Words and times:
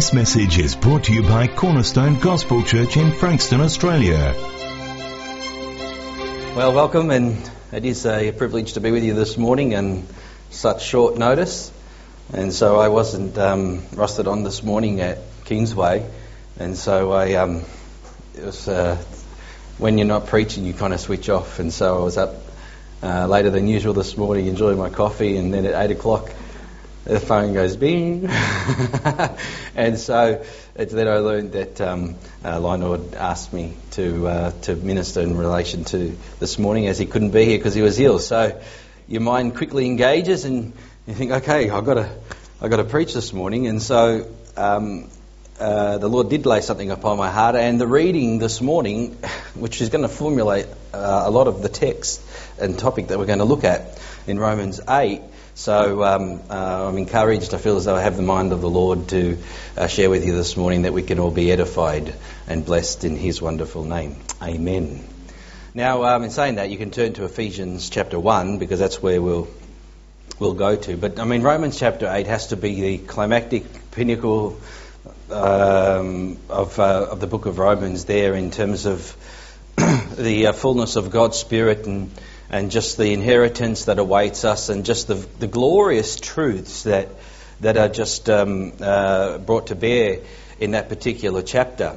This 0.00 0.14
message 0.14 0.56
is 0.56 0.74
brought 0.74 1.04
to 1.04 1.12
you 1.12 1.22
by 1.22 1.46
Cornerstone 1.46 2.18
Gospel 2.20 2.62
Church 2.62 2.96
in 2.96 3.12
Frankston, 3.12 3.60
Australia. 3.60 4.34
Well, 6.56 6.72
welcome, 6.72 7.10
and 7.10 7.50
it 7.70 7.84
is 7.84 8.06
a 8.06 8.32
privilege 8.32 8.72
to 8.72 8.80
be 8.80 8.92
with 8.92 9.04
you 9.04 9.12
this 9.12 9.36
morning 9.36 9.74
and 9.74 10.08
such 10.48 10.86
short 10.86 11.18
notice. 11.18 11.70
And 12.32 12.50
so 12.50 12.80
I 12.80 12.88
wasn't 12.88 13.36
um, 13.36 13.82
rusted 13.92 14.26
on 14.26 14.42
this 14.42 14.62
morning 14.62 15.02
at 15.02 15.18
Kingsway, 15.44 16.08
and 16.58 16.78
so 16.78 17.12
I 17.12 17.34
um, 17.34 17.64
it 18.34 18.44
was 18.46 18.68
uh, 18.68 18.96
when 19.76 19.98
you're 19.98 20.06
not 20.06 20.28
preaching, 20.28 20.64
you 20.64 20.72
kind 20.72 20.94
of 20.94 21.00
switch 21.00 21.28
off, 21.28 21.58
and 21.58 21.70
so 21.70 21.98
I 21.98 22.02
was 22.02 22.16
up 22.16 22.36
uh, 23.02 23.26
later 23.26 23.50
than 23.50 23.68
usual 23.68 23.92
this 23.92 24.16
morning, 24.16 24.46
enjoying 24.46 24.78
my 24.78 24.88
coffee, 24.88 25.36
and 25.36 25.52
then 25.52 25.66
at 25.66 25.74
eight 25.74 25.94
o'clock 25.94 26.32
the 27.04 27.20
phone 27.20 27.54
goes 27.54 27.76
bing. 27.76 28.26
and 29.74 29.98
so 29.98 30.44
it's 30.74 30.92
then 30.92 31.08
I 31.08 31.18
learned 31.18 31.52
that 31.52 31.80
um, 31.80 32.16
uh, 32.44 32.98
asked 33.16 33.52
me 33.52 33.74
to, 33.92 34.26
uh, 34.26 34.50
to 34.62 34.76
minister 34.76 35.20
in 35.20 35.36
relation 35.36 35.84
to 35.84 36.16
this 36.38 36.58
morning 36.58 36.86
as 36.86 36.98
he 36.98 37.06
couldn't 37.06 37.30
be 37.30 37.44
here 37.44 37.58
because 37.58 37.74
he 37.74 37.82
was 37.82 37.98
ill. 37.98 38.18
So 38.18 38.60
your 39.08 39.22
mind 39.22 39.56
quickly 39.56 39.86
engages 39.86 40.44
and 40.44 40.72
you 41.06 41.14
think, 41.14 41.32
okay, 41.32 41.70
I've 41.70 41.84
got 41.84 41.94
to, 41.94 42.10
I've 42.60 42.70
got 42.70 42.76
to 42.76 42.84
preach 42.84 43.14
this 43.14 43.32
morning. 43.32 43.66
And 43.66 43.82
so 43.82 44.26
um, 44.56 45.10
uh, 45.58 45.98
the 45.98 46.08
Lord 46.08 46.28
did 46.28 46.46
lay 46.46 46.60
something 46.60 46.90
upon 46.90 47.18
my 47.18 47.30
heart. 47.30 47.56
And 47.56 47.80
the 47.80 47.86
reading 47.86 48.38
this 48.38 48.60
morning, 48.60 49.12
which 49.54 49.80
is 49.80 49.88
going 49.88 50.02
to 50.02 50.08
formulate 50.08 50.66
uh, 50.92 51.22
a 51.24 51.30
lot 51.30 51.48
of 51.48 51.62
the 51.62 51.68
text 51.68 52.22
and 52.60 52.78
topic 52.78 53.08
that 53.08 53.18
we're 53.18 53.26
going 53.26 53.38
to 53.38 53.44
look 53.44 53.64
at 53.64 54.00
in 54.26 54.38
Romans 54.38 54.80
8, 54.88 55.22
so 55.54 56.02
um, 56.04 56.40
uh, 56.48 56.88
I'm 56.88 56.98
encouraged. 56.98 57.54
I 57.54 57.58
feel 57.58 57.76
as 57.76 57.84
though 57.84 57.96
I 57.96 58.02
have 58.02 58.16
the 58.16 58.22
mind 58.22 58.52
of 58.52 58.60
the 58.60 58.70
Lord 58.70 59.08
to 59.08 59.38
uh, 59.76 59.86
share 59.86 60.08
with 60.08 60.24
you 60.24 60.32
this 60.32 60.56
morning 60.56 60.82
that 60.82 60.92
we 60.92 61.02
can 61.02 61.18
all 61.18 61.30
be 61.30 61.50
edified 61.52 62.14
and 62.46 62.64
blessed 62.64 63.04
in 63.04 63.16
His 63.16 63.42
wonderful 63.42 63.84
name. 63.84 64.16
Amen. 64.42 65.04
Now, 65.74 66.04
um, 66.04 66.24
in 66.24 66.30
saying 66.30 66.56
that, 66.56 66.70
you 66.70 66.78
can 66.78 66.90
turn 66.90 67.12
to 67.14 67.24
Ephesians 67.24 67.90
chapter 67.90 68.18
1 68.18 68.58
because 68.58 68.78
that's 68.78 69.00
where 69.00 69.22
we'll, 69.22 69.48
we'll 70.38 70.54
go 70.54 70.76
to. 70.76 70.96
But 70.96 71.20
I 71.20 71.24
mean, 71.24 71.42
Romans 71.42 71.78
chapter 71.78 72.08
8 72.10 72.26
has 72.26 72.48
to 72.48 72.56
be 72.56 72.80
the 72.80 72.98
climactic 72.98 73.90
pinnacle 73.92 74.58
um, 75.30 76.38
of, 76.48 76.78
uh, 76.78 77.06
of 77.10 77.20
the 77.20 77.26
book 77.26 77.46
of 77.46 77.58
Romans 77.58 78.04
there 78.04 78.34
in 78.34 78.50
terms 78.50 78.86
of 78.86 79.16
the 79.76 80.48
uh, 80.48 80.52
fullness 80.52 80.96
of 80.96 81.10
God's 81.10 81.38
Spirit 81.38 81.86
and 81.86 82.10
and 82.50 82.70
just 82.70 82.96
the 82.96 83.12
inheritance 83.12 83.84
that 83.84 83.98
awaits 83.98 84.44
us 84.44 84.68
and 84.68 84.84
just 84.84 85.06
the, 85.06 85.14
the 85.14 85.46
glorious 85.46 86.16
truths 86.16 86.82
that, 86.82 87.08
that 87.60 87.76
are 87.76 87.88
just 87.88 88.28
um, 88.28 88.72
uh, 88.80 89.38
brought 89.38 89.68
to 89.68 89.76
bear 89.76 90.18
in 90.58 90.72
that 90.72 90.88
particular 90.88 91.42
chapter. 91.42 91.96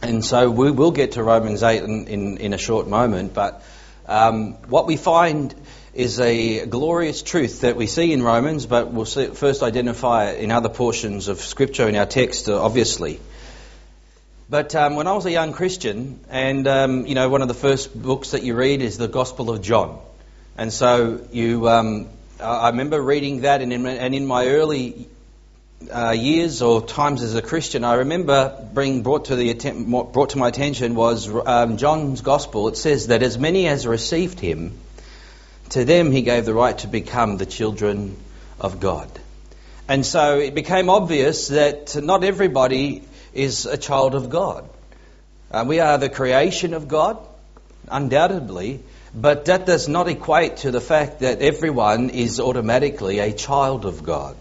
And 0.00 0.24
so 0.24 0.50
we 0.50 0.70
will 0.70 0.92
get 0.92 1.12
to 1.12 1.22
Romans 1.22 1.62
8 1.62 1.82
in, 1.82 2.06
in, 2.06 2.36
in 2.38 2.52
a 2.52 2.58
short 2.58 2.86
moment, 2.86 3.34
but 3.34 3.62
um, 4.06 4.52
what 4.68 4.86
we 4.86 4.96
find 4.96 5.54
is 5.94 6.20
a 6.20 6.66
glorious 6.66 7.22
truth 7.22 7.62
that 7.62 7.76
we 7.76 7.86
see 7.86 8.12
in 8.12 8.22
Romans, 8.22 8.66
but 8.66 8.92
we'll 8.92 9.04
see, 9.04 9.28
first 9.28 9.62
identify 9.62 10.30
it 10.30 10.40
in 10.40 10.50
other 10.50 10.68
portions 10.68 11.28
of 11.28 11.40
Scripture 11.40 11.88
in 11.88 11.96
our 11.96 12.06
text, 12.06 12.48
obviously. 12.48 13.20
But 14.54 14.72
um, 14.76 14.94
when 14.94 15.08
I 15.08 15.14
was 15.14 15.26
a 15.26 15.32
young 15.32 15.52
Christian, 15.52 16.20
and 16.30 16.68
um, 16.68 17.06
you 17.06 17.16
know, 17.16 17.28
one 17.28 17.42
of 17.42 17.48
the 17.48 17.54
first 17.54 18.00
books 18.00 18.30
that 18.30 18.44
you 18.44 18.54
read 18.54 18.82
is 18.82 18.96
the 18.96 19.08
Gospel 19.08 19.50
of 19.50 19.62
John, 19.62 19.98
and 20.56 20.72
so 20.72 21.26
you, 21.32 21.68
um, 21.68 22.08
I 22.38 22.68
remember 22.68 23.02
reading 23.02 23.40
that, 23.40 23.62
and 23.62 23.72
in, 23.72 23.84
and 23.84 24.14
in 24.14 24.26
my 24.26 24.46
early 24.46 25.08
uh, 25.92 26.12
years 26.12 26.62
or 26.62 26.86
times 26.86 27.24
as 27.24 27.34
a 27.34 27.42
Christian, 27.42 27.82
I 27.82 27.94
remember 27.94 28.64
being 28.72 29.02
brought 29.02 29.24
to 29.24 29.34
the 29.34 29.52
brought 30.12 30.30
to 30.30 30.38
my 30.38 30.50
attention 30.50 30.94
was 30.94 31.28
um, 31.28 31.76
John's 31.76 32.20
Gospel. 32.20 32.68
It 32.68 32.76
says 32.76 33.08
that 33.08 33.24
as 33.24 33.36
many 33.36 33.66
as 33.66 33.88
received 33.88 34.38
him, 34.38 34.78
to 35.70 35.84
them 35.84 36.12
he 36.12 36.22
gave 36.22 36.44
the 36.44 36.54
right 36.54 36.78
to 36.78 36.86
become 36.86 37.38
the 37.38 37.46
children 37.46 38.16
of 38.60 38.78
God. 38.78 39.10
And 39.88 40.06
so 40.06 40.38
it 40.38 40.54
became 40.54 40.90
obvious 40.90 41.48
that 41.48 42.00
not 42.00 42.22
everybody 42.22 43.02
is 43.34 43.66
a 43.66 43.76
child 43.76 44.14
of 44.14 44.30
God. 44.30 44.68
Uh, 45.50 45.64
we 45.66 45.80
are 45.80 45.98
the 45.98 46.08
creation 46.08 46.74
of 46.74 46.88
God, 46.88 47.18
undoubtedly, 47.88 48.80
but 49.14 49.44
that 49.44 49.66
does 49.66 49.88
not 49.88 50.08
equate 50.08 50.58
to 50.58 50.70
the 50.70 50.80
fact 50.80 51.20
that 51.20 51.40
everyone 51.40 52.10
is 52.10 52.40
automatically 52.40 53.18
a 53.18 53.32
child 53.32 53.84
of 53.84 54.02
God. 54.02 54.36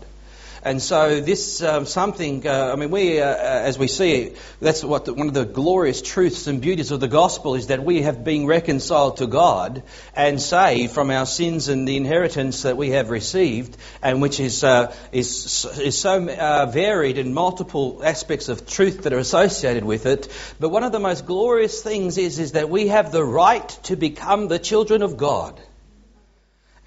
And 0.66 0.82
so 0.82 1.20
this 1.20 1.62
um, 1.62 1.86
something, 1.86 2.48
uh, 2.48 2.72
I 2.72 2.78
mean, 2.78 2.90
we, 2.90 3.20
uh, 3.20 3.36
as 3.36 3.78
we 3.78 3.88
see, 3.88 4.34
that's 4.62 4.82
what 4.82 5.04
the, 5.04 5.14
one 5.14 5.28
of 5.28 5.34
the 5.34 5.44
glorious 5.44 6.02
truths 6.02 6.48
and 6.48 6.62
beauties 6.62 6.92
of 6.92 7.02
the 7.02 7.10
gospel 7.10 7.56
is 7.56 7.68
that 7.68 7.84
we 7.84 8.04
have 8.04 8.24
been 8.24 8.46
reconciled 8.46 9.18
to 9.18 9.28
God 9.28 9.84
and 10.16 10.42
saved 10.42 10.94
from 10.94 11.12
our 11.12 11.26
sins 11.26 11.68
and 11.68 11.86
the 11.86 11.98
inheritance 11.98 12.62
that 12.62 12.78
we 12.78 12.92
have 12.92 13.10
received, 13.10 13.76
and 14.02 14.22
which 14.22 14.40
is 14.40 14.64
uh, 14.64 14.96
is 15.12 15.66
is 15.82 15.98
so 15.98 16.30
uh, 16.30 16.66
varied 16.68 17.18
in 17.18 17.34
multiple 17.34 18.00
aspects 18.02 18.48
of 18.48 18.66
truth 18.66 19.04
that 19.04 19.12
are 19.12 19.20
associated 19.20 19.84
with 19.84 20.06
it. 20.06 20.30
But 20.62 20.70
one 20.70 20.84
of 20.84 20.94
the 20.94 21.00
most 21.00 21.26
glorious 21.26 21.82
things 21.84 22.18
is 22.18 22.40
is 22.40 22.54
that 22.54 22.70
we 22.70 22.88
have 22.88 23.12
the 23.12 23.24
right 23.24 23.68
to 23.84 23.98
become 23.98 24.48
the 24.48 24.60
children 24.60 25.02
of 25.02 25.18
God. 25.18 25.60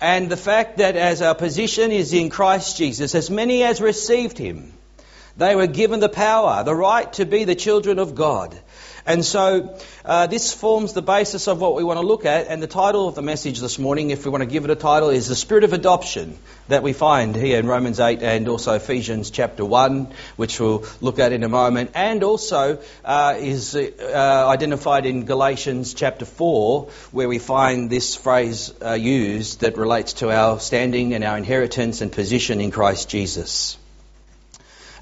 And 0.01 0.29
the 0.29 0.37
fact 0.37 0.79
that 0.79 0.97
as 0.97 1.23
our 1.23 1.35
position 1.35 1.91
is 1.91 2.13
in 2.13 2.29
Christ 2.29 2.77
Jesus, 2.77 3.15
as 3.15 3.31
many 3.31 3.63
as 3.63 3.81
received 3.81 4.37
him, 4.37 4.73
they 5.37 5.57
were 5.57 5.67
given 5.67 6.01
the 6.01 6.09
power, 6.09 6.65
the 6.65 6.75
right 6.75 7.11
to 7.15 7.25
be 7.25 7.45
the 7.45 7.55
children 7.55 7.99
of 7.99 8.15
God. 8.15 8.59
And 9.07 9.25
so 9.25 9.79
uh, 10.05 10.27
this 10.27 10.53
forms 10.53 10.93
the 10.93 11.01
basis 11.01 11.47
of 11.47 11.61
what 11.61 11.77
we 11.77 11.85
want 11.85 12.01
to 12.01 12.07
look 12.07 12.27
at. 12.27 12.49
And 12.49 12.61
the 12.61 12.67
title 12.67 13.07
of 13.07 13.15
the 13.15 13.23
message 13.23 13.61
this 13.61 13.79
morning, 13.79 14.11
if 14.11 14.25
we 14.25 14.33
want 14.33 14.43
to 14.43 14.49
give 14.49 14.65
it 14.65 14.71
a 14.71 14.75
title, 14.75 15.11
is 15.11 15.29
The 15.29 15.37
Spirit 15.37 15.63
of 15.63 15.73
Adoption 15.73 16.37
that 16.67 16.83
we 16.83 16.93
find 16.93 17.37
here 17.37 17.61
in 17.61 17.69
Romans 17.69 18.01
8 18.01 18.21
and 18.23 18.49
also 18.49 18.75
Ephesians 18.75 19.31
chapter 19.31 19.65
1, 19.65 20.13
which 20.35 20.59
we'll 20.59 20.85
look 21.01 21.21
at 21.21 21.33
in 21.33 21.45
a 21.45 21.49
moment. 21.49 21.93
And 21.95 22.25
also 22.25 22.81
uh, 23.05 23.37
is 23.39 23.77
uh, 23.77 24.47
identified 24.49 25.07
in 25.07 25.25
Galatians 25.25 25.95
chapter 25.95 26.25
4, 26.25 26.89
where 27.13 27.29
we 27.29 27.39
find 27.39 27.89
this 27.89 28.17
phrase 28.17 28.75
uh, 28.85 28.95
used 28.95 29.61
that 29.61 29.77
relates 29.77 30.15
to 30.15 30.33
our 30.33 30.59
standing 30.59 31.15
and 31.15 31.23
our 31.23 31.39
inheritance 31.39 32.01
and 32.01 32.11
position 32.11 32.61
in 32.61 32.73
Christ 32.73 33.09
Jesus. 33.09 33.79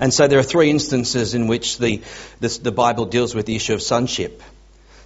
And 0.00 0.12
so 0.12 0.26
there 0.26 0.38
are 0.38 0.44
three 0.44 0.70
instances 0.70 1.34
in 1.34 1.46
which 1.46 1.78
the, 1.78 2.02
this, 2.40 2.58
the 2.58 2.72
Bible 2.72 3.06
deals 3.06 3.34
with 3.34 3.46
the 3.46 3.56
issue 3.56 3.74
of 3.74 3.82
sonship. 3.82 4.42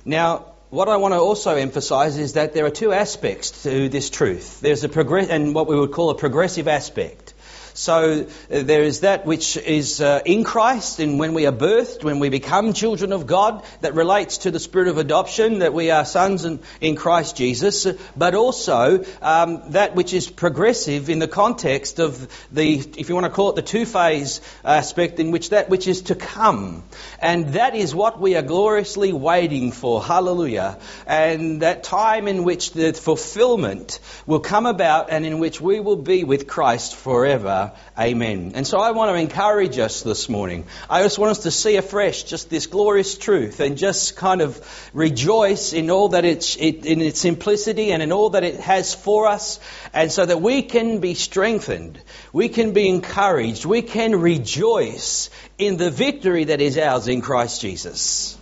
Now, 0.04 0.46
what 0.70 0.88
I 0.88 0.96
want 0.96 1.14
to 1.14 1.18
also 1.18 1.56
emphasize 1.56 2.18
is 2.18 2.34
that 2.34 2.52
there 2.52 2.66
are 2.66 2.70
two 2.70 2.92
aspects 2.92 3.62
to 3.62 3.88
this 3.88 4.10
truth. 4.10 4.60
There's 4.60 4.84
a 4.84 4.88
progress, 4.88 5.28
and 5.28 5.54
what 5.54 5.66
we 5.66 5.78
would 5.78 5.92
call 5.92 6.10
a 6.10 6.14
progressive 6.14 6.68
aspect. 6.68 7.34
So 7.78 8.26
uh, 8.26 8.26
there 8.48 8.82
is 8.82 9.00
that 9.00 9.24
which 9.24 9.56
is 9.56 10.00
uh, 10.00 10.20
in 10.24 10.42
Christ, 10.42 10.98
and 10.98 11.16
when 11.20 11.32
we 11.32 11.46
are 11.46 11.52
birthed, 11.52 12.02
when 12.02 12.18
we 12.18 12.28
become 12.28 12.72
children 12.72 13.12
of 13.12 13.28
God, 13.28 13.62
that 13.82 13.94
relates 13.94 14.38
to 14.38 14.50
the 14.50 14.58
spirit 14.58 14.88
of 14.88 14.98
adoption, 14.98 15.60
that 15.60 15.72
we 15.72 15.92
are 15.92 16.04
sons 16.04 16.44
in, 16.44 16.58
in 16.80 16.96
Christ 16.96 17.36
Jesus, 17.36 17.86
but 18.16 18.34
also 18.34 19.04
um, 19.22 19.70
that 19.70 19.94
which 19.94 20.12
is 20.12 20.28
progressive 20.28 21.08
in 21.08 21.20
the 21.20 21.28
context 21.28 22.00
of 22.00 22.26
the, 22.50 22.78
if 22.98 23.08
you 23.08 23.14
want 23.14 23.26
to 23.26 23.30
call 23.30 23.50
it 23.50 23.54
the 23.54 23.62
two 23.62 23.86
phase 23.86 24.40
aspect, 24.64 25.20
in 25.20 25.30
which 25.30 25.50
that 25.50 25.70
which 25.70 25.86
is 25.86 26.02
to 26.02 26.16
come. 26.16 26.82
And 27.20 27.52
that 27.52 27.76
is 27.76 27.94
what 27.94 28.20
we 28.20 28.34
are 28.34 28.42
gloriously 28.42 29.12
waiting 29.12 29.70
for. 29.70 30.02
Hallelujah. 30.02 30.80
And 31.06 31.62
that 31.62 31.84
time 31.84 32.26
in 32.26 32.42
which 32.42 32.72
the 32.72 32.92
fulfillment 32.92 34.00
will 34.26 34.40
come 34.40 34.66
about 34.66 35.10
and 35.10 35.24
in 35.24 35.38
which 35.38 35.60
we 35.60 35.78
will 35.78 35.94
be 35.94 36.24
with 36.24 36.48
Christ 36.48 36.96
forever 36.96 37.67
amen. 37.98 38.52
And 38.54 38.66
so 38.66 38.78
I 38.78 38.92
want 38.92 39.10
to 39.10 39.20
encourage 39.20 39.78
us 39.78 40.02
this 40.02 40.28
morning. 40.28 40.66
I 40.88 41.02
just 41.02 41.18
want 41.18 41.30
us 41.32 41.40
to 41.40 41.50
see 41.50 41.76
afresh 41.76 42.24
just 42.24 42.50
this 42.50 42.66
glorious 42.66 43.16
truth 43.16 43.60
and 43.60 43.76
just 43.76 44.16
kind 44.16 44.40
of 44.40 44.90
rejoice 44.92 45.72
in 45.72 45.90
all 45.90 46.10
that 46.10 46.24
it's, 46.24 46.56
it, 46.56 46.86
in 46.86 47.00
its 47.00 47.20
simplicity 47.20 47.92
and 47.92 48.02
in 48.02 48.12
all 48.12 48.30
that 48.30 48.44
it 48.44 48.60
has 48.60 48.94
for 48.94 49.26
us. 49.26 49.60
And 49.92 50.12
so 50.12 50.26
that 50.26 50.40
we 50.40 50.62
can 50.62 51.00
be 51.00 51.14
strengthened. 51.14 52.00
We 52.32 52.48
can 52.48 52.72
be 52.72 52.88
encouraged. 52.88 53.64
We 53.64 53.82
can 53.82 54.16
rejoice 54.20 55.30
in 55.58 55.76
the 55.76 55.90
victory 55.90 56.44
that 56.44 56.60
is 56.60 56.78
ours 56.78 57.08
in 57.08 57.20
Christ 57.20 57.60
Jesus. 57.60 58.36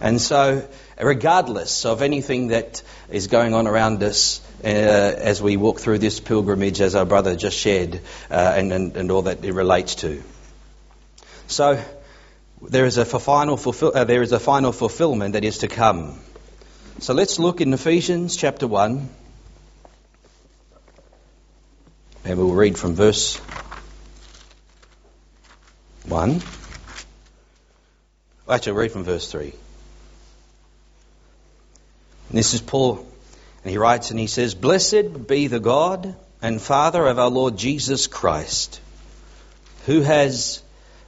And 0.00 0.20
so, 0.20 0.68
regardless 1.00 1.84
of 1.84 2.02
anything 2.02 2.48
that 2.48 2.82
is 3.10 3.28
going 3.28 3.54
on 3.54 3.66
around 3.66 4.02
us, 4.02 4.40
uh, 4.64 4.66
as 4.66 5.42
we 5.42 5.56
walk 5.56 5.78
through 5.78 5.98
this 5.98 6.20
pilgrimage, 6.20 6.80
as 6.80 6.94
our 6.94 7.04
brother 7.04 7.36
just 7.36 7.58
shared, 7.58 8.00
uh, 8.30 8.54
and, 8.56 8.72
and, 8.72 8.96
and 8.96 9.10
all 9.10 9.22
that 9.22 9.44
it 9.44 9.52
relates 9.52 9.96
to. 9.96 10.22
So, 11.46 11.82
there 12.62 12.86
is 12.86 12.96
a 12.96 13.04
final 13.04 13.56
fulfill, 13.56 13.92
uh, 13.94 14.04
there 14.04 14.22
is 14.22 14.32
a 14.32 14.40
final 14.40 14.72
fulfillment 14.72 15.34
that 15.34 15.44
is 15.44 15.58
to 15.58 15.68
come. 15.68 16.18
So 17.00 17.12
let's 17.12 17.38
look 17.38 17.60
in 17.60 17.72
Ephesians 17.74 18.36
chapter 18.36 18.66
one, 18.66 19.10
and 22.24 22.38
we'll 22.38 22.52
read 22.52 22.78
from 22.78 22.94
verse 22.94 23.36
one. 26.06 26.40
Actually, 28.48 28.72
read 28.72 28.92
from 28.92 29.04
verse 29.04 29.30
3. 29.30 29.54
This 32.30 32.52
is 32.52 32.60
Paul, 32.60 33.06
and 33.64 33.70
he 33.70 33.78
writes 33.78 34.10
and 34.10 34.20
he 34.20 34.26
says, 34.26 34.54
Blessed 34.54 35.26
be 35.26 35.46
the 35.46 35.58
God 35.58 36.14
and 36.42 36.60
Father 36.60 37.06
of 37.06 37.18
our 37.18 37.30
Lord 37.30 37.56
Jesus 37.56 38.06
Christ, 38.06 38.78
who 39.86 40.02
has 40.02 40.62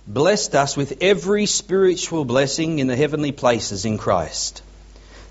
blessed 0.07 0.55
us 0.55 0.75
with 0.75 1.03
every 1.03 1.45
spiritual 1.45 2.25
blessing 2.25 2.79
in 2.79 2.87
the 2.87 2.97
heavenly 2.97 3.33
places 3.33 3.85
in 3.85 3.99
Christ, 3.99 4.63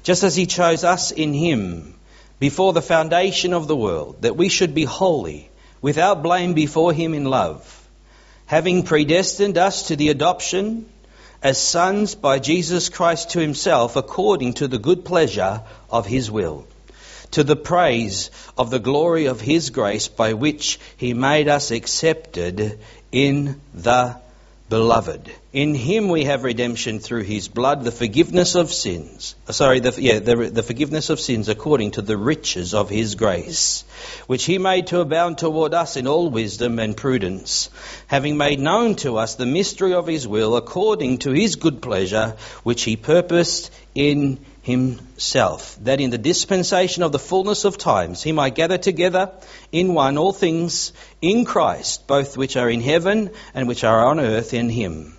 just 0.03 0.23
as 0.23 0.35
he 0.35 0.45
chose 0.45 0.83
us 0.83 1.11
in 1.11 1.33
him 1.33 1.95
before 2.37 2.73
the 2.73 2.81
foundation 2.81 3.53
of 3.53 3.67
the 3.67 3.75
world, 3.75 4.21
that 4.21 4.37
we 4.37 4.47
should 4.47 4.75
be 4.75 4.83
holy, 4.83 5.49
without 5.81 6.21
blame 6.21 6.53
before 6.53 6.93
him 6.93 7.15
in 7.15 7.25
love, 7.25 7.87
having 8.45 8.83
predestined 8.83 9.57
us 9.57 9.87
to 9.87 9.95
the 9.95 10.09
adoption 10.09 10.85
as 11.41 11.57
sons 11.57 12.13
by 12.13 12.37
Jesus 12.37 12.89
Christ 12.89 13.31
to 13.31 13.39
himself, 13.39 13.95
according 13.95 14.53
to 14.55 14.67
the 14.67 14.77
good 14.77 15.05
pleasure 15.05 15.63
of 15.89 16.05
his 16.05 16.29
will, 16.29 16.67
to 17.35 17.43
the 17.43 17.55
praise 17.57 18.31
of 18.57 18.69
the 18.69 18.79
glory 18.79 19.25
of 19.25 19.41
his 19.41 19.69
grace, 19.69 20.07
by 20.07 20.31
which 20.31 20.79
he 20.95 21.13
made 21.13 21.49
us 21.49 21.69
accepted 21.71 22.79
in 23.11 23.59
the 23.73 24.15
beloved. 24.69 25.29
In 25.51 25.75
him 25.75 26.07
we 26.07 26.23
have 26.23 26.45
redemption 26.45 26.99
through 26.99 27.23
his 27.23 27.49
blood, 27.49 27.83
the 27.83 27.91
forgiveness 27.91 28.55
of 28.55 28.71
sins. 28.71 29.35
Uh, 29.49 29.51
sorry, 29.51 29.81
the, 29.81 30.01
yeah, 30.01 30.19
the, 30.19 30.49
the, 30.49 30.63
forgiveness 30.63 31.09
of 31.09 31.19
sins 31.19 31.49
according 31.49 31.91
to 31.91 32.01
the 32.01 32.15
riches 32.15 32.73
of 32.73 32.89
his 32.89 33.15
grace, 33.15 33.83
which 34.27 34.45
he 34.45 34.57
made 34.57 34.87
to 34.87 35.01
abound 35.01 35.37
toward 35.37 35.73
us 35.73 35.97
in 35.97 36.07
all 36.07 36.29
wisdom 36.29 36.79
and 36.79 36.95
prudence, 36.95 37.69
having 38.07 38.37
made 38.37 38.61
known 38.61 38.95
to 38.95 39.17
us 39.17 39.35
the 39.35 39.45
mystery 39.45 39.93
of 39.93 40.07
his 40.07 40.25
will 40.25 40.55
according 40.55 41.17
to 41.17 41.31
his 41.31 41.57
good 41.57 41.81
pleasure, 41.81 42.37
which 42.63 42.83
he 42.83 42.95
purposed 42.95 43.71
in 43.93 44.39
himself, 44.65 45.77
that 45.83 46.01
in 46.01 46.09
the 46.09 46.17
dispensation 46.17 47.03
of 47.03 47.11
the 47.11 47.19
fullness 47.19 47.65
of 47.65 47.77
times 47.77 48.23
he 48.23 48.31
might 48.31 48.55
gather 48.55 48.79
together 48.79 49.31
in 49.71 49.93
one 49.93 50.17
all 50.17 50.33
things 50.33 50.91
in 51.21 51.45
Christ, 51.45 52.07
both 52.07 52.35
which 52.35 52.57
are 52.57 52.67
in 52.67 52.81
heaven 52.81 53.29
and 53.53 53.67
which 53.67 53.83
are 53.83 54.07
on 54.07 54.19
earth 54.19 54.55
in 54.55 54.69
him. 54.69 55.15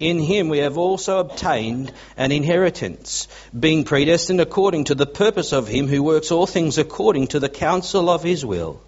In 0.00 0.18
him 0.18 0.48
we 0.48 0.58
have 0.58 0.76
also 0.76 1.20
obtained 1.20 1.92
an 2.16 2.32
inheritance, 2.32 3.28
being 3.56 3.84
predestined 3.84 4.40
according 4.40 4.84
to 4.84 4.96
the 4.96 5.06
purpose 5.06 5.52
of 5.52 5.68
him 5.68 5.86
who 5.86 6.02
works 6.02 6.32
all 6.32 6.46
things 6.46 6.76
according 6.76 7.28
to 7.28 7.38
the 7.38 7.48
counsel 7.48 8.10
of 8.10 8.24
his 8.24 8.44
will, 8.44 8.80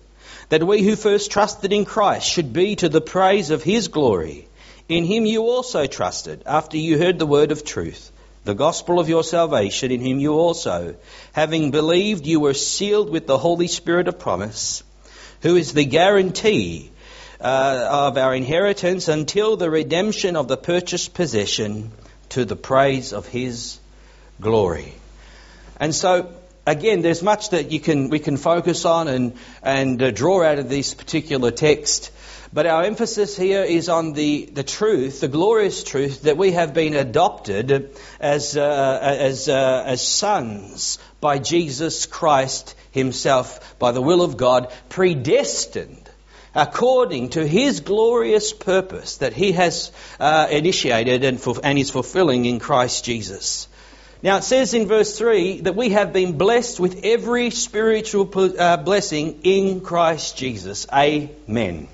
that 0.48 0.66
we 0.66 0.82
who 0.82 0.96
first 0.96 1.30
trusted 1.30 1.72
in 1.72 1.84
Christ 1.84 2.28
should 2.28 2.52
be 2.52 2.74
to 2.74 2.88
the 2.88 3.00
praise 3.00 3.50
of 3.50 3.62
his 3.62 3.86
glory. 3.86 4.48
In 4.88 5.04
him 5.04 5.24
you 5.24 5.42
also 5.42 5.86
trusted, 5.86 6.42
after 6.46 6.78
you 6.78 6.98
heard 6.98 7.20
the 7.20 7.26
word 7.26 7.52
of 7.52 7.64
truth 7.64 8.10
the 8.44 8.54
gospel 8.54 8.98
of 8.98 9.08
your 9.08 9.22
salvation, 9.22 9.90
in 9.90 10.00
whom 10.00 10.18
you 10.18 10.34
also, 10.34 10.96
having 11.32 11.70
believed, 11.70 12.26
you 12.26 12.40
were 12.40 12.54
sealed 12.54 13.10
with 13.10 13.26
the 13.26 13.38
Holy 13.38 13.66
Spirit 13.66 14.08
of 14.08 14.18
promise, 14.18 14.82
who 15.42 15.56
is 15.56 15.72
the 15.72 15.84
guarantee 15.84 16.90
uh, 17.40 17.88
of 17.90 18.18
our 18.18 18.34
inheritance 18.34 19.08
until 19.08 19.56
the 19.56 19.70
redemption 19.70 20.36
of 20.36 20.48
the 20.48 20.56
purchased 20.56 21.14
possession 21.14 21.92
to 22.30 22.44
the 22.44 22.56
praise 22.56 23.12
of 23.12 23.26
his 23.26 23.78
glory. 24.40 24.94
And 25.78 25.94
so, 25.94 26.32
again, 26.66 27.02
there's 27.02 27.22
much 27.22 27.50
that 27.50 27.70
you 27.72 27.80
can, 27.80 28.10
we 28.10 28.18
can 28.18 28.36
focus 28.36 28.84
on 28.84 29.08
and, 29.08 29.32
and 29.62 30.02
uh, 30.02 30.10
draw 30.10 30.42
out 30.42 30.58
of 30.58 30.68
this 30.68 30.94
particular 30.94 31.50
text. 31.50 32.10
But 32.52 32.66
our 32.66 32.82
emphasis 32.82 33.36
here 33.36 33.62
is 33.62 33.88
on 33.88 34.12
the, 34.12 34.46
the 34.46 34.64
truth, 34.64 35.20
the 35.20 35.28
glorious 35.28 35.84
truth, 35.84 36.22
that 36.22 36.36
we 36.36 36.50
have 36.52 36.74
been 36.74 36.94
adopted 36.94 37.96
as, 38.18 38.56
uh, 38.56 38.98
as, 39.00 39.48
uh, 39.48 39.84
as 39.86 40.04
sons 40.04 40.98
by 41.20 41.38
Jesus 41.38 42.06
Christ 42.06 42.74
Himself, 42.90 43.78
by 43.78 43.92
the 43.92 44.02
will 44.02 44.22
of 44.22 44.36
God, 44.36 44.72
predestined 44.88 46.10
according 46.52 47.28
to 47.30 47.46
His 47.46 47.78
glorious 47.80 48.52
purpose 48.52 49.18
that 49.18 49.32
He 49.32 49.52
has 49.52 49.92
uh, 50.18 50.48
initiated 50.50 51.22
and, 51.22 51.40
for, 51.40 51.54
and 51.62 51.78
is 51.78 51.90
fulfilling 51.90 52.46
in 52.46 52.58
Christ 52.58 53.04
Jesus. 53.04 53.68
Now 54.24 54.38
it 54.38 54.44
says 54.44 54.74
in 54.74 54.88
verse 54.88 55.16
3 55.16 55.60
that 55.60 55.76
we 55.76 55.90
have 55.90 56.12
been 56.12 56.36
blessed 56.36 56.80
with 56.80 57.04
every 57.04 57.50
spiritual 57.50 58.28
uh, 58.58 58.76
blessing 58.78 59.40
in 59.44 59.82
Christ 59.82 60.36
Jesus. 60.36 60.88
Amen. 60.92 61.86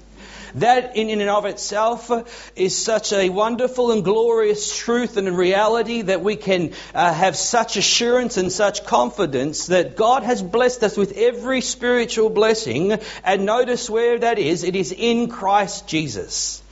That 0.57 0.97
in 0.97 1.11
and 1.21 1.29
of 1.29 1.45
itself 1.45 2.11
is 2.57 2.77
such 2.77 3.13
a 3.13 3.29
wonderful 3.29 3.93
and 3.93 4.03
glorious 4.03 4.75
truth 4.77 5.19
and 5.19 5.37
reality 5.37 6.03
that 6.03 6.23
we 6.23 6.37
can 6.37 6.73
uh, 6.95 7.13
have 7.13 7.37
such 7.37 7.77
assurance 7.77 8.39
and 8.39 8.51
such 8.51 8.87
confidence 8.87 9.67
that 9.67 9.97
God 9.97 10.23
has 10.23 10.43
blessed 10.43 10.83
us 10.83 10.97
with 10.97 11.17
every 11.19 11.61
spiritual 11.61 12.31
blessing. 12.31 12.99
And 13.23 13.45
notice 13.45 13.91
where 13.91 14.19
that 14.19 14.39
is. 14.39 14.65
It 14.65 14.77
is 14.77 14.93
in 14.93 15.29
Christ 15.29 15.87
Jesus. 15.87 16.63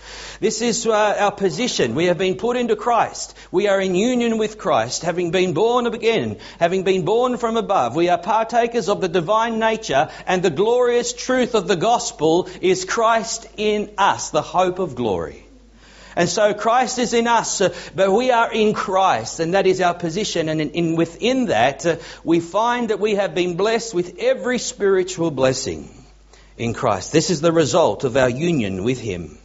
This 0.44 0.61
is 0.61 0.87
uh, 0.87 0.93
our 0.93 1.32
position. 1.32 1.94
We 1.94 2.05
have 2.05 2.19
been 2.19 2.35
put 2.35 2.58
into 2.58 2.76
Christ. 2.76 3.35
We 3.50 3.67
are 3.69 3.81
in 3.81 3.94
union 3.94 4.37
with 4.37 4.58
Christ, 4.58 5.00
having 5.00 5.31
been 5.31 5.55
born 5.55 5.87
again, 5.87 6.37
having 6.61 6.82
been 6.82 7.06
born 7.06 7.38
from 7.38 7.56
above. 7.56 7.96
We 7.96 8.11
are 8.11 8.19
partakers 8.19 8.91
of 8.91 9.00
the 9.00 9.08
divine 9.08 9.58
nature, 9.58 10.11
and 10.26 10.43
the 10.43 10.50
glorious 10.50 11.14
truth 11.14 11.55
of 11.55 11.67
the 11.67 11.76
gospel 11.76 12.50
is 12.61 12.85
Christ 12.85 13.46
in 13.56 13.94
us, 13.96 14.29
the 14.29 14.43
hope 14.43 14.81
of 14.81 14.94
glory. 14.94 15.46
And 16.14 16.29
so 16.29 16.52
Christ 16.52 16.99
is 16.99 17.14
in 17.14 17.26
us, 17.26 17.62
uh, 17.62 17.75
but 17.94 18.12
we 18.12 18.31
are 18.31 18.52
in 18.52 18.75
Christ, 18.75 19.41
and 19.41 19.55
that 19.55 19.67
is 19.67 19.81
our 19.81 19.94
position. 19.94 20.50
And 20.50 20.61
in, 20.61 20.70
in, 20.73 20.96
within 20.96 21.46
that, 21.46 21.87
uh, 21.87 21.96
we 22.23 22.41
find 22.41 22.91
that 22.91 23.00
we 23.00 23.14
have 23.14 23.35
been 23.35 23.56
blessed 23.56 23.94
with 23.94 24.19
every 24.19 24.58
spiritual 24.58 25.31
blessing 25.31 25.88
in 26.58 26.75
Christ. 26.75 27.12
This 27.12 27.31
is 27.31 27.41
the 27.41 27.50
result 27.50 28.05
of 28.05 28.19
our 28.19 28.29
union 28.29 28.85
with 28.85 29.00
Him. 29.00 29.38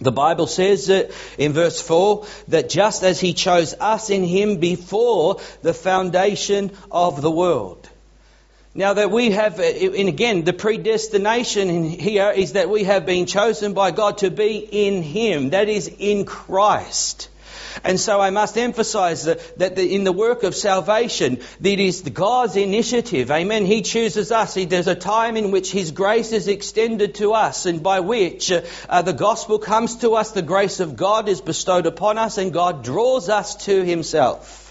The 0.00 0.12
Bible 0.12 0.46
says 0.46 0.86
that 0.86 1.10
in 1.38 1.52
verse 1.52 1.80
4 1.80 2.26
that 2.48 2.68
just 2.68 3.02
as 3.02 3.20
He 3.20 3.34
chose 3.34 3.74
us 3.78 4.10
in 4.10 4.24
Him 4.24 4.58
before 4.58 5.40
the 5.62 5.74
foundation 5.74 6.72
of 6.90 7.22
the 7.22 7.30
world. 7.30 7.88
Now 8.74 8.94
that 8.94 9.10
we 9.10 9.32
have, 9.32 9.60
and 9.60 10.08
again, 10.08 10.44
the 10.44 10.54
predestination 10.54 11.84
here 11.84 12.30
is 12.30 12.54
that 12.54 12.70
we 12.70 12.84
have 12.84 13.04
been 13.04 13.26
chosen 13.26 13.74
by 13.74 13.90
God 13.90 14.18
to 14.18 14.30
be 14.30 14.56
in 14.58 15.02
Him. 15.02 15.50
That 15.50 15.68
is 15.68 15.88
in 15.98 16.24
Christ. 16.24 17.28
And 17.84 17.98
so 17.98 18.20
I 18.20 18.30
must 18.30 18.56
emphasize 18.56 19.24
that, 19.24 19.58
that 19.58 19.76
the, 19.76 19.94
in 19.94 20.04
the 20.04 20.12
work 20.12 20.42
of 20.42 20.54
salvation, 20.54 21.40
it 21.62 21.80
is 21.80 22.02
God's 22.02 22.56
initiative. 22.56 23.30
Amen. 23.30 23.66
He 23.66 23.82
chooses 23.82 24.32
us. 24.32 24.54
He, 24.54 24.64
there's 24.64 24.88
a 24.88 24.94
time 24.94 25.36
in 25.36 25.50
which 25.50 25.72
His 25.72 25.90
grace 25.90 26.32
is 26.32 26.48
extended 26.48 27.16
to 27.16 27.32
us 27.32 27.66
and 27.66 27.82
by 27.82 28.00
which 28.00 28.52
uh, 28.52 28.62
uh, 28.88 29.02
the 29.02 29.12
gospel 29.12 29.58
comes 29.58 29.96
to 29.96 30.14
us, 30.14 30.32
the 30.32 30.42
grace 30.42 30.80
of 30.80 30.96
God 30.96 31.28
is 31.28 31.40
bestowed 31.40 31.86
upon 31.86 32.18
us 32.18 32.38
and 32.38 32.52
God 32.52 32.84
draws 32.84 33.28
us 33.28 33.56
to 33.66 33.84
Himself. 33.84 34.61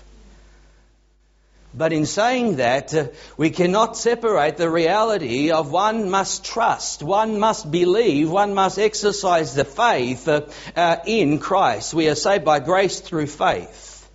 But 1.74 1.94
in 1.94 2.06
saying 2.06 2.58
that, 2.58 2.94
uh, 2.94 3.08
we 3.38 3.50
cannot 3.50 3.96
separate 3.96 4.58
the 4.58 4.70
reality 4.70 5.52
of 5.52 5.72
one 5.72 6.10
must 6.10 6.44
trust, 6.44 7.02
one 7.02 7.40
must 7.40 7.72
believe, 7.72 8.30
one 8.30 8.54
must 8.54 8.78
exercise 8.78 9.56
the 9.56 9.64
faith 9.64 10.28
uh, 10.28 10.42
uh, 10.76 10.98
in 11.06 11.40
Christ. 11.40 11.94
We 11.94 12.10
are 12.10 12.16
saved 12.16 12.44
by 12.44 12.60
grace 12.60 13.00
through 13.00 13.28
faith, 13.28 14.10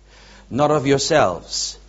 not 0.51 0.69
of 0.69 0.85
yourselves. 0.85 1.79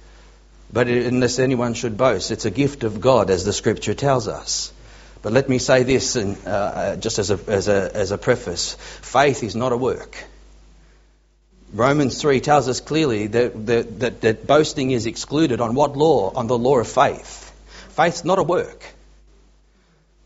But 0.72 0.88
unless 0.88 1.38
anyone 1.38 1.74
should 1.74 1.96
boast, 1.96 2.30
it's 2.30 2.44
a 2.46 2.50
gift 2.50 2.84
of 2.84 3.00
God, 3.00 3.30
as 3.30 3.44
the 3.44 3.52
Scripture 3.52 3.94
tells 3.94 4.26
us. 4.26 4.72
But 5.20 5.32
let 5.32 5.48
me 5.48 5.58
say 5.58 5.82
this, 5.82 6.16
and, 6.16 6.38
uh, 6.46 6.50
uh, 6.50 6.96
just 6.96 7.18
as 7.18 7.30
a, 7.30 7.38
as, 7.46 7.68
a, 7.68 7.90
as 7.94 8.10
a 8.10 8.18
preface 8.18 8.74
faith 9.02 9.42
is 9.42 9.56
not 9.56 9.72
a 9.72 9.76
work. 9.76 10.16
Romans 11.72 12.20
3 12.20 12.40
tells 12.40 12.68
us 12.68 12.80
clearly 12.80 13.26
that, 13.26 13.66
that, 13.66 14.00
that, 14.00 14.20
that, 14.22 14.46
boasting 14.46 14.90
is 14.90 15.06
excluded 15.06 15.60
on 15.60 15.74
what 15.74 15.96
law? 15.96 16.32
On 16.34 16.46
the 16.46 16.56
law 16.56 16.78
of 16.78 16.88
faith. 16.88 17.44
Faith's 17.90 18.24
not 18.24 18.38
a 18.38 18.42
work. 18.42 18.84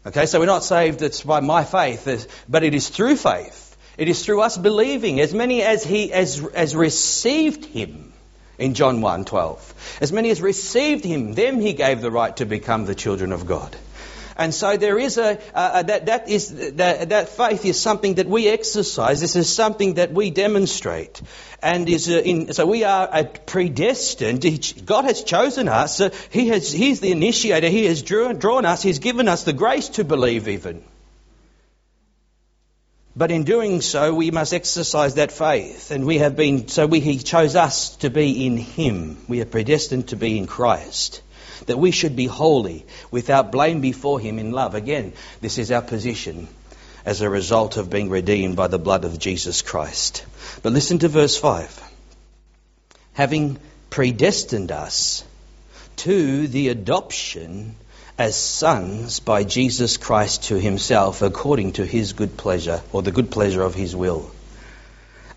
Okay, 0.07 0.27
so 0.27 0.41
we're 0.41 0.47
not 0.47 0.65
saved 0.65 1.03
it's 1.03 1.23
by 1.23 1.41
my 1.41 1.65
faith, 1.65 2.45
but 2.49 2.65
it 2.65 2.75
is 2.75 2.89
through 2.89 3.17
faith. 3.17 3.77
It 3.97 4.09
is 4.09 4.25
through 4.25 4.41
us 4.41 4.57
believing. 4.57 5.21
As 5.21 5.35
many 5.35 5.63
as 5.63 5.85
he 5.85 6.13
as, 6.13 6.45
as 6.55 6.75
received 6.75 7.65
him 7.65 8.13
in 8.59 8.75
John 8.75 9.01
1 9.01 9.25
12. 9.25 9.99
As 10.01 10.13
many 10.13 10.31
as 10.31 10.41
received 10.41 11.05
him, 11.05 11.35
them 11.35 11.61
he 11.61 11.73
gave 11.73 12.01
the 12.01 12.11
right 12.11 12.37
to 12.37 12.47
become 12.47 12.85
the 12.85 12.95
children 12.95 13.33
of 13.33 13.47
God. 13.47 13.77
And 14.37 14.55
so 14.55 14.77
there 14.77 14.99
is 14.99 15.19
a, 15.19 15.39
uh, 15.55 15.83
that, 15.83 16.07
that, 16.07 16.29
is, 16.29 16.75
that, 16.77 17.11
that 17.11 17.29
faith 17.29 17.65
is 17.65 17.79
something 17.79 18.15
that 18.15 18.27
we 18.27 18.49
exercise. 18.49 19.21
This 19.21 19.37
is 19.37 19.53
something 19.53 19.95
that 19.95 20.13
we 20.13 20.31
demonstrate. 20.31 21.21
And 21.63 21.89
is 21.89 22.09
uh, 22.09 22.15
in, 22.15 22.53
so 22.53 22.67
we 22.67 22.85
are 22.85 23.25
predestined. 23.25 24.43
God 24.85 25.05
has 25.05 25.23
chosen 25.23 25.69
us. 25.69 26.01
Uh, 26.01 26.11
he 26.31 26.49
has, 26.49 26.73
he's 26.73 27.01
the 27.01 27.13
initiator. 27.13 27.69
He 27.69 27.85
has 27.87 28.03
drawn, 28.03 28.39
drawn 28.39 28.65
us. 28.65 28.83
He's 28.83 28.99
given 28.99 29.29
us 29.29 29.45
the 29.45 29.53
grace 29.53 29.91
to 29.91 30.05
believe 30.05 30.49
even. 30.49 30.83
But 33.15 33.31
in 33.31 33.45
doing 33.45 33.83
so, 33.83 34.15
we 34.15 34.31
must 34.31 34.55
exercise 34.55 35.17
that 35.17 35.33
faith. 35.33 35.91
And 35.91 36.07
we 36.07 36.19
have 36.19 36.35
been, 36.35 36.69
so 36.69 36.87
we, 36.87 37.01
He 37.01 37.19
chose 37.19 37.57
us 37.57 37.97
to 37.97 38.09
be 38.09 38.47
in 38.47 38.57
Him. 38.57 39.19
We 39.29 39.43
are 39.43 39.47
predestined 39.47 40.09
to 40.09 40.17
be 40.17 40.39
in 40.39 40.47
Christ. 40.47 41.21
That 41.67 41.79
we 41.79 41.91
should 41.91 42.17
be 42.17 42.27
holy, 42.27 42.85
without 43.11 43.53
blame 43.53 43.81
before 43.81 44.21
Him 44.21 44.39
in 44.39 44.53
love. 44.53 44.75
Again, 44.75 45.13
this 45.41 45.59
is 45.59 45.71
our 45.71 45.83
position 45.83 46.49
as 47.05 47.21
a 47.21 47.29
result 47.29 47.77
of 47.77 47.91
being 47.91 48.11
redeemed 48.11 48.57
by 48.57 48.69
the 48.69 48.79
blood 48.79 49.05
of 49.05 49.19
Jesus 49.19 49.63
Christ. 49.63 50.25
But 50.63 50.73
listen 50.73 50.99
to 51.01 51.09
verse 51.09 51.37
5. 51.37 51.83
Having 53.15 53.59
predestined 53.91 54.73
us 54.73 55.25
to 55.97 56.49
the 56.49 56.69
adoption 56.69 57.77
as 58.19 58.37
sons 58.37 59.21
by 59.21 59.45
Jesus 59.45 59.97
Christ 59.97 60.45
to 60.45 60.59
himself 60.59 61.23
according 61.23 61.73
to 61.73 61.87
his 61.87 62.13
good 62.13 62.37
pleasure 62.37 62.83
or 62.93 63.03
the 63.03 63.11
good 63.11 63.31
pleasure 63.31 63.63
of 63.63 63.75
his 63.75 63.97
will. 63.97 64.31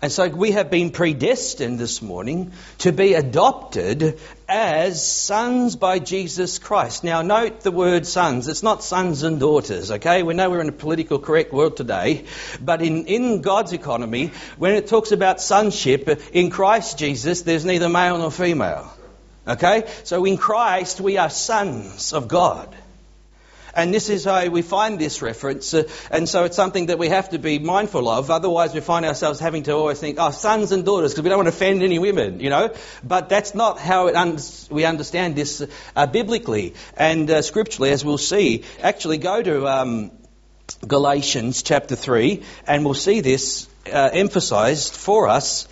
And 0.02 0.12
so 0.12 0.28
we 0.28 0.50
have 0.52 0.70
been 0.70 0.90
predestined 0.90 1.78
this 1.78 2.02
morning 2.02 2.52
to 2.78 2.92
be 2.92 3.14
adopted 3.14 4.18
as 4.46 5.04
sons 5.06 5.74
by 5.74 5.98
Jesus 5.98 6.58
Christ. 6.58 7.02
Now, 7.02 7.22
note 7.22 7.60
the 7.60 7.70
word 7.70 8.06
sons. 8.06 8.46
It's 8.46 8.62
not 8.62 8.84
sons 8.84 9.22
and 9.22 9.40
daughters, 9.40 9.90
okay? 9.90 10.22
We 10.22 10.34
know 10.34 10.50
we're 10.50 10.60
in 10.60 10.68
a 10.68 10.72
political 10.72 11.18
correct 11.18 11.52
world 11.52 11.76
today, 11.76 12.26
but 12.60 12.82
in, 12.82 13.06
in 13.06 13.40
God's 13.40 13.72
economy, 13.72 14.32
when 14.58 14.74
it 14.74 14.86
talks 14.86 15.12
about 15.12 15.40
sonship, 15.40 16.08
in 16.32 16.50
Christ 16.50 16.98
Jesus, 16.98 17.42
there's 17.42 17.64
neither 17.64 17.88
male 17.88 18.18
nor 18.18 18.30
female. 18.30 18.92
Okay? 19.48 19.84
So 20.04 20.24
in 20.24 20.36
Christ, 20.36 21.00
we 21.00 21.16
are 21.16 21.30
sons 21.30 22.12
of 22.12 22.28
God. 22.28 22.74
And 23.76 23.94
this 23.94 24.08
is 24.08 24.24
how 24.24 24.48
we 24.48 24.62
find 24.62 24.98
this 24.98 25.22
reference. 25.22 25.72
Uh, 25.74 25.88
and 26.10 26.28
so 26.28 26.44
it's 26.44 26.56
something 26.56 26.86
that 26.86 26.98
we 26.98 27.08
have 27.10 27.30
to 27.30 27.38
be 27.38 27.58
mindful 27.58 28.08
of. 28.08 28.30
Otherwise, 28.30 28.74
we 28.74 28.80
find 28.80 29.06
ourselves 29.06 29.38
having 29.38 29.62
to 29.64 29.72
always 29.72 30.00
think, 30.00 30.16
oh, 30.18 30.30
sons 30.30 30.72
and 30.72 30.84
daughters, 30.84 31.12
because 31.12 31.22
we 31.22 31.28
don't 31.28 31.38
want 31.38 31.46
to 31.46 31.54
offend 31.54 31.82
any 31.82 31.98
women, 31.98 32.40
you 32.40 32.50
know. 32.50 32.74
But 33.04 33.28
that's 33.28 33.54
not 33.54 33.78
how 33.78 34.08
un- 34.08 34.38
we 34.70 34.84
understand 34.84 35.36
this 35.36 35.62
uh, 35.94 36.06
biblically 36.06 36.74
and 36.96 37.30
uh, 37.30 37.42
scripturally, 37.42 37.90
as 37.90 38.04
we'll 38.04 38.18
see. 38.18 38.64
Actually, 38.82 39.18
go 39.18 39.42
to 39.42 39.68
um, 39.68 40.10
Galatians 40.86 41.62
chapter 41.62 41.94
3, 41.94 42.42
and 42.66 42.84
we'll 42.84 42.94
see 42.94 43.20
this 43.20 43.68
uh, 43.92 44.10
emphasized 44.12 44.94
for 44.94 45.28
us 45.28 45.68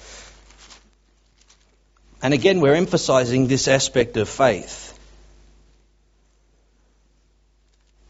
and 2.24 2.32
again, 2.32 2.60
we're 2.60 2.74
emphasizing 2.74 3.48
this 3.48 3.68
aspect 3.68 4.16
of 4.16 4.30
faith. 4.30 4.93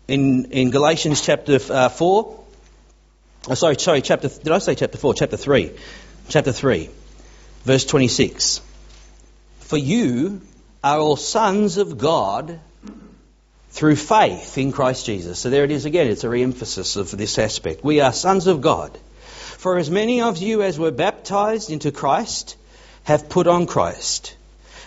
In, 0.07 0.47
in 0.47 0.71
Galatians 0.71 1.21
chapter 1.23 1.59
uh, 1.71 1.89
4, 1.89 2.45
oh, 3.49 3.55
sorry, 3.55 3.77
sorry, 3.79 4.03
chapter, 4.03 4.29
did 4.29 4.53
I 4.53 4.59
say 4.59 4.75
chapter 4.75 4.99
4? 4.99 5.15
Chapter 5.15 5.37
3. 5.37 5.73
Chapter 6.29 6.53
3, 6.53 6.91
verse 7.65 7.85
26. 7.85 8.61
For 9.61 9.79
you 9.79 10.43
are 10.83 10.99
all 10.99 11.17
sons 11.17 11.79
of 11.79 11.97
God 11.97 12.61
through 13.71 13.97
faith 13.97 14.59
in 14.59 14.73
Christ 14.73 15.07
Jesus. 15.07 15.39
So 15.39 15.51
there 15.51 15.65
it 15.65 15.71
is 15.71 15.85
again, 15.85 16.07
it's 16.07 16.25
a 16.25 16.29
re 16.29 16.43
emphasis 16.43 16.97
of 16.97 17.11
this 17.11 17.39
aspect. 17.39 17.83
We 17.83 18.01
are 18.01 18.13
sons 18.13 18.47
of 18.47 18.61
God. 18.61 18.97
For 19.59 19.79
as 19.79 19.91
many 19.91 20.21
of 20.21 20.39
you 20.39 20.63
as 20.63 20.79
were 20.79 20.91
baptized 20.91 21.71
into 21.71 21.91
Christ, 21.91 22.57
have 23.05 23.29
put 23.29 23.47
on 23.47 23.67
Christ. 23.67 24.37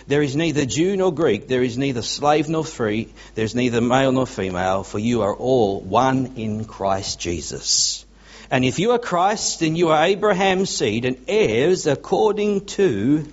There 0.08 0.22
is 0.22 0.34
neither 0.34 0.64
Jew 0.64 0.96
nor 0.96 1.12
Greek, 1.12 1.48
there 1.48 1.62
is 1.62 1.76
neither 1.76 2.00
slave 2.00 2.48
nor 2.48 2.64
free, 2.64 3.08
there 3.34 3.44
is 3.44 3.54
neither 3.54 3.82
male 3.82 4.10
nor 4.10 4.26
female, 4.26 4.82
for 4.82 4.98
you 4.98 5.20
are 5.20 5.34
all 5.34 5.82
one 5.82 6.32
in 6.36 6.64
Christ 6.64 7.20
Jesus. 7.20 8.06
And 8.50 8.64
if 8.64 8.78
you 8.78 8.92
are 8.92 8.98
Christ, 8.98 9.60
then 9.60 9.76
you 9.76 9.90
are 9.90 10.06
Abraham's 10.06 10.70
seed 10.70 11.04
and 11.04 11.22
heirs 11.28 11.86
according 11.86 12.64
to 12.78 13.28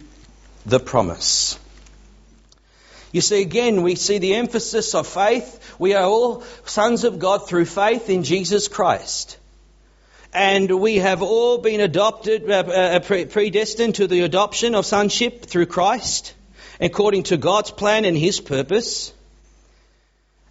the 0.65 0.81
promise. 0.81 1.57
You 3.13 3.21
see, 3.21 3.41
again, 3.41 3.81
we 3.81 3.95
see 3.95 4.17
the 4.17 4.35
emphasis 4.35 4.93
of 4.95 5.07
faith. 5.07 5.75
We 5.79 5.93
are 5.93 6.03
all 6.03 6.43
sons 6.65 7.05
of 7.05 7.19
God 7.19 7.47
through 7.47 7.65
faith 7.65 8.09
in 8.09 8.23
Jesus 8.23 8.67
Christ 8.67 9.37
and 10.35 10.81
we 10.81 10.97
have 10.97 11.21
all 11.21 11.59
been 11.59 11.79
adopted, 11.79 12.51
uh, 12.51 12.55
uh 12.55 12.99
predestined 12.99 13.95
to 13.95 14.07
the 14.07 14.21
adoption 14.23 14.75
of 14.75 14.85
sonship 14.85 15.45
through 15.45 15.67
Christ, 15.67 16.34
according 16.79 17.23
to 17.23 17.37
God's 17.37 17.71
plan 17.71 18.05
and 18.05 18.17
His 18.17 18.39
purpose. 18.39 19.13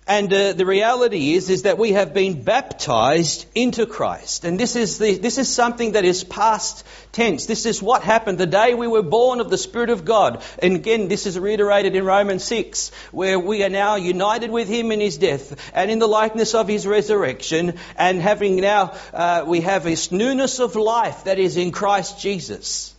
And 0.07 0.31
uh, 0.35 0.53
the 0.53 0.67
reality 0.67 1.33
is, 1.33 1.49
is 1.49 1.63
that 1.63 1.79
we 1.79 1.93
have 1.93 2.13
been 2.13 2.43
baptized 2.43 3.47
into 3.55 3.87
Christ. 3.87 4.45
And 4.45 4.61
this 4.61 4.77
is, 4.77 4.99
the, 4.99 5.17
this 5.17 5.39
is 5.39 5.49
something 5.49 5.93
that 5.93 6.05
is 6.05 6.25
past 6.25 6.85
tense. 7.13 7.47
This 7.47 7.65
is 7.65 7.83
what 7.83 8.03
happened 8.03 8.37
the 8.37 8.47
day 8.47 8.75
we 8.75 8.87
were 8.87 9.03
born 9.03 9.41
of 9.41 9.49
the 9.49 9.57
Spirit 9.57 9.89
of 9.89 10.05
God. 10.05 10.43
And 10.59 10.77
again, 10.77 11.09
this 11.09 11.25
is 11.25 11.39
reiterated 11.39 11.97
in 11.97 12.05
Romans 12.05 12.45
6, 12.45 12.91
where 13.13 13.39
we 13.39 13.65
are 13.65 13.71
now 13.71 13.97
united 13.97 14.51
with 14.51 14.69
Him 14.69 14.93
in 14.93 15.01
His 15.01 15.17
death 15.17 15.73
and 15.75 15.91
in 15.91 16.01
the 16.01 16.07
likeness 16.07 16.55
of 16.55 16.69
His 16.69 16.87
resurrection. 16.87 17.79
And 17.97 18.21
having 18.21 18.57
now, 18.57 18.95
uh, 19.15 19.45
we 19.47 19.63
have 19.63 19.85
this 19.85 20.13
newness 20.13 20.61
of 20.61 20.77
life 20.77 21.25
that 21.25 21.39
is 21.39 21.57
in 21.57 21.73
Christ 21.73 22.21
Jesus. 22.21 22.94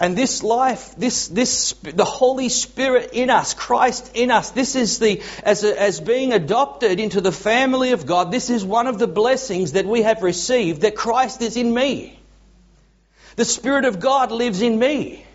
And 0.00 0.16
this 0.16 0.42
life, 0.42 0.94
this, 0.96 1.28
this, 1.28 1.74
the 1.82 2.06
Holy 2.06 2.48
Spirit 2.48 3.10
in 3.12 3.28
us, 3.28 3.52
Christ 3.52 4.12
in 4.14 4.30
us, 4.30 4.50
this 4.50 4.74
is 4.74 4.98
the, 4.98 5.22
as, 5.44 5.62
a, 5.62 5.78
as 5.78 6.00
being 6.00 6.32
adopted 6.32 6.98
into 6.98 7.20
the 7.20 7.30
family 7.30 7.92
of 7.92 8.06
God, 8.06 8.32
this 8.32 8.48
is 8.48 8.64
one 8.64 8.86
of 8.86 8.98
the 8.98 9.06
blessings 9.06 9.72
that 9.72 9.84
we 9.84 10.00
have 10.00 10.22
received, 10.22 10.80
that 10.80 10.96
Christ 10.96 11.42
is 11.42 11.58
in 11.58 11.72
me. 11.74 12.18
The 13.36 13.44
Spirit 13.44 13.84
of 13.84 14.00
God 14.00 14.32
lives 14.32 14.62
in 14.62 14.78
me. 14.78 15.26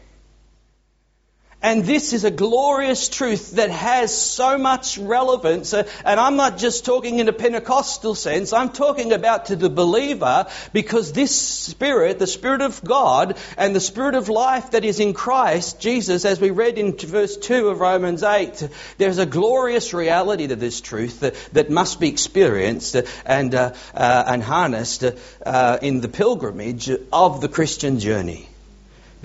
And 1.65 1.83
this 1.83 2.13
is 2.13 2.25
a 2.25 2.29
glorious 2.29 3.09
truth 3.09 3.53
that 3.53 3.71
has 3.71 4.15
so 4.15 4.55
much 4.55 4.99
relevance. 4.99 5.73
Uh, 5.73 5.89
and 6.05 6.19
I'm 6.19 6.35
not 6.35 6.59
just 6.59 6.85
talking 6.85 7.17
in 7.17 7.27
a 7.27 7.33
Pentecostal 7.33 8.13
sense, 8.13 8.53
I'm 8.53 8.69
talking 8.69 9.11
about 9.13 9.47
to 9.47 9.55
the 9.55 9.71
believer 9.71 10.45
because 10.73 11.11
this 11.11 11.35
Spirit, 11.35 12.19
the 12.19 12.27
Spirit 12.27 12.61
of 12.61 12.83
God, 12.83 13.39
and 13.57 13.75
the 13.75 13.79
Spirit 13.79 14.13
of 14.13 14.29
life 14.29 14.71
that 14.71 14.85
is 14.85 14.99
in 14.99 15.15
Christ, 15.15 15.79
Jesus, 15.79 16.23
as 16.23 16.39
we 16.39 16.51
read 16.51 16.77
in 16.77 16.95
verse 16.95 17.35
2 17.35 17.69
of 17.69 17.79
Romans 17.79 18.21
8, 18.21 18.69
there's 18.99 19.17
a 19.17 19.25
glorious 19.25 19.91
reality 19.91 20.45
to 20.45 20.55
this 20.55 20.81
truth 20.81 21.21
that, 21.21 21.33
that 21.53 21.71
must 21.71 21.99
be 21.99 22.09
experienced 22.09 22.95
and, 23.25 23.55
uh, 23.55 23.73
uh, 23.95 24.23
and 24.27 24.43
harnessed 24.43 25.03
uh, 25.43 25.79
in 25.81 26.01
the 26.01 26.09
pilgrimage 26.09 26.91
of 27.11 27.41
the 27.41 27.49
Christian 27.49 27.97
journey 27.97 28.49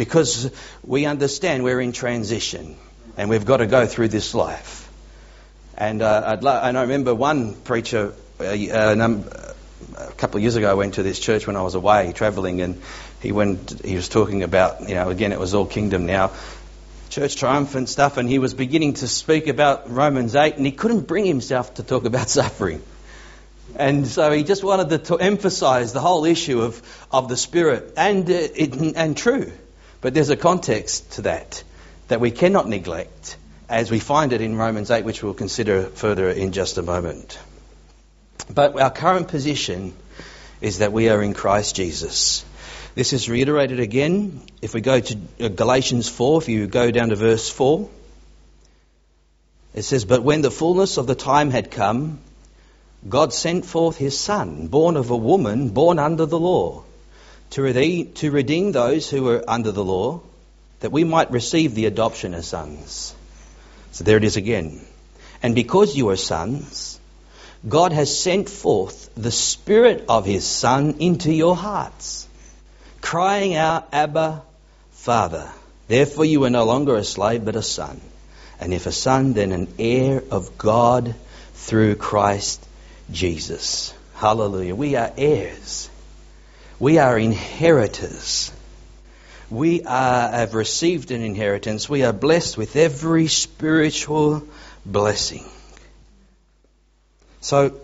because 0.01 0.51
we 0.83 1.05
understand 1.05 1.63
we're 1.63 1.79
in 1.79 1.93
transition 1.93 2.75
and 3.19 3.29
we've 3.29 3.45
got 3.45 3.59
to 3.59 3.67
go 3.67 3.85
through 3.85 4.09
this 4.09 4.35
life. 4.35 4.91
And, 5.77 6.01
uh, 6.01 6.39
lo- 6.41 6.59
and 6.63 6.79
I 6.79 6.83
remember 6.83 7.15
one 7.15 7.55
preacher 7.55 8.15
uh, 8.41 8.45
uh, 8.45 8.95
num- 8.95 9.29
a 9.99 10.13
couple 10.13 10.39
of 10.39 10.43
years 10.43 10.57
ago 10.57 10.71
I 10.71 10.73
went 10.73 10.95
to 10.95 11.03
this 11.03 11.21
church 11.21 11.47
when 11.47 11.55
I 11.55 11.61
was 11.61 11.75
away 11.75 12.13
travelling 12.15 12.63
and 12.63 12.81
he 13.21 13.31
went 13.31 13.83
he 13.85 13.95
was 13.95 14.09
talking 14.09 14.43
about 14.43 14.89
you 14.89 14.95
know 14.95 15.11
again 15.11 15.33
it 15.33 15.39
was 15.39 15.53
all 15.53 15.67
kingdom 15.67 16.07
now 16.07 16.33
church 17.11 17.37
triumphant 17.37 17.91
stuff 17.91 18.17
and 18.17 18.27
he 18.27 18.39
was 18.39 18.55
beginning 18.55 18.95
to 18.95 19.09
speak 19.09 19.49
about 19.49 19.91
Romans 19.91 20.35
8 20.35 20.57
and 20.57 20.65
he 20.65 20.73
couldn't 20.73 21.07
bring 21.07 21.27
himself 21.27 21.75
to 21.75 21.83
talk 21.83 22.07
about 22.07 22.31
suffering 22.41 22.83
and 23.77 24.07
so 24.07 24.33
he 24.33 24.45
just 24.45 24.65
wanted 24.65 25.05
to 25.05 25.19
emphasize 25.19 25.93
the 25.93 26.01
whole 26.01 26.25
issue 26.25 26.63
of, 26.63 26.81
of 27.13 27.29
the 27.29 27.37
spirit 27.37 27.93
and 27.99 28.31
uh, 28.31 28.33
it, 28.33 28.97
and 28.97 29.15
true 29.15 29.53
but 30.01 30.15
there's 30.15 30.31
a 30.31 30.37
context 30.37 31.13
to 31.13 31.23
that 31.23 31.63
that 32.09 32.21
we 32.21 32.31
cannot 32.31 32.69
neglect 32.69 33.37
as 33.69 33.91
we 33.91 34.01
find 34.01 34.33
it 34.33 34.41
in 34.41 34.57
Romans 34.57 34.91
8, 34.91 35.05
which 35.05 35.23
we'll 35.23 35.33
consider 35.33 35.85
further 35.85 36.29
in 36.29 36.51
just 36.51 36.77
a 36.77 36.83
moment. 36.83 37.39
But 38.53 38.79
our 38.81 38.91
current 38.91 39.29
position 39.29 39.95
is 40.61 40.79
that 40.79 40.93
we 40.93 41.09
are 41.09 41.23
in 41.23 41.35
Christ 41.35 41.77
Jesus. 41.77 42.45
This 42.97 43.13
is 43.13 43.29
reiterated 43.29 43.79
again 43.79 44.43
if 44.61 44.75
we 44.75 44.81
go 44.81 44.99
to 44.99 45.19
uh, 45.39 45.49
Galatians 45.49 46.09
4, 46.09 46.43
if 46.43 46.49
you 46.49 46.67
go 46.67 46.91
down 46.91 47.11
to 47.11 47.17
verse 47.17 47.49
4. 47.49 47.89
It 49.75 49.83
says, 49.83 50.05
But 50.05 50.25
when 50.25 50.43
the 50.43 50.51
fullness 50.51 50.97
of 50.97 51.07
the 51.07 51.15
time 51.15 51.51
had 51.53 51.71
come, 51.71 52.19
God 53.09 53.33
sent 53.33 53.65
forth 53.65 53.97
his 53.97 54.19
Son, 54.19 54.67
born 54.67 54.97
of 54.97 55.11
a 55.11 55.17
woman, 55.17 55.69
born 55.69 56.01
under 56.01 56.27
the 56.27 56.41
law 56.41 56.83
to 57.51 57.63
redeem, 57.63 58.13
to 58.15 58.31
redeem 58.31 58.73
those 58.73 59.11
who 59.11 59.25
were 59.25 59.45
under 59.47 59.73
the 59.73 59.85
law, 59.85 60.21
that 60.81 60.93
we 60.93 61.05
might 61.05 61.31
receive 61.31 61.75
the 61.75 61.87
adoption 61.87 62.35
as 62.35 62.47
sons. 62.47 63.15
So 63.93 64.05
there 64.05 64.17
it 64.17 64.25
is 64.25 64.37
again. 64.37 64.81
And 65.43 65.55
because 65.55 65.97
you 65.97 66.11
are 66.11 66.17
sons, 66.17 67.01
God 67.69 67.93
has 67.93 68.17
sent 68.17 68.49
forth 68.49 69.11
the 69.15 69.31
Spirit 69.31 70.05
of 70.09 70.25
His 70.25 70.47
Son 70.47 70.97
into 70.99 71.33
your 71.33 71.57
hearts, 71.57 72.29
crying 73.01 73.55
out, 73.55 73.89
Abba, 73.93 74.43
Father. 74.93 75.51
Therefore 75.89 76.25
you 76.25 76.45
are 76.45 76.51
no 76.51 76.65
longer 76.65 76.97
a 76.97 77.05
slave, 77.05 77.45
but 77.45 77.57
a 77.57 77.63
son. 77.63 78.01
And 78.61 78.73
if 78.73 78.87
a 78.87 78.93
son, 78.93 79.33
then 79.33 79.53
an 79.53 79.69
heir 79.79 80.23
of 80.31 80.57
God 80.57 81.15
through 81.55 81.97
Christ 81.97 82.65
Jesus. 83.11 83.93
Hallelujah. 84.15 84.75
We 84.75 84.97
are 84.97 85.13
heirs. 85.17 85.91
We 86.81 86.97
are 86.97 87.19
inheritors. 87.19 88.51
We 89.51 89.83
are, 89.83 90.31
have 90.31 90.55
received 90.55 91.11
an 91.11 91.23
inheritance. 91.23 91.91
We 91.91 92.05
are 92.05 92.13
blessed 92.15 92.57
with 92.57 92.75
every 92.75 93.27
spiritual 93.27 94.43
blessing. 94.87 95.45
So 97.43 97.79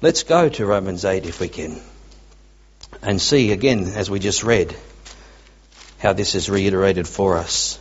let's 0.00 0.22
go 0.22 0.48
to 0.48 0.64
Romans 0.64 1.04
8 1.04 1.26
if 1.26 1.40
we 1.40 1.48
can 1.48 1.80
and 3.02 3.20
see 3.20 3.50
again, 3.50 3.88
as 3.96 4.08
we 4.08 4.20
just 4.20 4.44
read, 4.44 4.76
how 5.98 6.12
this 6.12 6.36
is 6.36 6.48
reiterated 6.48 7.08
for 7.08 7.38
us. 7.38 7.80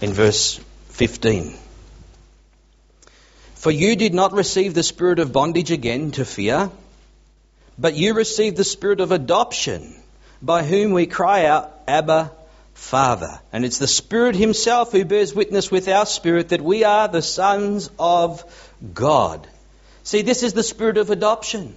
In 0.00 0.14
verse 0.14 0.58
15. 0.88 1.54
For 3.56 3.70
you 3.70 3.94
did 3.94 4.14
not 4.14 4.32
receive 4.32 4.72
the 4.72 4.82
spirit 4.82 5.18
of 5.18 5.32
bondage 5.32 5.70
again 5.70 6.12
to 6.12 6.24
fear, 6.24 6.70
but 7.78 7.94
you 7.94 8.14
received 8.14 8.56
the 8.56 8.64
spirit 8.64 9.00
of 9.00 9.12
adoption, 9.12 9.94
by 10.42 10.64
whom 10.64 10.92
we 10.92 11.06
cry 11.06 11.46
out, 11.46 11.72
Abba, 11.86 12.32
Father. 12.74 13.40
And 13.52 13.64
it's 13.64 13.78
the 13.78 13.86
Spirit 13.86 14.36
Himself 14.36 14.92
who 14.92 15.04
bears 15.04 15.34
witness 15.34 15.70
with 15.70 15.88
our 15.88 16.06
spirit 16.06 16.50
that 16.50 16.60
we 16.60 16.84
are 16.84 17.08
the 17.08 17.22
sons 17.22 17.90
of 17.98 18.44
God. 18.94 19.46
See, 20.02 20.22
this 20.22 20.42
is 20.42 20.52
the 20.52 20.62
spirit 20.62 20.96
of 20.96 21.10
adoption. 21.10 21.76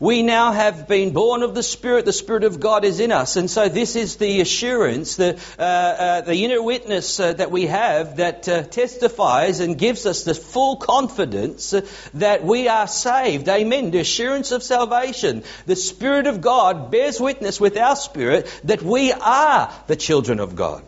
We 0.00 0.22
now 0.22 0.52
have 0.52 0.88
been 0.88 1.12
born 1.12 1.42
of 1.42 1.54
the 1.54 1.62
Spirit. 1.62 2.06
The 2.06 2.14
Spirit 2.14 2.44
of 2.44 2.58
God 2.58 2.86
is 2.86 3.00
in 3.00 3.12
us. 3.12 3.36
And 3.36 3.50
so 3.50 3.68
this 3.68 3.96
is 3.96 4.16
the 4.16 4.40
assurance, 4.40 5.16
the, 5.16 5.38
uh, 5.58 5.62
uh, 5.62 6.20
the 6.22 6.42
inner 6.42 6.62
witness 6.62 7.20
uh, 7.20 7.34
that 7.34 7.50
we 7.50 7.66
have 7.66 8.16
that 8.16 8.48
uh, 8.48 8.62
testifies 8.62 9.60
and 9.60 9.76
gives 9.76 10.06
us 10.06 10.24
the 10.24 10.32
full 10.32 10.76
confidence 10.76 11.74
that 12.14 12.42
we 12.42 12.66
are 12.68 12.86
saved. 12.86 13.46
Amen. 13.46 13.90
The 13.90 13.98
assurance 13.98 14.52
of 14.52 14.62
salvation. 14.62 15.44
The 15.66 15.76
Spirit 15.76 16.26
of 16.26 16.40
God 16.40 16.90
bears 16.90 17.20
witness 17.20 17.60
with 17.60 17.76
our 17.76 17.94
spirit 17.94 18.50
that 18.64 18.82
we 18.82 19.12
are 19.12 19.70
the 19.86 19.96
children 19.96 20.40
of 20.40 20.56
God. 20.56 20.82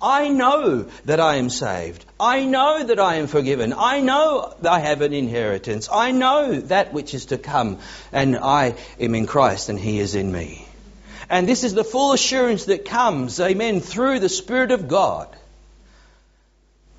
I 0.00 0.28
know 0.28 0.82
that 1.06 1.18
I 1.18 1.36
am 1.36 1.50
saved. 1.50 2.04
I 2.20 2.44
know 2.44 2.84
that 2.84 3.00
I 3.00 3.16
am 3.16 3.26
forgiven. 3.26 3.74
I 3.76 4.00
know 4.00 4.54
I 4.68 4.78
have 4.80 5.02
an 5.02 5.12
inheritance. 5.12 5.88
I 5.90 6.12
know 6.12 6.60
that 6.60 6.92
which 6.92 7.14
is 7.14 7.26
to 7.26 7.38
come. 7.38 7.78
And 8.12 8.36
I 8.36 8.74
am 9.00 9.14
in 9.14 9.26
Christ 9.26 9.68
and 9.68 9.78
He 9.78 9.98
is 9.98 10.14
in 10.14 10.30
me. 10.30 10.66
And 11.28 11.48
this 11.48 11.64
is 11.64 11.74
the 11.74 11.84
full 11.84 12.12
assurance 12.12 12.66
that 12.66 12.84
comes, 12.84 13.38
amen, 13.40 13.80
through 13.80 14.20
the 14.20 14.28
Spirit 14.28 14.70
of 14.70 14.88
God. 14.88 15.28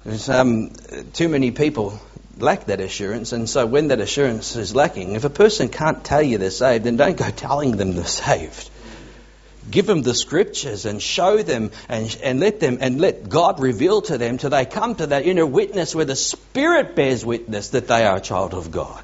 There's 0.05 0.29
um, 0.29 0.71
too 1.13 1.29
many 1.29 1.51
people 1.51 1.99
lack 2.37 2.65
that 2.65 2.79
assurance, 2.79 3.33
and 3.33 3.49
so 3.49 3.65
when 3.65 3.89
that 3.89 3.99
assurance 3.99 4.55
is 4.55 4.73
lacking, 4.73 5.15
if 5.15 5.25
a 5.25 5.29
person 5.29 5.67
can't 5.67 6.05
tell 6.05 6.21
you 6.21 6.37
they're 6.37 6.51
saved, 6.51 6.85
then 6.85 6.95
don't 6.95 7.17
go 7.17 7.29
telling 7.31 7.75
them 7.75 7.95
they're 7.95 8.05
saved 8.23 8.69
give 9.69 9.85
them 9.85 10.01
the 10.01 10.13
scriptures 10.13 10.85
and 10.85 11.01
show 11.01 11.41
them 11.41 11.71
and, 11.87 12.17
and 12.23 12.39
let 12.39 12.59
them 12.59 12.77
and 12.81 12.99
let 12.99 13.29
God 13.29 13.59
reveal 13.59 14.01
to 14.03 14.17
them 14.17 14.37
till 14.37 14.49
they 14.49 14.65
come 14.65 14.95
to 14.95 15.07
that 15.07 15.25
inner 15.25 15.45
witness 15.45 15.93
where 15.95 16.05
the 16.05 16.15
Spirit 16.15 16.95
bears 16.95 17.25
witness 17.25 17.69
that 17.69 17.87
they 17.87 18.05
are 18.05 18.17
a 18.17 18.21
child 18.21 18.53
of 18.53 18.71
God. 18.71 19.03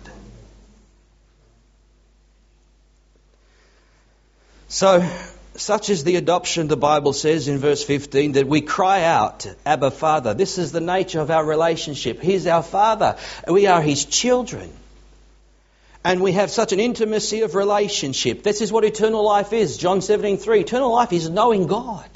So, 4.67 5.07
such 5.55 5.89
is 5.89 6.03
the 6.03 6.17
adoption, 6.17 6.67
the 6.67 6.75
Bible 6.75 7.13
says 7.13 7.47
in 7.47 7.59
verse 7.59 7.83
15, 7.83 8.33
that 8.33 8.47
we 8.47 8.62
cry 8.62 9.03
out, 9.03 9.47
Abba 9.65 9.91
Father. 9.91 10.33
This 10.33 10.57
is 10.57 10.71
the 10.71 10.81
nature 10.81 11.21
of 11.21 11.31
our 11.31 11.45
relationship. 11.45 12.21
He's 12.21 12.45
our 12.45 12.63
Father. 12.63 13.15
We 13.47 13.67
are 13.67 13.81
His 13.81 14.03
children 14.03 14.69
and 16.05 16.21
we 16.21 16.33
have 16.33 16.51
such 16.51 16.71
an 16.71 16.79
intimacy 16.79 17.41
of 17.41 17.55
relationship. 17.55 18.43
This 18.43 18.62
is 18.62 18.71
what 18.71 18.85
eternal 18.85 19.24
life 19.24 19.53
is. 19.53 19.75
John 19.75 20.01
17:3. 20.01 20.59
Eternal 20.61 20.91
life 20.91 21.11
is 21.11 21.29
knowing 21.29 21.65
God, 21.65 22.07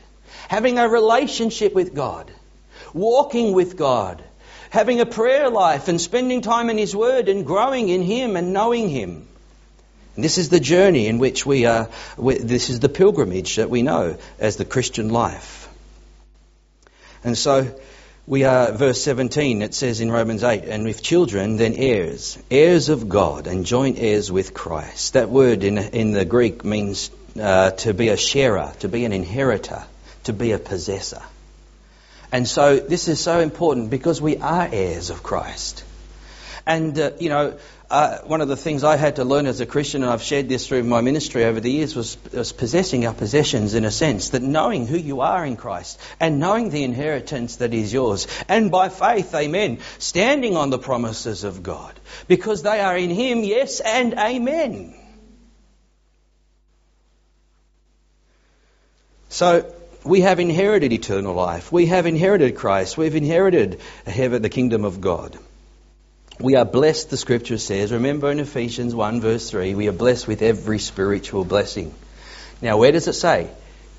having 0.48 0.78
a 0.78 0.88
relationship 0.88 1.74
with 1.74 1.96
God, 1.96 2.30
walking 2.94 3.52
with 3.52 3.76
God, 3.76 4.22
having 4.70 5.02
a 5.02 5.08
prayer 5.08 5.50
life 5.50 5.88
and 5.88 6.00
spending 6.00 6.42
time 6.42 6.70
in 6.70 6.78
His 6.78 6.96
Word 6.96 7.30
and 7.30 7.48
growing 7.48 7.90
in 7.90 8.04
Him 8.04 8.36
and 8.36 8.54
knowing 8.54 8.90
Him. 8.90 9.28
And 10.16 10.24
this 10.24 10.38
is 10.38 10.50
the 10.50 10.60
journey 10.60 11.08
in 11.08 11.18
which 11.18 11.44
we 11.48 11.66
are, 11.66 11.90
this 12.20 12.70
is 12.70 12.80
the 12.80 12.90
pilgrimage 12.90 13.56
that 13.56 13.72
we 13.72 13.82
know 13.82 14.18
as 14.38 14.58
the 14.58 14.66
Christian 14.66 15.10
life. 15.10 15.68
And 17.24 17.36
so, 17.36 17.68
we 18.30 18.44
are, 18.44 18.72
verse 18.72 19.02
17, 19.02 19.64
it 19.64 19.74
says 19.74 20.02
in 20.02 20.12
Romans 20.12 20.44
8, 20.44 20.66
and 20.66 20.84
with 20.86 21.02
children, 21.02 21.58
then 21.58 21.74
heirs, 21.74 22.38
heirs 22.52 22.90
of 22.90 23.10
God, 23.10 23.48
and 23.48 23.66
joint 23.66 23.98
heirs 23.98 24.32
with 24.32 24.54
Christ. 24.54 25.14
That 25.14 25.32
word 25.32 25.64
in, 25.64 25.80
in 25.80 26.12
the 26.12 26.26
Greek 26.26 26.64
means 26.64 27.10
uh, 27.42 27.72
to 27.72 27.92
be 27.96 28.10
a 28.10 28.18
sharer, 28.18 28.72
to 28.82 28.88
be 28.88 29.04
an 29.06 29.14
inheritor, 29.14 29.84
to 30.26 30.34
be 30.34 30.52
a 30.52 30.60
possessor. 30.60 31.24
And 32.32 32.48
so 32.48 32.78
this 32.78 33.08
is 33.08 33.20
so 33.20 33.40
important 33.40 33.90
because 33.90 34.22
we 34.22 34.38
are 34.38 34.70
heirs 34.72 35.10
of 35.10 35.24
Christ. 35.24 35.84
And, 36.66 36.98
uh, 37.00 37.12
you 37.20 37.30
know, 37.30 37.58
uh, 37.90 38.20
one 38.20 38.42
of 38.42 38.48
the 38.48 38.56
things 38.56 38.84
I 38.84 38.98
had 38.98 39.16
to 39.16 39.24
learn 39.24 39.48
as 39.48 39.62
a 39.62 39.66
Christian, 39.66 40.04
and 40.04 40.12
I've 40.12 40.22
shared 40.22 40.48
this 40.48 40.68
through 40.68 40.84
my 40.84 41.02
ministry 41.02 41.46
over 41.46 41.60
the 41.60 41.72
years, 41.72 41.96
was, 41.96 42.18
was, 42.32 42.52
possessing 42.52 43.06
our 43.08 43.14
possessions 43.14 43.74
in 43.74 43.86
a 43.86 43.92
sense. 43.92 44.30
That 44.30 44.44
knowing 44.44 44.86
who 44.86 44.98
you 44.98 45.22
are 45.22 45.44
in 45.46 45.58
Christ 45.58 46.00
and 46.20 46.40
knowing 46.40 46.70
the 46.70 46.84
inheritance 46.84 47.58
that 47.58 47.74
is 47.74 47.92
yours. 47.92 48.28
And 48.48 48.70
by 48.70 48.90
faith, 48.90 49.34
amen, 49.34 49.80
standing 49.98 50.56
on 50.56 50.70
the 50.70 50.80
promises 50.80 51.44
of 51.44 51.64
God. 51.64 52.00
Because 52.28 52.62
they 52.62 52.80
are 52.80 52.98
in 52.98 53.10
Him, 53.10 53.44
yes 53.44 53.80
and 53.80 54.14
amen. 54.14 54.96
So, 59.30 59.74
we 60.04 60.22
have 60.22 60.40
inherited 60.40 60.94
eternal 60.94 61.34
life. 61.34 61.72
We 61.72 61.88
have 61.88 62.06
inherited 62.06 62.56
Christ. 62.56 62.98
We've 62.98 63.16
inherited 63.16 63.80
heaven, 64.06 64.42
the 64.42 64.50
kingdom 64.50 64.86
of 64.86 65.02
God. 65.02 65.38
We 66.42 66.56
are 66.56 66.64
blessed, 66.64 67.10
the 67.10 67.18
scripture 67.18 67.58
says. 67.58 67.92
Remember 67.92 68.32
in 68.32 68.40
Ephesians 68.40 68.96
1, 68.96 69.20
verse 69.20 69.50
3, 69.50 69.76
we 69.76 69.90
are 69.90 69.94
blessed 69.94 70.26
with 70.26 70.42
every 70.42 70.80
spiritual 70.80 71.44
blessing. 71.44 71.94
Now, 72.62 72.78
where 72.78 72.94
does 72.94 73.10
it 73.10 73.14
say? 73.14 73.50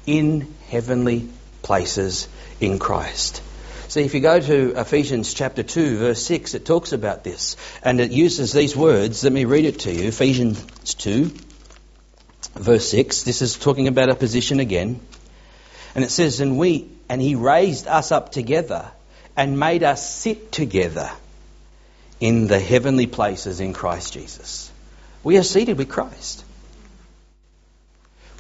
In 0.06 0.54
heavenly 0.70 1.28
places 1.60 2.28
in 2.58 2.78
Christ. 2.78 3.42
See, 3.88 4.04
if 4.04 4.14
you 4.14 4.20
go 4.20 4.40
to 4.40 4.72
Ephesians 4.80 5.34
chapter 5.34 5.62
2, 5.62 5.98
verse 5.98 6.22
6, 6.24 6.54
it 6.54 6.64
talks 6.64 6.92
about 6.94 7.24
this. 7.24 7.56
And 7.84 8.00
it 8.00 8.10
uses 8.10 8.54
these 8.54 8.74
words. 8.74 9.22
Let 9.22 9.34
me 9.34 9.44
read 9.44 9.66
it 9.66 9.80
to 9.80 9.92
you. 9.92 10.08
Ephesians 10.08 10.94
2, 10.94 11.30
verse 12.54 12.88
6. 12.88 13.22
This 13.24 13.42
is 13.42 13.58
talking 13.58 13.86
about 13.86 14.08
a 14.08 14.14
position 14.14 14.60
again. 14.60 14.98
And 15.94 16.04
it 16.04 16.10
says, 16.10 16.40
And 16.40 16.56
we, 16.56 16.88
and 17.06 17.20
he 17.20 17.34
raised 17.34 17.86
us 17.86 18.12
up 18.12 18.32
together 18.32 18.90
and 19.36 19.60
made 19.60 19.82
us 19.82 20.10
sit 20.10 20.52
together 20.52 21.10
in 22.20 22.46
the 22.46 22.60
heavenly 22.60 23.06
places 23.06 23.60
in 23.60 23.72
Christ 23.72 24.12
Jesus. 24.12 24.70
We 25.24 25.38
are 25.38 25.42
seated 25.42 25.78
with 25.78 25.88
Christ. 25.88 26.44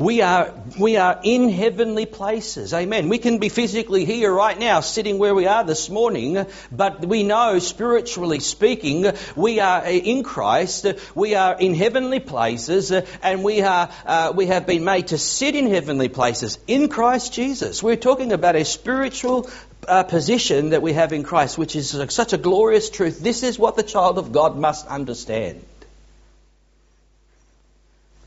We 0.00 0.22
are, 0.22 0.54
we 0.78 0.96
are 0.96 1.20
in 1.22 1.50
heavenly 1.50 2.06
places. 2.06 2.72
Amen. 2.72 3.10
We 3.10 3.18
can 3.18 3.36
be 3.36 3.50
physically 3.50 4.06
here 4.06 4.32
right 4.32 4.58
now, 4.58 4.80
sitting 4.80 5.18
where 5.18 5.34
we 5.34 5.46
are 5.46 5.62
this 5.62 5.90
morning, 5.90 6.46
but 6.72 7.04
we 7.04 7.22
know, 7.22 7.58
spiritually 7.58 8.40
speaking, 8.40 9.12
we 9.36 9.60
are 9.60 9.84
in 9.84 10.22
Christ. 10.22 10.86
We 11.14 11.34
are 11.34 11.54
in 11.60 11.74
heavenly 11.74 12.18
places, 12.18 12.90
and 12.92 13.44
we, 13.44 13.60
are, 13.60 13.90
uh, 14.06 14.32
we 14.34 14.46
have 14.46 14.66
been 14.66 14.84
made 14.84 15.08
to 15.08 15.18
sit 15.18 15.54
in 15.54 15.66
heavenly 15.66 16.08
places 16.08 16.58
in 16.66 16.88
Christ 16.88 17.34
Jesus. 17.34 17.82
We're 17.82 17.96
talking 17.96 18.32
about 18.32 18.56
a 18.56 18.64
spiritual 18.64 19.50
uh, 19.86 20.04
position 20.04 20.70
that 20.70 20.80
we 20.80 20.94
have 20.94 21.12
in 21.12 21.24
Christ, 21.24 21.58
which 21.58 21.76
is 21.76 21.90
such 22.08 22.32
a 22.32 22.38
glorious 22.38 22.88
truth. 22.88 23.20
This 23.20 23.42
is 23.42 23.58
what 23.58 23.76
the 23.76 23.82
child 23.82 24.16
of 24.16 24.32
God 24.32 24.56
must 24.56 24.86
understand. 24.86 25.62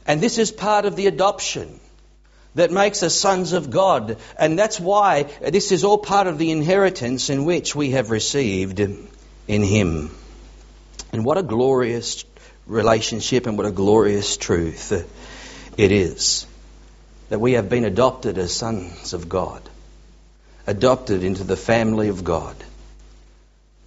And 0.06 0.22
this 0.22 0.38
is 0.38 0.52
part 0.52 0.86
of 0.86 0.96
the 0.96 1.08
adoption 1.08 1.80
that 2.56 2.72
makes 2.72 3.04
us 3.04 3.16
sons 3.16 3.54
of 3.54 3.72
God. 3.72 4.18
And 4.38 4.58
that's 4.60 4.80
why 4.80 5.24
this 5.42 5.72
is 5.72 5.84
all 5.84 5.98
part 5.98 6.28
of 6.28 6.38
the 6.38 6.52
inheritance 6.52 7.30
in 7.30 7.46
which 7.46 7.76
we 7.76 7.92
have 7.92 8.12
received 8.12 8.80
in 8.80 9.08
Him. 9.48 10.12
And 11.12 11.26
what 11.26 11.38
a 11.38 11.44
glorious 11.44 12.26
relationship 12.66 13.48
and 13.48 13.58
what 13.58 13.66
a 13.66 13.72
glorious 13.72 14.38
truth 14.38 14.92
it 15.78 15.92
is 15.92 16.46
that 17.30 17.40
we 17.40 17.54
have 17.54 17.70
been 17.70 17.86
adopted 17.86 18.38
as 18.38 18.54
sons 18.54 19.14
of 19.14 19.28
God 19.28 19.62
adopted 20.66 21.24
into 21.24 21.44
the 21.44 21.58
family 21.58 22.10
of 22.10 22.24
God. 22.24 22.56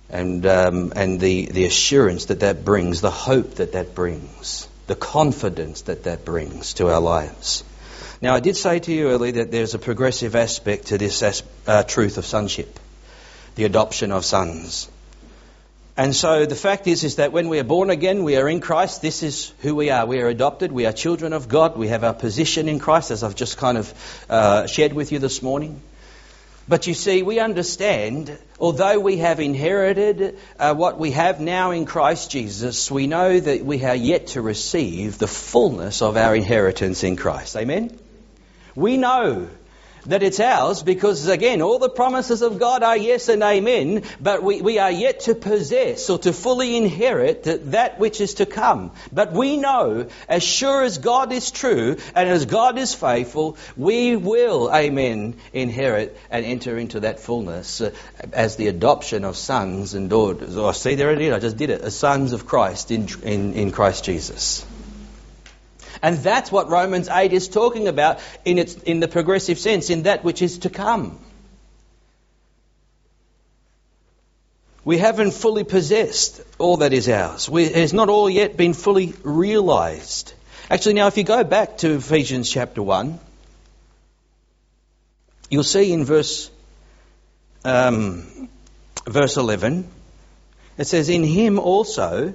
And, 0.09 0.46
um, 0.46 0.92
and 0.94 1.18
the, 1.18 1.46
the 1.46 1.64
assurance 1.64 2.26
that 2.26 2.40
that 2.40 2.64
brings, 2.64 3.00
the 3.00 3.11
hope 3.11 3.57
that 3.57 3.72
that 3.72 3.94
brings, 3.94 4.68
the 4.87 4.94
confidence 4.94 5.83
that 5.83 6.05
that 6.05 6.25
brings 6.25 6.75
to 6.75 6.88
our 6.88 7.01
lives. 7.01 7.64
Now, 8.22 8.35
I 8.35 8.40
did 8.40 8.57
say 8.57 8.79
to 8.79 8.92
you 8.92 9.09
earlier 9.11 9.33
that 9.33 9.51
there's 9.51 9.75
a 9.75 9.79
progressive 9.79 10.35
aspect 10.37 10.87
to 10.87 10.99
this 10.99 11.22
as- 11.22 11.42
uh, 11.66 11.83
truth 11.83 12.18
of 12.18 12.25
sonship, 12.25 12.79
the 13.57 13.64
adoption 13.64 14.12
of 14.12 14.25
sons. 14.25 14.88
And 15.99 16.14
so 16.14 16.44
the 16.44 16.55
fact 16.55 16.87
is, 16.87 17.05
is 17.05 17.16
that 17.16 17.33
when 17.33 17.49
we 17.49 17.59
are 17.59 17.64
born 17.64 17.88
again, 17.88 18.22
we 18.22 18.37
are 18.37 18.49
in 18.49 18.61
Christ. 18.61 19.01
This 19.01 19.22
is 19.22 19.53
who 19.61 19.75
we 19.75 19.88
are. 19.90 20.05
We 20.05 20.20
are 20.20 20.29
adopted. 20.29 20.70
We 20.70 20.85
are 20.85 20.92
children 20.92 21.33
of 21.33 21.49
God. 21.49 21.77
We 21.77 21.88
have 21.88 22.05
our 22.05 22.12
position 22.12 22.68
in 22.68 22.79
Christ, 22.79 23.11
as 23.11 23.22
I've 23.22 23.35
just 23.35 23.57
kind 23.57 23.79
of 23.79 23.94
uh, 24.29 24.66
shared 24.66 24.92
with 24.92 25.11
you 25.11 25.18
this 25.18 25.42
morning. 25.42 25.81
But 26.68 26.88
you 26.88 26.94
see, 26.94 27.22
we 27.22 27.38
understand, 27.38 28.37
although 28.59 28.98
we 28.98 29.18
have 29.18 29.38
inherited 29.38 30.38
uh, 30.59 30.74
what 30.74 30.98
we 30.98 31.12
have 31.12 31.40
now 31.40 31.70
in 31.70 31.85
Christ 31.85 32.33
Jesus, 32.33 32.90
we 32.90 33.07
know 33.07 33.38
that 33.38 33.64
we 33.64 33.85
are 33.85 33.94
yet 33.94 34.29
to 34.29 34.42
receive 34.42 35.16
the 35.18 35.29
fullness 35.29 36.02
of 36.02 36.16
our 36.16 36.35
inheritance 36.35 37.05
in 37.05 37.14
Christ. 37.14 37.57
Amen? 37.57 37.96
We 38.74 38.96
know 38.96 39.48
that 40.07 40.23
it's 40.23 40.40
ours 40.40 40.83
because, 40.83 41.27
again, 41.29 41.62
all 41.62 41.79
the 41.79 41.88
promises 41.88 42.42
of 42.42 42.59
God 42.59 42.83
are 42.83 42.97
yes 42.97 43.29
and 43.29 43.42
amen, 43.42 44.05
but 44.21 44.42
we, 44.42 44.61
we 44.62 44.79
are 44.79 44.90
yet 44.90 45.21
to 45.21 45.35
possess 45.35 46.09
or 46.11 46.19
to 46.21 46.33
fully 46.33 46.77
inherit 46.77 47.45
that 47.45 47.99
which 47.99 48.21
is 48.21 48.35
to 48.35 48.47
come. 48.47 48.92
But 49.12 49.33
we 49.33 49.57
know, 49.57 50.09
as 50.29 50.42
sure 50.42 50.83
as 50.83 50.99
God 50.99 51.33
is 51.33 51.51
true 51.51 51.97
and 52.14 52.29
as 52.29 52.47
God 52.47 52.79
is 52.79 52.95
faithful, 52.95 53.57
we 53.77 54.16
will, 54.16 54.75
amen, 54.75 55.37
inherit 55.53 56.16
and 56.31 56.45
enter 56.45 56.79
into 56.79 57.01
that 57.01 57.21
fullness 57.21 57.81
uh, 57.81 57.92
as 58.33 58.57
the 58.57 58.69
adoption 58.69 59.25
of 59.25 59.37
sons 59.37 59.95
and 59.95 60.11
daughters. 60.11 60.57
Oh, 60.57 60.73
see, 60.73 60.95
there 60.95 61.12
it 61.12 61.21
is, 61.21 61.33
I 61.33 61.38
just 61.38 61.57
did 61.57 61.71
it, 61.71 61.81
as 61.81 61.97
sons 61.97 62.33
of 62.33 62.47
Christ 62.47 62.90
in, 62.90 63.09
in, 63.23 63.55
in 63.55 63.73
Christ 63.73 64.05
Jesus. 64.05 64.64
And 66.02 66.18
that's 66.18 66.52
what 66.52 66.68
Romans 66.68 67.09
8 67.09 67.32
is 67.32 67.48
talking 67.48 67.88
about 67.88 68.20
in, 68.44 68.59
its, 68.59 68.74
in 68.74 69.00
the 69.00 69.09
progressive 69.09 69.59
sense, 69.59 69.90
in 69.90 70.04
that 70.04 70.24
which 70.24 70.42
is 70.42 70.59
to 70.59 70.70
come. 70.70 71.18
We 74.85 74.98
haven't 74.98 75.32
fully 75.32 75.64
possessed 75.64 76.40
all 76.59 76.76
that 76.76 76.92
is 76.92 77.09
ours. 77.09 77.48
We, 77.48 77.64
it 77.64 77.74
has 77.74 77.92
not 77.92 78.09
all 78.09 78.30
yet 78.30 78.56
been 78.56 78.72
fully 78.72 79.14
realized. 79.24 80.32
Actually, 80.70 80.94
now, 80.94 81.09
if 81.09 81.16
you 81.16 81.24
go 81.24 81.42
back 81.42 81.78
to 81.78 81.96
Ephesians 81.96 82.48
chapter 82.48 82.82
1, 82.82 83.18
you'll 85.50 85.64
see 85.64 85.92
in 85.92 86.04
verse, 86.04 86.50
um, 87.64 88.48
verse 89.06 89.37
11, 89.37 89.88
it 90.78 90.87
says, 90.87 91.09
In 91.09 91.24
him 91.24 91.59
also 91.59 92.35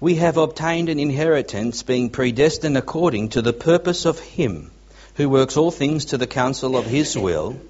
we 0.00 0.14
have 0.14 0.38
obtained 0.38 0.88
an 0.88 0.98
inheritance, 0.98 1.82
being 1.82 2.08
predestined 2.08 2.76
according 2.76 3.28
to 3.28 3.42
the 3.42 3.52
purpose 3.52 4.06
of 4.06 4.18
Him 4.18 4.70
who 5.16 5.28
works 5.28 5.58
all 5.58 5.70
things 5.70 6.06
to 6.06 6.16
the 6.16 6.26
counsel 6.26 6.76
of 6.76 6.86
His 6.86 7.16
will, 7.16 7.60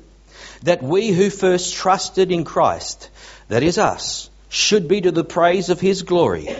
that 0.62 0.82
we 0.82 1.08
who 1.08 1.28
first 1.28 1.74
trusted 1.74 2.30
in 2.30 2.44
Christ, 2.44 3.10
that 3.48 3.64
is 3.64 3.78
us, 3.78 4.30
should 4.48 4.86
be 4.86 5.00
to 5.00 5.10
the 5.10 5.24
praise 5.24 5.70
of 5.70 5.80
His 5.80 6.02
glory. 6.02 6.54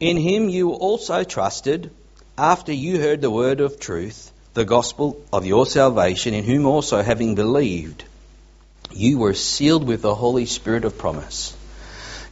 In 0.00 0.16
Him 0.16 0.48
you 0.48 0.72
also 0.72 1.22
trusted, 1.22 1.90
after 2.36 2.72
you 2.72 2.98
heard 3.00 3.20
the 3.20 3.30
word 3.30 3.60
of 3.60 3.78
truth, 3.78 4.32
the 4.54 4.64
gospel 4.64 5.22
of 5.32 5.46
your 5.46 5.66
salvation, 5.66 6.34
in 6.34 6.42
whom 6.42 6.66
also 6.66 7.02
having 7.02 7.36
believed, 7.36 8.02
you 8.92 9.18
were 9.18 9.34
sealed 9.34 9.86
with 9.86 10.02
the 10.02 10.14
Holy 10.14 10.46
Spirit 10.46 10.84
of 10.84 10.98
promise 10.98 11.54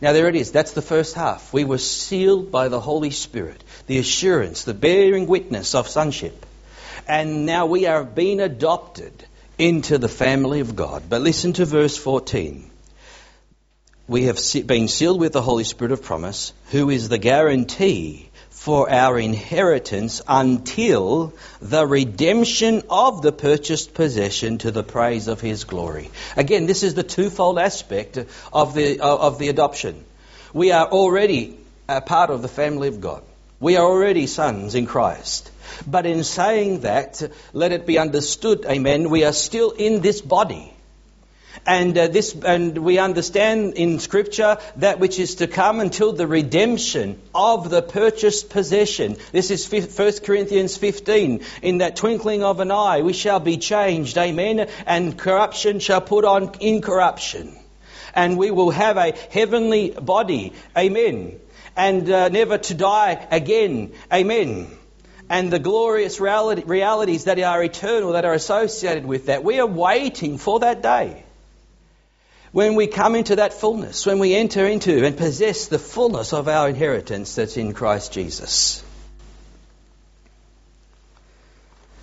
now, 0.01 0.13
there 0.13 0.29
it 0.29 0.37
is. 0.37 0.53
That's 0.53 0.73
the 0.73 0.83
first 0.83 1.15
half. 1.15 1.53
We 1.53 1.65
were 1.65 1.79
sealed 1.79 2.51
by 2.51 2.69
the 2.69 2.81
Holy 2.81 3.11
Spirit, 3.11 3.63
the 3.87 3.99
assurance, 3.99 4.65
the 4.65 4.75
bearing 4.75 5.27
witness 5.27 5.75
of 5.75 5.89
sonship. 5.89 6.45
And 7.09 7.47
now 7.47 7.67
we 7.67 7.87
are 7.87 8.05
being 8.05 8.41
adopted 8.41 9.25
into 9.59 9.97
the 9.97 10.09
family 10.09 10.61
of 10.61 10.77
God. 10.77 11.05
But 11.09 11.23
listen 11.23 11.55
to 11.55 11.65
verse 11.65 11.97
14. 11.97 12.71
We 14.07 14.25
have 14.25 14.39
been 14.67 14.89
sealed 14.89 15.19
with 15.19 15.33
the 15.33 15.43
Holy 15.43 15.65
Spirit 15.65 15.93
of 15.93 16.03
promise, 16.03 16.53
who 16.71 16.91
is 16.91 17.09
the 17.09 17.19
guarantee 17.19 18.26
for 18.57 18.91
our 18.91 19.19
inheritance 19.19 20.23
until 20.27 21.33
the 21.61 21.87
redemption 21.87 22.83
of 22.91 23.23
the 23.23 23.31
purchased 23.31 23.95
possession 23.95 24.59
to 24.59 24.71
the 24.71 24.83
praise 24.83 25.29
of 25.29 25.41
his 25.41 25.65
glory. 25.65 26.11
Again, 26.37 26.67
this 26.67 26.83
is 26.83 26.95
the 26.95 27.05
twofold 27.05 27.59
aspect 27.59 28.19
of 28.53 28.75
the, 28.75 28.99
of 29.01 29.39
the 29.39 29.51
adoption. 29.51 30.05
We 30.53 30.73
are 30.73 30.87
already 30.87 31.59
a 31.89 32.01
part 32.01 32.31
of 32.31 32.43
the 32.43 32.49
family 32.49 32.89
of 32.89 33.01
God. 33.01 33.23
We 33.61 33.77
are 33.77 33.87
already 33.87 34.27
sons 34.27 34.75
in 34.75 34.87
Christ. 34.87 35.51
But 35.87 36.07
in 36.07 36.25
saying 36.25 36.81
that, 36.81 37.23
let 37.53 37.73
it 37.73 37.87
be 37.87 37.99
understood, 37.99 38.65
amen, 38.65 39.11
we 39.11 39.25
are 39.25 39.33
still 39.35 39.71
in 39.71 40.01
this 40.01 40.21
body. 40.21 40.73
And 41.65 41.97
uh, 41.97 42.09
this, 42.09 42.35
and 42.35 42.77
we 42.79 42.99
understand 42.99 43.75
in 43.75 43.99
Scripture 43.99 44.59
that 44.77 44.99
which 44.99 45.19
is 45.19 45.37
to 45.37 45.47
come 45.47 45.81
until 45.81 46.13
the 46.13 46.27
redemption 46.27 47.21
of 47.35 47.71
the 47.71 47.83
purchased 47.83 48.51
possession. 48.51 49.17
This 49.33 49.51
is 49.51 49.67
1 49.71 50.13
Corinthians 50.25 50.77
15. 50.77 51.43
In 51.63 51.79
that 51.79 51.97
twinkling 51.97 52.43
of 52.43 52.61
an 52.61 52.71
eye, 52.71 53.03
we 53.03 53.13
shall 53.13 53.41
be 53.41 53.57
changed. 53.57 54.19
Amen. 54.19 54.69
And 54.87 55.17
corruption 55.19 55.79
shall 55.79 56.01
put 56.01 56.25
on 56.25 56.53
incorruption. 56.61 57.57
And 58.15 58.37
we 58.39 58.51
will 58.51 58.71
have 58.71 58.97
a 58.97 59.15
heavenly 59.31 59.91
body. 59.91 60.53
Amen. 60.77 61.39
And 61.77 62.11
uh, 62.11 62.29
never 62.29 62.59
to 62.59 62.75
die 62.75 63.27
again. 63.31 63.93
Amen 64.13 64.69
and 65.29 65.53
the 65.53 65.59
glorious 65.59 66.21
realities 66.21 67.25
that 67.25 67.37
are 67.41 67.61
eternal, 67.61 68.13
that 68.13 68.25
are 68.25 68.33
associated 68.33 69.05
with 69.05 69.27
that. 69.27 69.43
We 69.43 69.59
are 69.59 69.67
waiting 69.67 70.39
for 70.39 70.61
that 70.61 70.83
day 70.83 71.26
when 72.57 72.75
we 72.75 72.87
come 72.87 73.15
into 73.15 73.37
that 73.37 73.53
fullness, 73.53 74.07
when 74.07 74.19
we 74.19 74.35
enter 74.35 74.67
into 74.67 75.05
and 75.05 75.19
possess 75.19 75.67
the 75.67 75.79
fullness 75.79 76.33
of 76.33 76.49
our 76.49 76.71
inheritance 76.71 77.35
that's 77.35 77.59
in 77.59 77.75
Christ 77.75 78.15
Jesus. 78.15 78.83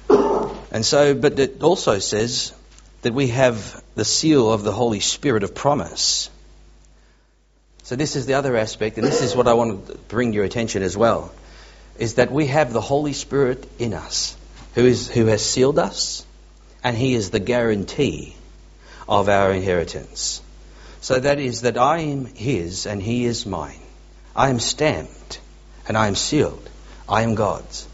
And 0.10 0.86
so, 0.86 1.16
but 1.16 1.40
it 1.40 1.64
also 1.64 1.98
says 1.98 2.54
that 3.02 3.16
we 3.16 3.30
have 3.30 3.84
the 3.96 4.06
seal 4.06 4.54
of 4.54 4.62
the 4.62 4.72
Holy 4.72 5.00
Spirit 5.00 5.42
of 5.42 5.56
promise. 5.56 6.30
So 7.82 7.96
this 7.96 8.16
is 8.16 8.28
the 8.28 8.36
other 8.36 8.56
aspect, 8.56 9.00
and 9.00 9.08
this 9.08 9.24
is 9.24 9.36
what 9.36 9.48
I 9.48 9.54
want 9.56 9.88
to 9.88 9.96
bring 10.08 10.34
your 10.34 10.44
attention 10.44 10.84
as 10.84 10.96
well, 10.96 11.34
is 11.98 12.14
that 12.16 12.32
we 12.32 12.46
have 12.46 12.72
the 12.72 12.80
Holy 12.80 13.14
Spirit 13.14 13.68
in 13.80 13.96
us, 13.96 14.38
who 14.76 14.86
is 14.86 15.10
who 15.10 15.26
has 15.26 15.44
sealed 15.44 15.80
us, 15.80 16.24
and 16.84 16.96
He 16.96 17.16
is 17.16 17.32
the 17.32 17.40
guarantee 17.40 18.36
of 19.08 19.30
our 19.30 19.52
inheritance. 19.52 20.42
So 21.02 21.20
that 21.20 21.40
is 21.40 21.62
that 21.62 21.78
I 21.78 22.00
am 22.00 22.26
His 22.26 22.86
and 22.86 23.02
He 23.02 23.26
is 23.26 23.46
mine. 23.46 23.80
I 24.36 24.50
am 24.50 24.60
stamped 24.60 25.40
and 25.88 25.98
I 25.98 26.08
am 26.08 26.16
sealed. 26.16 26.70
I 27.08 27.24
am 27.24 27.36
God's. 27.36 27.88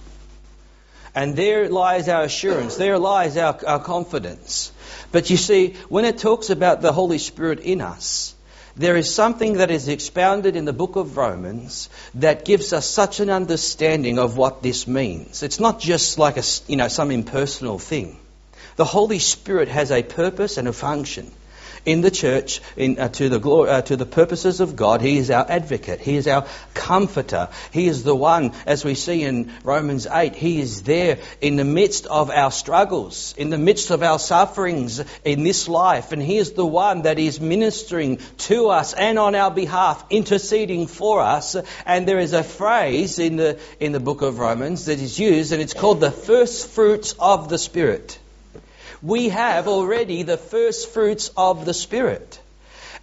And 1.16 1.36
there 1.36 1.68
lies 1.70 2.08
our 2.08 2.24
assurance, 2.24 2.76
there 2.76 3.00
lies 3.00 3.36
our, 3.36 3.60
our 3.66 3.80
confidence. 3.80 4.72
But 5.12 5.30
you 5.30 5.38
see, 5.38 5.76
when 5.90 6.06
it 6.06 6.20
talks 6.20 6.50
about 6.50 6.82
the 6.82 6.94
Holy 6.94 7.18
Spirit 7.18 7.60
in 7.60 7.82
us, 7.82 8.36
there 8.76 8.96
is 8.96 9.14
something 9.14 9.54
that 9.54 9.72
is 9.72 9.88
expounded 9.88 10.56
in 10.56 10.66
the 10.66 10.72
book 10.72 10.96
of 10.96 11.18
Romans 11.18 11.90
that 12.14 12.46
gives 12.46 12.72
us 12.72 12.88
such 12.88 13.20
an 13.20 13.30
understanding 13.30 14.20
of 14.20 14.38
what 14.38 14.62
this 14.62 14.88
means. 14.88 15.44
It's 15.44 15.60
not 15.60 15.80
just 15.80 16.18
like 16.18 16.38
a, 16.38 16.44
you 16.68 16.78
know, 16.78 16.88
some 16.88 17.12
impersonal 17.12 17.80
thing. 17.80 18.18
The 18.80 18.86
Holy 18.86 19.20
Spirit 19.20 19.68
has 19.68 19.92
a 19.92 20.04
purpose 20.04 20.58
and 20.58 20.66
a 20.66 20.72
function 20.72 21.30
in 21.84 22.00
the 22.00 22.10
church 22.10 22.62
in, 22.78 22.98
uh, 22.98 23.10
to, 23.10 23.28
the 23.28 23.38
glory, 23.38 23.70
uh, 23.70 23.82
to 23.82 23.98
the 23.98 24.06
purposes 24.06 24.62
of 24.62 24.78
God. 24.78 25.02
He 25.02 25.18
is 25.18 25.30
our 25.30 25.46
advocate. 25.52 26.00
He 26.00 26.16
is 26.16 26.30
our 26.30 26.48
comforter. 26.74 27.50
He 27.74 27.88
is 27.88 28.04
the 28.04 28.16
one, 28.16 28.54
as 28.66 28.86
we 28.86 28.96
see 28.96 29.24
in 29.24 29.52
Romans 29.66 30.08
8, 30.08 30.34
He 30.34 30.62
is 30.62 30.84
there 30.84 31.18
in 31.42 31.58
the 31.58 31.66
midst 31.66 32.06
of 32.06 32.30
our 32.30 32.52
struggles, 32.52 33.36
in 33.38 33.50
the 33.50 33.58
midst 33.58 33.92
of 33.92 34.02
our 34.02 34.18
sufferings 34.18 35.04
in 35.26 35.44
this 35.44 35.68
life. 35.68 36.14
And 36.14 36.24
He 36.24 36.38
is 36.38 36.54
the 36.54 36.66
one 36.66 37.02
that 37.02 37.20
is 37.20 37.42
ministering 37.42 38.20
to 38.48 38.70
us 38.70 38.94
and 38.94 39.20
on 39.20 39.36
our 39.36 39.52
behalf, 39.52 40.06
interceding 40.10 40.88
for 40.88 41.20
us. 41.20 41.58
And 41.86 42.08
there 42.08 42.20
is 42.20 42.32
a 42.32 42.44
phrase 42.44 43.20
in 43.20 43.36
the, 43.36 43.60
in 43.82 43.92
the 43.92 44.00
book 44.00 44.22
of 44.22 44.40
Romans 44.40 44.86
that 44.86 45.00
is 45.00 45.20
used, 45.20 45.52
and 45.52 45.62
it's 45.62 45.74
called 45.74 46.00
the 46.00 46.12
first 46.12 46.70
fruits 46.70 47.14
of 47.20 47.50
the 47.50 47.58
Spirit 47.58 48.19
we 49.02 49.30
have 49.30 49.68
already 49.68 50.24
the 50.24 50.38
first 50.38 50.90
fruits 50.90 51.32
of 51.38 51.66
the 51.66 51.74
Spirit. 51.74 52.40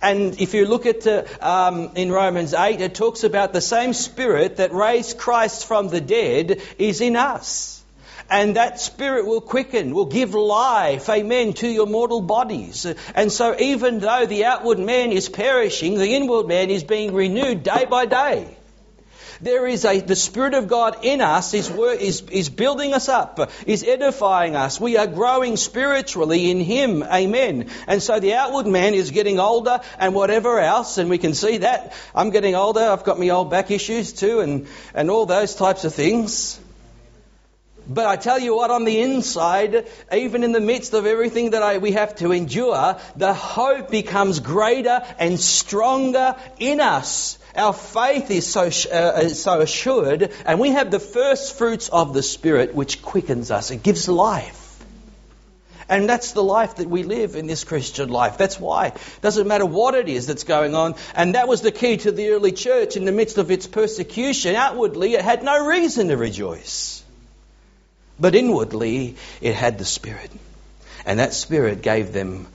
And 0.03 0.39
if 0.41 0.53
you 0.53 0.67
look 0.67 0.85
at 0.85 1.07
uh, 1.07 1.25
um, 1.41 1.93
in 1.97 2.13
Romans 2.13 2.53
8, 2.53 2.81
it 2.81 2.95
talks 2.95 3.25
about 3.25 3.53
the 3.53 3.63
same 3.63 3.95
Spirit 3.95 4.57
that 4.57 4.75
raised 4.75 5.17
Christ 5.17 5.67
from 5.67 5.89
the 5.89 6.01
dead 6.01 6.61
is 6.79 7.01
in 7.01 7.17
us. 7.17 7.83
And 8.29 8.57
that 8.57 8.81
Spirit 8.81 9.27
will 9.27 9.41
quicken, 9.41 9.95
will 9.95 10.07
give 10.07 10.35
life, 10.35 11.09
amen, 11.09 11.55
to 11.55 11.69
your 11.69 11.87
mortal 11.87 12.21
bodies. 12.21 12.85
And 13.15 13.31
so 13.31 13.57
even 13.59 14.01
though 14.01 14.27
the 14.27 14.45
outward 14.45 14.81
man 14.81 15.13
is 15.13 15.29
perishing, 15.29 15.97
the 15.97 16.09
inward 16.15 16.47
man 16.47 16.69
is 16.71 16.83
being 16.83 17.15
renewed 17.15 17.63
day 17.63 17.87
by 17.89 18.07
day. 18.07 18.56
There 19.41 19.67
is 19.67 19.85
a, 19.85 20.01
the 20.01 20.17
Spirit 20.17 20.55
of 20.55 20.69
God 20.69 21.05
in 21.05 21.21
us 21.21 21.55
is, 21.55 21.71
is, 21.71 22.23
is 22.31 22.49
building 22.49 22.95
us 22.95 23.09
up, 23.09 23.51
is 23.67 23.85
edifying 23.85 24.57
us. 24.57 24.81
We 24.81 24.97
are 24.97 25.07
growing 25.07 25.57
spiritually 25.57 26.51
in 26.51 26.61
Him. 26.61 27.03
Amen. 27.03 27.71
And 27.87 28.03
so 28.03 28.21
the 28.21 28.35
outward 28.35 28.67
man 28.67 28.95
is 28.95 29.11
getting 29.11 29.39
older 29.39 29.81
and 29.99 30.15
whatever 30.15 30.59
else, 30.59 30.99
and 30.99 31.11
we 31.11 31.19
can 31.19 31.35
see 31.35 31.59
that. 31.59 31.93
I'm 32.15 32.31
getting 32.31 32.55
older. 32.55 32.81
I've 32.81 33.05
got 33.05 33.19
my 33.19 33.29
old 33.29 33.51
back 33.51 33.71
issues 33.71 34.13
too 34.13 34.41
and, 34.41 34.67
and 34.95 35.11
all 35.11 35.27
those 35.27 35.55
types 35.55 35.85
of 35.85 35.95
things. 35.95 36.61
But 37.89 38.07
I 38.07 38.17
tell 38.17 38.39
you 38.39 38.57
what, 38.57 38.71
on 38.71 38.85
the 38.85 39.01
inside, 39.01 39.87
even 40.13 40.43
in 40.43 40.51
the 40.51 40.61
midst 40.61 40.93
of 40.93 41.07
everything 41.07 41.51
that 41.51 41.63
I, 41.63 41.79
we 41.79 41.93
have 41.93 42.17
to 42.17 42.33
endure, 42.33 42.99
the 43.15 43.33
hope 43.33 43.91
becomes 43.91 44.41
greater 44.41 45.05
and 45.21 45.39
stronger 45.39 46.35
in 46.59 46.81
us. 46.81 47.39
Our 47.57 47.73
faith 47.73 48.31
is 48.31 48.47
so, 48.47 48.65
uh, 48.65 49.21
is 49.23 49.43
so 49.43 49.61
assured, 49.61 50.31
and 50.45 50.61
we 50.61 50.71
have 50.71 50.91
the 50.91 51.01
first 51.01 51.57
fruits 51.57 51.89
of 51.89 52.13
the 52.13 52.23
Spirit, 52.23 52.75
which 52.75 53.03
quickens 53.03 53.51
us. 53.51 53.71
It 53.71 53.83
gives 53.83 54.09
life. 54.09 54.63
And 55.89 56.09
that's 56.09 56.33
the 56.33 56.43
life 56.43 56.77
that 56.77 56.89
we 56.89 57.05
live 57.05 57.37
in 57.37 57.47
this 57.47 57.63
Christian 57.63 58.09
life. 58.09 58.39
That's 58.39 58.59
why. 58.59 58.89
It 58.89 59.23
doesn't 59.23 59.47
matter 59.47 59.65
what 59.65 59.95
it 59.95 60.09
is 60.09 60.27
that's 60.27 60.43
going 60.43 60.75
on. 60.75 60.97
And 61.15 61.37
that 61.37 61.47
was 61.47 61.63
the 61.63 61.71
key 61.71 61.99
to 61.99 62.11
the 62.11 62.31
early 62.31 62.51
church 62.51 62.97
in 62.97 63.05
the 63.05 63.13
midst 63.13 63.39
of 63.39 63.53
its 63.53 63.69
persecution. 63.69 64.57
Outwardly, 64.57 65.15
it 65.15 65.23
had 65.23 65.45
no 65.45 65.65
reason 65.65 66.09
to 66.09 66.17
rejoice. 66.17 67.05
But 68.19 68.35
inwardly, 68.35 69.17
it 69.41 69.55
had 69.55 69.79
the 69.79 69.85
Spirit. 69.85 70.31
And 71.05 71.21
that 71.21 71.35
Spirit 71.35 71.83
gave 71.83 72.13
them 72.13 72.49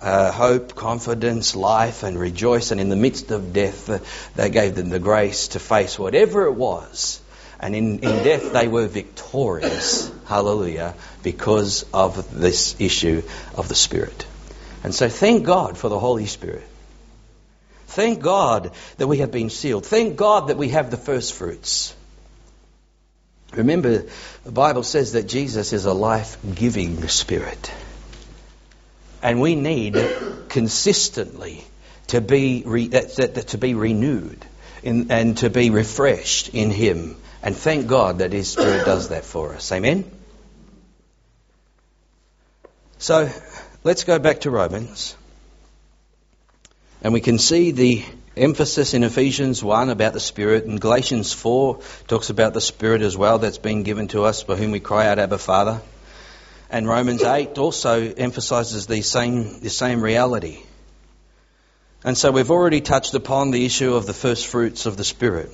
uh, 0.00 0.32
hope, 0.32 0.74
confidence, 0.74 1.56
life, 1.56 2.02
and 2.02 2.18
rejoice. 2.18 2.70
And 2.70 2.80
in 2.80 2.88
the 2.88 2.96
midst 2.96 3.30
of 3.30 3.52
death, 3.52 3.88
uh, 3.88 3.98
they 4.36 4.50
gave 4.50 4.74
them 4.74 4.88
the 4.90 4.98
grace 4.98 5.48
to 5.48 5.58
face 5.58 5.98
whatever 5.98 6.46
it 6.46 6.54
was. 6.54 7.20
And 7.60 7.74
in, 7.74 7.98
in 8.00 8.24
death, 8.24 8.52
they 8.52 8.68
were 8.68 8.86
victorious. 8.86 10.12
Hallelujah. 10.26 10.94
Because 11.22 11.84
of 11.92 12.38
this 12.38 12.76
issue 12.80 13.22
of 13.56 13.68
the 13.68 13.74
Spirit. 13.74 14.26
And 14.84 14.94
so 14.94 15.08
thank 15.08 15.44
God 15.44 15.76
for 15.76 15.88
the 15.88 15.98
Holy 15.98 16.26
Spirit. 16.26 16.66
Thank 17.88 18.20
God 18.20 18.72
that 18.98 19.06
we 19.06 19.18
have 19.18 19.32
been 19.32 19.50
sealed. 19.50 19.86
Thank 19.86 20.16
God 20.16 20.48
that 20.48 20.56
we 20.56 20.68
have 20.68 20.90
the 20.90 20.96
first 20.96 21.34
fruits. 21.34 21.94
Remember, 23.54 24.04
the 24.44 24.52
Bible 24.52 24.82
says 24.82 25.12
that 25.12 25.26
Jesus 25.26 25.72
is 25.72 25.86
a 25.86 25.94
life 25.94 26.36
giving 26.54 27.08
spirit. 27.08 27.72
And 29.22 29.40
we 29.40 29.54
need 29.54 29.96
consistently 30.48 31.64
to 32.08 32.20
be, 32.20 32.62
re, 32.64 32.88
to 32.88 33.58
be 33.58 33.74
renewed 33.74 34.44
in, 34.82 35.10
and 35.10 35.36
to 35.38 35.50
be 35.50 35.70
refreshed 35.70 36.50
in 36.50 36.70
Him. 36.70 37.16
And 37.42 37.56
thank 37.56 37.86
God 37.86 38.18
that 38.18 38.32
His 38.32 38.48
Spirit 38.50 38.84
does 38.84 39.08
that 39.08 39.24
for 39.24 39.54
us. 39.54 39.70
Amen? 39.72 40.10
So, 42.98 43.30
let's 43.84 44.04
go 44.04 44.18
back 44.18 44.40
to 44.40 44.50
Romans. 44.50 45.16
And 47.00 47.12
we 47.12 47.20
can 47.20 47.38
see 47.38 47.70
the 47.70 48.04
emphasis 48.36 48.94
in 48.94 49.04
Ephesians 49.04 49.62
1 49.62 49.90
about 49.90 50.12
the 50.14 50.20
Spirit, 50.20 50.64
and 50.64 50.80
Galatians 50.80 51.32
4 51.32 51.80
talks 52.08 52.30
about 52.30 52.54
the 52.54 52.60
Spirit 52.60 53.02
as 53.02 53.16
well 53.16 53.38
that's 53.38 53.58
been 53.58 53.84
given 53.84 54.08
to 54.08 54.24
us, 54.24 54.42
by 54.42 54.56
whom 54.56 54.72
we 54.72 54.80
cry 54.80 55.06
out, 55.06 55.18
Abba, 55.18 55.38
Father. 55.38 55.80
And 56.70 56.86
Romans 56.86 57.22
8 57.22 57.56
also 57.58 58.12
emphasizes 58.12 58.86
the 58.86 59.02
same, 59.02 59.60
the 59.60 59.70
same 59.70 60.02
reality. 60.02 60.58
And 62.04 62.16
so 62.16 62.30
we've 62.30 62.50
already 62.50 62.80
touched 62.80 63.14
upon 63.14 63.50
the 63.50 63.64
issue 63.64 63.94
of 63.94 64.06
the 64.06 64.14
first 64.14 64.46
fruits 64.46 64.86
of 64.86 64.96
the 64.96 65.04
Spirit. 65.04 65.50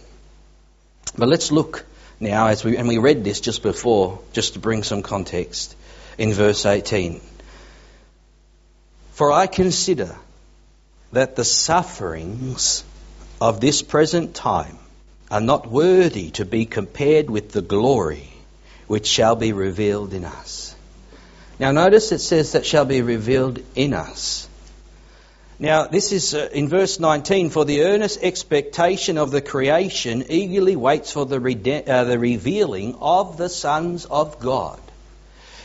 But 1.16 1.28
let's 1.28 1.52
look 1.52 1.86
now, 2.20 2.48
as 2.48 2.64
we, 2.64 2.76
and 2.76 2.88
we 2.88 2.98
read 2.98 3.24
this 3.24 3.40
just 3.40 3.62
before, 3.62 4.20
just 4.32 4.54
to 4.54 4.58
bring 4.58 4.82
some 4.82 5.02
context, 5.02 5.76
in 6.18 6.32
verse 6.32 6.66
18. 6.66 7.20
For 9.12 9.30
I 9.30 9.46
consider 9.46 10.16
that 11.12 11.36
the 11.36 11.44
sufferings 11.44 12.84
of 13.40 13.60
this 13.60 13.82
present 13.82 14.34
time 14.34 14.78
are 15.30 15.40
not 15.40 15.70
worthy 15.70 16.30
to 16.32 16.44
be 16.44 16.66
compared 16.66 17.30
with 17.30 17.52
the 17.52 17.62
glory 17.62 18.28
which 18.86 19.06
shall 19.06 19.36
be 19.36 19.52
revealed 19.52 20.12
in 20.12 20.24
us. 20.24 20.73
Now, 21.58 21.70
notice 21.70 22.10
it 22.12 22.20
says 22.20 22.52
that 22.52 22.66
shall 22.66 22.84
be 22.84 23.02
revealed 23.02 23.60
in 23.74 23.94
us. 23.94 24.48
Now, 25.58 25.86
this 25.86 26.10
is 26.10 26.34
uh, 26.34 26.48
in 26.52 26.68
verse 26.68 26.98
19 26.98 27.50
for 27.50 27.64
the 27.64 27.84
earnest 27.84 28.18
expectation 28.22 29.18
of 29.18 29.30
the 29.30 29.40
creation 29.40 30.24
eagerly 30.28 30.74
waits 30.74 31.12
for 31.12 31.26
the, 31.26 31.38
rede- 31.38 31.88
uh, 31.88 32.04
the 32.04 32.18
revealing 32.18 32.96
of 33.00 33.36
the 33.36 33.48
sons 33.48 34.04
of 34.04 34.40
God. 34.40 34.80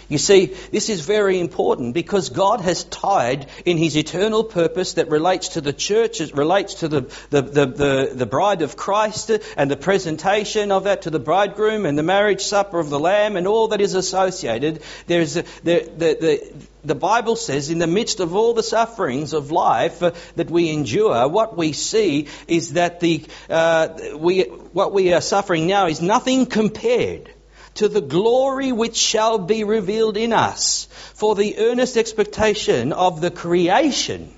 You 0.10 0.18
see, 0.18 0.48
this 0.72 0.90
is 0.90 1.02
very 1.02 1.40
important 1.40 1.94
because 1.94 2.30
God 2.30 2.62
has 2.62 2.84
tied 2.84 3.48
in 3.64 3.78
His 3.78 3.96
eternal 3.96 4.44
purpose 4.44 4.94
that 4.94 5.08
relates 5.08 5.50
to 5.50 5.62
the 5.62 5.72
church, 5.72 6.20
it 6.20 6.36
relates 6.36 6.76
to 6.76 6.88
the, 6.88 7.02
the, 7.30 7.44
the, 7.44 7.66
the, 7.68 8.12
the 8.16 8.26
bride 8.26 8.64
of 8.64 8.76
Christ 8.76 9.30
and 9.56 9.70
the 9.70 9.78
presentation 9.78 10.72
of 10.72 10.86
that 10.86 11.04
to 11.04 11.12
the 11.12 11.20
bridegroom 11.20 11.86
and 11.86 11.96
the 11.96 12.04
marriage 12.04 12.42
supper 12.42 12.80
of 12.80 12.90
the 12.90 13.00
Lamb 13.00 13.38
and 13.38 13.48
all 13.48 13.68
that 13.68 13.82
is 13.82 13.94
associated. 13.94 14.82
There's 15.06 15.38
a, 15.38 15.44
the, 15.64 15.92
the, 15.96 16.18
the, 16.20 16.54
the 16.84 16.96
Bible 16.96 17.36
says 17.36 17.70
in 17.70 17.78
the 17.78 17.86
midst 17.86 18.20
of 18.20 18.34
all 18.34 18.56
the 18.56 18.64
sufferings 18.64 19.34
of 19.34 19.52
life 19.52 20.00
that 20.00 20.50
we 20.50 20.72
endure, 20.72 21.28
what 21.28 21.56
we 21.56 21.74
see 21.74 22.30
is 22.48 22.74
that 22.74 23.00
the, 23.00 23.24
uh, 23.48 23.90
we, 24.16 24.42
what 24.42 24.92
we 24.92 25.14
are 25.14 25.22
suffering 25.22 25.68
now 25.68 25.86
is 25.86 26.02
nothing 26.02 26.48
compared 26.48 27.30
to 27.80 27.88
the 27.88 28.02
glory 28.02 28.74
which 28.74 28.98
shall 28.98 29.38
be 29.40 29.64
revealed 29.64 30.18
in 30.18 30.34
us. 30.34 30.90
For 31.14 31.34
the 31.34 31.58
earnest 31.60 31.96
expectation 31.96 32.92
of 32.92 33.22
the 33.22 33.32
creation 33.32 34.34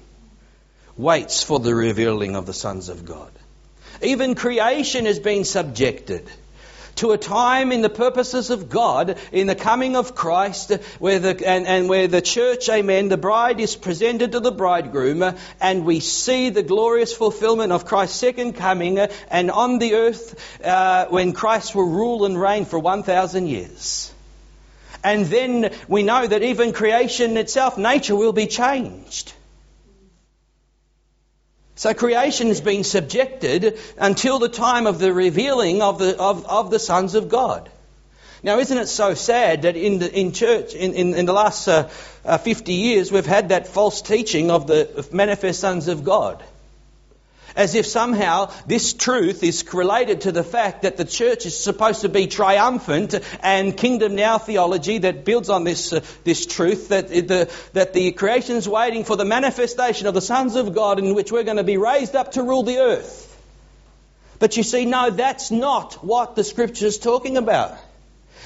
waits 0.95 1.41
for 1.41 1.59
the 1.59 1.73
revealing 1.73 2.35
of 2.35 2.45
the 2.45 2.53
sons 2.53 2.87
of 2.87 3.03
God. 3.03 3.31
Even 4.03 4.35
creation 4.35 5.07
has 5.07 5.17
been 5.17 5.43
subjected 5.43 6.29
to 6.95 7.11
a 7.11 7.17
time 7.17 7.71
in 7.71 7.81
the 7.81 7.89
purposes 7.89 8.49
of 8.49 8.69
God, 8.69 9.17
in 9.31 9.47
the 9.47 9.55
coming 9.55 9.95
of 9.95 10.15
Christ, 10.15 10.71
where 10.99 11.19
the, 11.19 11.47
and, 11.47 11.67
and 11.67 11.89
where 11.89 12.07
the 12.07 12.21
church, 12.21 12.69
amen, 12.69 13.09
the 13.09 13.17
bride 13.17 13.59
is 13.59 13.75
presented 13.75 14.33
to 14.33 14.39
the 14.39 14.51
bridegroom, 14.51 15.35
and 15.59 15.85
we 15.85 15.99
see 15.99 16.49
the 16.49 16.63
glorious 16.63 17.13
fulfillment 17.13 17.71
of 17.71 17.85
Christ's 17.85 18.19
second 18.19 18.53
coming, 18.53 18.99
and 18.99 19.51
on 19.51 19.79
the 19.79 19.95
earth, 19.95 20.63
uh, 20.63 21.05
when 21.07 21.33
Christ 21.33 21.75
will 21.75 21.89
rule 21.89 22.25
and 22.25 22.39
reign 22.39 22.65
for 22.65 22.79
1,000 22.79 23.47
years. 23.47 24.11
And 25.03 25.25
then 25.25 25.73
we 25.87 26.03
know 26.03 26.27
that 26.27 26.43
even 26.43 26.73
creation 26.73 27.37
itself, 27.37 27.77
nature 27.77 28.15
will 28.15 28.33
be 28.33 28.47
changed. 28.47 29.33
So 31.81 31.95
creation 31.95 32.49
has 32.49 32.61
been 32.61 32.83
subjected 32.83 33.79
until 33.97 34.37
the 34.37 34.49
time 34.49 34.85
of 34.85 34.99
the 34.99 35.11
revealing 35.11 35.81
of 35.81 35.97
the, 35.97 36.15
of, 36.15 36.45
of 36.45 36.69
the 36.69 36.77
sons 36.77 37.15
of 37.15 37.27
God. 37.27 37.71
Now, 38.43 38.59
isn't 38.59 38.77
it 38.77 38.85
so 38.85 39.15
sad 39.15 39.63
that 39.63 39.75
in 39.75 39.97
the 39.97 40.13
in 40.13 40.31
church, 40.31 40.75
in, 40.75 40.93
in, 40.93 41.15
in 41.15 41.25
the 41.25 41.33
last 41.33 41.67
uh, 41.67 41.89
uh, 42.23 42.37
50 42.37 42.71
years, 42.71 43.11
we've 43.11 43.25
had 43.25 43.49
that 43.49 43.67
false 43.67 44.03
teaching 44.03 44.51
of 44.51 44.67
the 44.67 45.09
manifest 45.11 45.59
sons 45.59 45.87
of 45.87 46.03
God? 46.03 46.43
As 47.55 47.75
if 47.75 47.85
somehow 47.85 48.51
this 48.65 48.93
truth 48.93 49.43
is 49.43 49.65
related 49.73 50.21
to 50.21 50.31
the 50.31 50.43
fact 50.43 50.83
that 50.83 50.97
the 50.97 51.05
church 51.05 51.45
is 51.45 51.57
supposed 51.57 52.01
to 52.01 52.09
be 52.09 52.27
triumphant 52.27 53.15
and 53.41 53.75
kingdom 53.75 54.15
now 54.15 54.37
theology 54.37 54.99
that 54.99 55.25
builds 55.25 55.49
on 55.49 55.63
this, 55.63 55.93
uh, 55.93 56.01
this 56.23 56.45
truth 56.45 56.89
that 56.89 57.09
the, 57.09 57.51
that 57.73 57.93
the 57.93 58.11
creation 58.11 58.55
is 58.55 58.67
waiting 58.67 59.03
for 59.03 59.15
the 59.15 59.25
manifestation 59.25 60.07
of 60.07 60.13
the 60.13 60.21
sons 60.21 60.55
of 60.55 60.73
God 60.73 60.99
in 60.99 61.13
which 61.13 61.31
we're 61.31 61.43
going 61.43 61.57
to 61.57 61.63
be 61.63 61.77
raised 61.77 62.15
up 62.15 62.33
to 62.33 62.43
rule 62.43 62.63
the 62.63 62.77
earth. 62.77 63.27
But 64.39 64.57
you 64.57 64.63
see, 64.63 64.85
no, 64.85 65.11
that's 65.11 65.51
not 65.51 66.03
what 66.03 66.35
the 66.35 66.43
scripture 66.43 66.87
is 66.87 66.97
talking 66.97 67.37
about. 67.37 67.77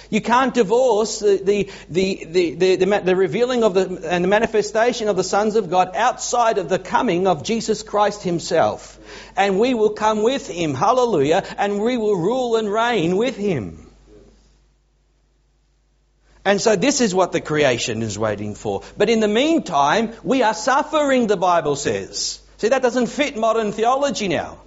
You 0.09 0.21
can't 0.21 0.53
divorce 0.53 1.19
the, 1.19 1.37
the, 1.43 1.69
the, 1.89 2.55
the, 2.55 2.75
the, 2.75 3.01
the 3.03 3.15
revealing 3.15 3.63
of 3.63 3.73
the, 3.73 4.09
and 4.09 4.23
the 4.23 4.27
manifestation 4.27 5.07
of 5.07 5.15
the 5.15 5.23
sons 5.23 5.55
of 5.55 5.69
God 5.69 5.95
outside 5.95 6.57
of 6.57 6.69
the 6.69 6.79
coming 6.79 7.27
of 7.27 7.43
Jesus 7.43 7.83
Christ 7.83 8.23
Himself. 8.23 8.99
And 9.35 9.59
we 9.59 9.73
will 9.73 9.91
come 9.91 10.23
with 10.23 10.47
Him, 10.47 10.73
hallelujah, 10.73 11.43
and 11.57 11.81
we 11.81 11.97
will 11.97 12.15
rule 12.15 12.55
and 12.55 12.71
reign 12.71 13.17
with 13.17 13.35
Him. 13.35 13.81
And 16.45 16.61
so 16.61 16.75
this 16.75 17.01
is 17.01 17.15
what 17.15 17.31
the 17.31 17.41
creation 17.41 18.03
is 18.03 18.19
waiting 18.19 18.53
for. 18.53 18.83
But 18.97 19.09
in 19.09 19.19
the 19.19 19.27
meantime, 19.27 20.13
we 20.23 20.43
are 20.43 20.53
suffering, 20.53 21.25
the 21.25 21.37
Bible 21.37 21.75
says. 21.75 22.39
See, 22.57 22.69
that 22.69 22.83
doesn't 22.83 23.07
fit 23.07 23.35
modern 23.35 23.71
theology 23.71 24.27
now. 24.27 24.59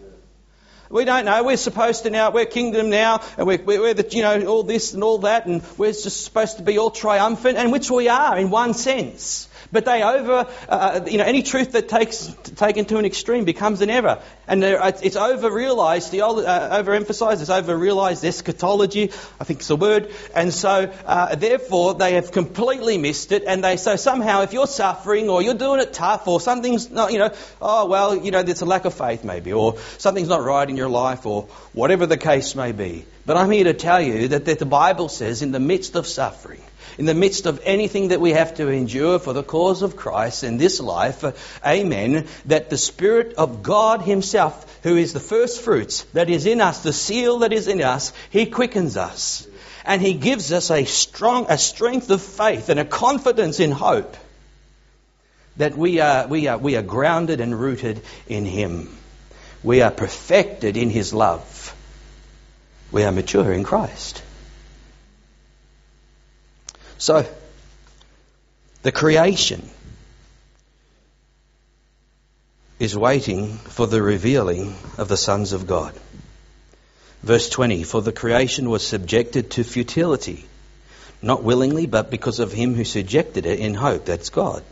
We 0.90 1.05
don't 1.05 1.27
know. 1.27 1.42
We're 1.44 1.59
supposed 1.59 2.05
to 2.05 2.11
now, 2.11 2.31
we're 2.31 2.46
kingdom 2.46 2.88
now, 2.88 3.20
and 3.37 3.46
we're, 3.46 3.62
we're 3.62 3.94
the, 3.94 4.09
you 4.11 4.22
know, 4.22 4.46
all 4.46 4.62
this 4.62 4.94
and 4.94 5.03
all 5.03 5.18
that, 5.18 5.46
and 5.46 5.62
we're 5.77 5.92
just 5.92 6.24
supposed 6.24 6.57
to 6.57 6.62
be 6.62 6.79
all 6.79 6.90
triumphant, 6.90 7.59
and 7.59 7.72
which 7.72 7.90
we 7.90 8.09
are 8.09 8.38
in 8.38 8.51
one 8.51 8.72
sense. 8.72 9.47
But 9.70 9.85
they 9.85 10.02
over, 10.02 10.46
uh, 10.68 11.00
you 11.07 11.18
know, 11.18 11.24
any 11.24 11.42
truth 11.42 11.72
that 11.72 11.88
takes 11.88 12.35
taken 12.57 12.87
to 12.87 12.96
an 12.96 13.04
extreme 13.04 13.44
becomes 13.44 13.83
an 13.83 13.90
error, 13.90 14.22
and 14.46 14.64
it's 14.64 15.16
over 15.16 15.50
realised, 15.50 16.11
the 16.11 16.22
uh, 16.22 16.83
overemphasised, 16.83 17.42
it's 17.42 17.50
over 17.50 17.76
realised 17.76 18.24
eschatology, 18.24 19.11
I 19.38 19.44
think 19.44 19.61
it's 19.61 19.68
a 19.68 19.76
word, 19.76 20.11
and 20.35 20.54
so 20.54 20.90
uh, 21.04 21.35
therefore 21.35 21.94
they 21.94 22.14
have 22.14 22.33
completely 22.33 22.96
missed 22.96 23.31
it, 23.31 23.44
and 23.46 23.62
they 23.62 23.76
so 23.76 23.96
somehow 23.96 24.40
if 24.40 24.54
you're 24.54 24.66
suffering 24.66 25.28
or 25.28 25.42
you're 25.42 25.52
doing 25.52 25.81
it 25.81 25.92
tough 25.92 26.26
or 26.26 26.40
something's 26.40 26.90
not, 26.90 27.12
you 27.12 27.18
know, 27.18 27.35
oh 27.61 27.87
well, 27.87 28.16
you 28.16 28.31
know, 28.31 28.42
there's 28.42 28.62
a 28.62 28.66
lack 28.66 28.87
of 28.87 28.94
faith 28.94 29.22
maybe, 29.22 29.52
or 29.52 29.78
something's 29.98 30.28
not 30.28 30.42
right 30.42 30.68
in 30.68 30.78
your 30.78 30.88
life, 30.88 31.26
or 31.26 31.42
whatever 31.74 32.07
the 32.07 32.16
case 32.16 32.54
may 32.54 32.72
be. 32.72 33.04
But 33.26 33.37
I'm 33.37 33.50
here 33.50 33.64
to 33.64 33.74
tell 33.74 34.00
you 34.00 34.28
that 34.28 34.46
the 34.46 34.64
Bible 34.64 35.11
says 35.11 35.42
in 35.42 35.52
the 35.52 35.61
midst 35.61 35.94
of 35.94 36.07
suffering 36.07 36.62
in 36.98 37.06
the 37.06 37.14
midst 37.14 37.46
of 37.46 37.60
anything 37.64 38.08
that 38.08 38.20
we 38.20 38.32
have 38.32 38.54
to 38.56 38.68
endure 38.68 39.18
for 39.18 39.32
the 39.32 39.42
cause 39.42 39.82
of 39.82 39.96
Christ 39.96 40.44
in 40.44 40.58
this 40.58 40.80
life, 40.80 41.24
uh, 41.24 41.32
amen, 41.64 42.26
that 42.46 42.70
the 42.70 42.76
Spirit 42.76 43.34
of 43.34 43.62
God 43.62 44.02
Himself, 44.02 44.80
who 44.82 44.96
is 44.96 45.12
the 45.12 45.20
first 45.20 45.60
fruits 45.60 46.02
that 46.12 46.28
is 46.28 46.46
in 46.46 46.60
us, 46.60 46.82
the 46.82 46.92
seal 46.92 47.40
that 47.40 47.52
is 47.52 47.68
in 47.68 47.82
us, 47.82 48.12
He 48.30 48.46
quickens 48.46 48.96
us. 48.96 49.46
And 49.84 50.02
He 50.02 50.14
gives 50.14 50.52
us 50.52 50.70
a 50.70 50.84
strong, 50.84 51.46
a 51.48 51.58
strength 51.58 52.10
of 52.10 52.20
faith 52.20 52.68
and 52.68 52.80
a 52.80 52.84
confidence 52.84 53.60
in 53.60 53.70
hope 53.70 54.16
that 55.56 55.76
we 55.76 56.00
are, 56.00 56.26
we 56.26 56.46
are, 56.46 56.58
we 56.58 56.76
are 56.76 56.82
grounded 56.82 57.40
and 57.40 57.58
rooted 57.58 58.02
in 58.26 58.44
Him. 58.44 58.96
We 59.62 59.82
are 59.82 59.90
perfected 59.90 60.76
in 60.76 60.90
His 60.90 61.12
love. 61.12 61.74
We 62.90 63.02
are 63.04 63.12
mature 63.12 63.52
in 63.52 63.64
Christ. 63.64 64.22
So, 66.98 67.26
the 68.82 68.92
creation 68.92 69.68
is 72.78 72.96
waiting 72.96 73.56
for 73.56 73.87
the 73.87 74.02
revealing 74.02 74.74
of 74.98 75.08
the 75.08 75.16
sons 75.16 75.52
of 75.52 75.66
God. 75.66 75.94
Verse 77.22 77.48
20 77.48 77.82
For 77.84 78.02
the 78.02 78.12
creation 78.12 78.68
was 78.70 78.87
subjected 78.87 79.52
to 79.52 79.64
futility, 79.64 80.44
not 81.22 81.42
willingly, 81.42 81.87
but 81.87 82.11
because 82.11 82.40
of 82.40 82.52
him 82.52 82.74
who 82.74 82.84
subjected 82.84 83.46
it 83.46 83.58
in 83.58 83.74
hope. 83.74 84.04
That's 84.04 84.30
God. 84.30 84.62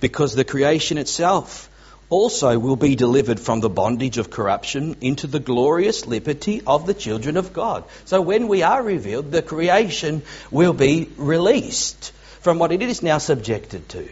Because 0.00 0.34
the 0.34 0.44
creation 0.44 0.98
itself 0.98 1.68
also 2.08 2.58
will 2.58 2.76
be 2.76 2.94
delivered 2.94 3.40
from 3.40 3.60
the 3.60 3.68
bondage 3.68 4.18
of 4.18 4.30
corruption 4.30 4.96
into 5.00 5.26
the 5.26 5.40
glorious 5.40 6.06
liberty 6.06 6.62
of 6.66 6.86
the 6.86 6.94
children 6.94 7.36
of 7.36 7.52
God. 7.52 7.84
So 8.04 8.20
when 8.20 8.48
we 8.48 8.62
are 8.62 8.82
revealed, 8.82 9.32
the 9.32 9.42
creation 9.42 10.22
will 10.50 10.72
be 10.72 11.08
released 11.16 12.12
from 12.40 12.58
what 12.58 12.72
it 12.72 12.82
is 12.82 13.02
now 13.02 13.18
subjected 13.18 13.88
to. 13.90 14.08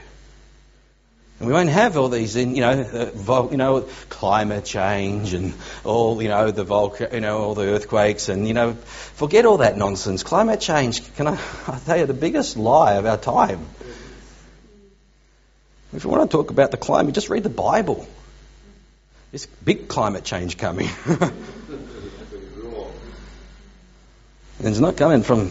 And 1.38 1.48
we 1.48 1.52
won't 1.52 1.68
have 1.68 1.96
all 1.96 2.08
these, 2.08 2.36
in, 2.36 2.54
you 2.54 2.60
know, 2.60 3.12
uh, 3.28 3.48
you 3.50 3.56
know, 3.56 3.88
climate 4.08 4.64
change 4.64 5.34
and 5.34 5.52
all, 5.82 6.22
you 6.22 6.28
know, 6.28 6.50
the 6.50 6.64
volca- 6.64 7.12
you 7.12 7.20
know, 7.20 7.38
all 7.38 7.54
the 7.54 7.64
earthquakes 7.64 8.28
and 8.28 8.46
you 8.46 8.54
know, 8.54 8.74
forget 8.74 9.44
all 9.44 9.58
that 9.58 9.76
nonsense. 9.76 10.22
Climate 10.22 10.60
change, 10.60 11.14
can 11.16 11.26
I, 11.26 11.32
I 11.66 11.78
tell 11.84 11.96
you, 11.98 12.06
the 12.06 12.14
biggest 12.14 12.56
lie 12.56 12.94
of 12.94 13.06
our 13.06 13.16
time. 13.16 13.66
If 15.94 16.02
you 16.02 16.10
want 16.10 16.28
to 16.28 16.36
talk 16.36 16.50
about 16.50 16.72
the 16.72 16.76
climate, 16.76 17.14
just 17.14 17.28
read 17.28 17.44
the 17.44 17.48
Bible. 17.48 18.06
There's 19.30 19.46
big 19.46 19.86
climate 19.88 20.24
change 20.24 20.58
coming. 20.58 20.88
and 21.06 21.32
it's 24.60 24.80
not 24.80 24.96
coming 24.96 25.22
from, 25.22 25.50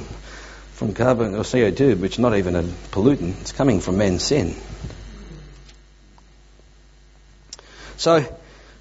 from 0.73 0.93
carbon 0.93 1.35
or 1.35 1.43
CO2, 1.43 1.97
which 1.97 2.13
is 2.13 2.19
not 2.19 2.35
even 2.35 2.55
a 2.55 2.63
pollutant. 2.63 3.39
It's 3.41 3.53
coming 3.53 3.79
from 3.79 3.97
man's 3.97 4.23
sin. 4.23 4.55
So 7.95 8.25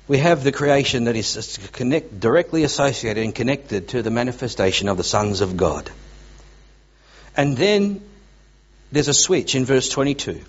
we 0.08 0.18
have 0.18 0.42
the 0.42 0.50
creation 0.50 1.04
that 1.04 1.14
is 1.14 1.58
connect, 1.72 2.18
directly 2.18 2.64
associated 2.64 3.22
and 3.22 3.32
connected 3.32 3.88
to 3.90 4.02
the 4.02 4.10
manifestation 4.10 4.88
of 4.88 4.96
the 4.96 5.04
sons 5.04 5.40
of 5.40 5.56
God. 5.56 5.88
And 7.36 7.56
then 7.56 8.02
there's 8.90 9.08
a 9.08 9.14
switch 9.14 9.54
in 9.54 9.64
verse 9.64 9.88
22. 9.88 10.44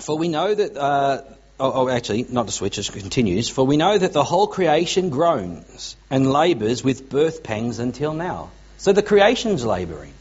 For 0.00 0.16
we 0.16 0.28
know 0.28 0.54
that, 0.54 0.76
uh, 0.76 1.22
oh, 1.58 1.72
oh, 1.72 1.88
actually, 1.88 2.26
not 2.28 2.46
the 2.46 2.52
switch, 2.52 2.78
it 2.78 2.90
continues. 2.92 3.48
For 3.48 3.64
we 3.66 3.76
know 3.76 3.96
that 3.96 4.12
the 4.12 4.24
whole 4.24 4.46
creation 4.46 5.10
groans 5.10 5.96
and 6.10 6.30
labours 6.30 6.84
with 6.84 7.08
birth 7.08 7.42
pangs 7.42 7.78
until 7.78 8.12
now. 8.12 8.50
So 8.78 8.92
the 8.92 9.02
creation's 9.02 9.64
labouring 9.64 10.12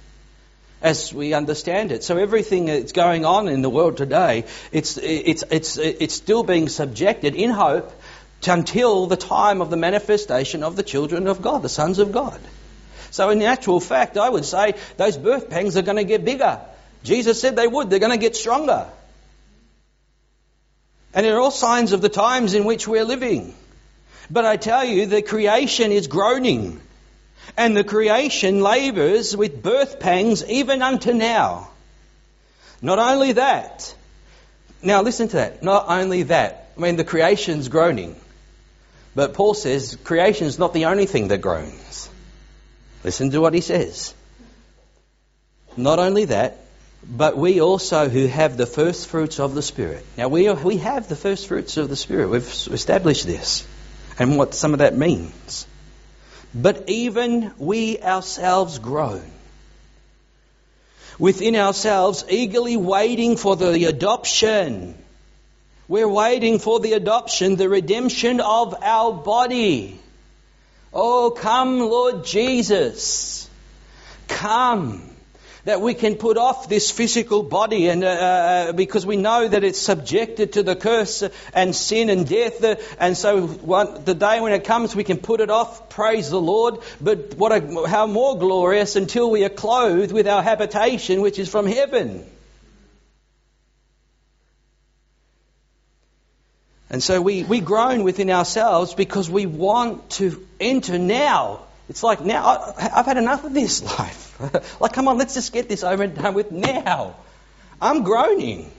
as 0.82 1.14
we 1.14 1.34
understand 1.34 1.92
it. 1.92 2.04
So 2.04 2.18
everything 2.18 2.66
that's 2.66 2.92
going 2.92 3.26
on 3.26 3.48
in 3.48 3.62
the 3.62 3.70
world 3.70 3.98
today, 3.98 4.46
it's, 4.72 4.98
it's, 4.98 5.44
it's, 5.50 5.78
it's 5.78 6.14
still 6.14 6.44
being 6.44 6.70
subjected 6.70 7.36
in 7.36 7.50
hope 7.50 7.92
until 8.48 9.08
the 9.08 9.18
time 9.18 9.62
of 9.62 9.70
the 9.70 9.78
manifestation 9.78 10.64
of 10.64 10.76
the 10.76 10.84
children 10.84 11.28
of 11.28 11.42
God, 11.42 11.64
the 11.64 11.70
sons 11.70 12.00
of 12.00 12.12
God. 12.12 12.40
So 13.12 13.30
in 13.30 13.42
actual 13.42 13.80
fact, 13.80 14.18
I 14.18 14.30
would 14.30 14.46
say 14.46 14.76
those 14.98 15.18
birth 15.18 15.50
pangs 15.50 15.78
are 15.78 15.82
going 15.82 15.98
to 15.98 16.04
get 16.04 16.24
bigger. 16.24 16.62
Jesus 17.04 17.42
said 17.42 17.56
they 17.56 17.68
would. 17.68 17.90
They're 17.90 18.00
going 18.00 18.12
to 18.12 18.18
get 18.18 18.36
stronger. 18.36 18.88
And 21.16 21.26
they're 21.26 21.40
all 21.40 21.50
signs 21.50 21.94
of 21.94 22.02
the 22.02 22.10
times 22.10 22.54
in 22.54 22.66
which 22.66 22.88
we're 22.88 23.06
living. 23.06 23.56
But 24.30 24.46
I 24.46 24.58
tell 24.58 24.84
you, 24.84 25.06
the 25.06 25.22
creation 25.22 25.92
is 25.92 26.08
groaning. 26.08 26.82
And 27.58 27.76
the 27.76 27.86
creation 27.86 28.60
labours 28.60 29.36
with 29.36 29.64
birth 29.64 30.00
pangs 30.00 30.44
even 30.46 30.82
unto 30.82 31.14
now. 31.14 31.70
Not 32.82 33.00
only 33.00 33.32
that, 33.32 33.96
now 34.84 35.02
listen 35.02 35.30
to 35.30 35.38
that. 35.38 35.64
Not 35.64 35.86
only 35.88 36.24
that, 36.24 36.70
I 36.78 36.82
mean, 36.82 36.98
the 36.98 37.06
creation's 37.06 37.70
groaning. 37.70 38.16
But 39.16 39.34
Paul 39.34 39.54
says 39.54 39.98
creation's 40.04 40.60
not 40.60 40.74
the 40.74 40.86
only 40.86 41.06
thing 41.06 41.30
that 41.30 41.40
groans. 41.40 42.10
Listen 43.06 43.32
to 43.32 43.40
what 43.40 43.54
he 43.54 43.62
says. 43.62 44.14
Not 45.78 46.00
only 46.00 46.26
that, 46.26 46.65
but 47.08 47.38
we 47.38 47.62
also 47.62 48.10
who 48.10 48.26
have 48.26 48.58
the 48.58 48.66
first 48.66 49.08
fruits 49.08 49.40
of 49.40 49.54
the 49.54 49.62
Spirit. 49.62 50.06
Now, 50.18 50.28
we, 50.28 50.48
are, 50.48 50.56
we 50.56 50.78
have 50.78 51.08
the 51.08 51.16
first 51.16 51.48
fruits 51.48 51.78
of 51.78 51.90
the 51.90 51.96
Spirit. 51.96 52.30
We've 52.30 52.44
established 52.44 53.28
this 53.28 53.66
and 54.18 54.38
what 54.38 54.54
some 54.54 54.74
of 54.74 54.80
that 54.80 54.98
means. 54.98 55.68
But 56.54 56.86
even 56.88 57.54
we 57.58 58.00
ourselves 58.00 58.80
groan. 58.80 59.30
Within 61.20 61.56
ourselves, 61.56 62.26
eagerly 62.28 62.76
waiting 62.76 63.38
for 63.38 63.56
the 63.56 63.86
adoption. 63.86 64.98
We're 65.88 66.10
waiting 66.10 66.60
for 66.60 66.80
the 66.80 66.94
adoption, 66.94 67.56
the 67.56 67.70
redemption 67.70 68.42
of 68.42 68.76
our 68.82 69.14
body. 69.14 70.00
Oh, 70.92 71.30
come, 71.30 71.80
Lord 71.80 72.26
Jesus. 72.26 73.50
Come 74.28 75.15
that 75.66 75.82
we 75.82 75.96
can 75.96 76.16
put 76.16 76.38
off 76.38 76.70
this 76.70 76.92
physical 76.92 77.42
body 77.42 77.90
and 77.90 78.04
uh, 78.04 78.08
uh, 78.08 78.72
because 78.72 79.06
we 79.06 79.18
know 79.18 79.48
that 79.48 79.64
it's 79.64 79.80
subjected 79.80 80.54
to 80.54 80.64
the 80.64 80.76
curse 80.76 81.24
and 81.54 81.76
sin 81.76 82.10
and 82.10 82.28
death. 82.28 82.64
Uh, 82.64 82.76
and 83.00 83.18
so 83.18 83.42
one, 83.48 84.06
the 84.06 84.14
day 84.14 84.40
when 84.40 84.54
it 84.54 84.64
comes 84.64 84.96
we 84.96 85.04
can 85.04 85.18
put 85.18 85.42
it 85.42 85.50
off. 85.50 85.90
Praise 85.90 86.30
the 86.30 86.40
lord. 86.40 86.80
But 87.02 87.34
what 87.34 87.52
a, 87.52 87.88
how 87.88 88.06
more 88.06 88.38
glorious 88.38 88.96
until 88.96 89.30
we 89.30 89.44
are 89.44 89.50
clothed 89.50 90.12
with 90.12 90.28
our 90.28 90.44
habitation 90.44 91.22
which 91.22 91.40
is 91.40 91.50
from 91.50 91.66
heaven. 91.66 92.24
And 96.92 97.02
so 97.02 97.20
we, 97.20 97.44
we 97.44 97.60
groan 97.60 98.04
within 98.04 98.30
ourselves 98.30 98.94
because 98.94 99.28
we 99.28 99.48
want 99.48 100.12
to 100.12 100.46
enter 100.60 101.00
now 101.00 101.65
it's 101.88 102.02
like 102.02 102.22
now, 102.22 102.74
I've 102.78 103.06
had 103.06 103.18
enough 103.18 103.44
of 103.44 103.54
this 103.54 103.84
life. 104.00 104.82
like, 104.82 104.94
come 104.94 105.08
on, 105.08 105.18
let's 105.18 105.34
just 105.34 105.54
get 105.54 105.70
this 105.70 105.84
over 105.84 106.04
and 106.04 106.16
done 106.16 106.34
with 106.34 106.52
now. 106.52 107.16
I'm 107.82 108.04
groaning. 108.04 108.72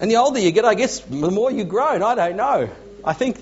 And 0.00 0.10
the 0.10 0.16
older 0.16 0.40
you 0.40 0.50
get, 0.50 0.64
I 0.64 0.74
guess, 0.74 1.00
the 1.00 1.30
more 1.30 1.50
you 1.50 1.64
groan. 1.64 2.02
I 2.02 2.14
don't 2.14 2.36
know. 2.36 2.68
I 3.04 3.12
think 3.12 3.38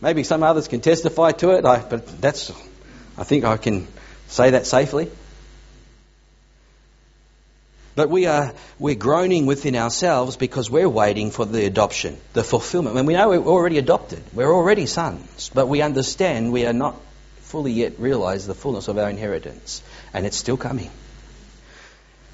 maybe 0.00 0.24
some 0.24 0.42
others 0.42 0.68
can 0.68 0.80
testify 0.80 1.32
to 1.32 1.56
it, 1.56 1.64
I, 1.64 1.78
but 1.78 2.20
that's, 2.20 2.50
I 3.16 3.24
think 3.24 3.44
I 3.44 3.56
can 3.56 3.86
say 4.28 4.50
that 4.50 4.66
safely. 4.66 5.10
But 7.94 8.10
we 8.10 8.26
are 8.26 8.52
we're 8.78 8.94
groaning 8.94 9.46
within 9.46 9.74
ourselves 9.74 10.36
because 10.36 10.70
we're 10.70 10.88
waiting 10.88 11.30
for 11.30 11.46
the 11.46 11.64
adoption, 11.64 12.18
the 12.34 12.44
fulfillment. 12.44 12.94
When 12.94 13.06
we 13.06 13.14
know 13.14 13.30
we're 13.30 13.38
already 13.38 13.78
adopted, 13.78 14.22
we're 14.34 14.52
already 14.52 14.84
sons, 14.84 15.50
but 15.54 15.66
we 15.66 15.80
understand 15.80 16.52
we 16.52 16.66
are 16.66 16.74
not 16.74 16.94
fully 17.46 17.72
yet 17.72 17.98
realize 17.98 18.46
the 18.46 18.54
fullness 18.54 18.88
of 18.88 18.98
our 18.98 19.08
inheritance. 19.08 19.82
And 20.12 20.26
it's 20.26 20.36
still 20.36 20.56
coming. 20.56 20.90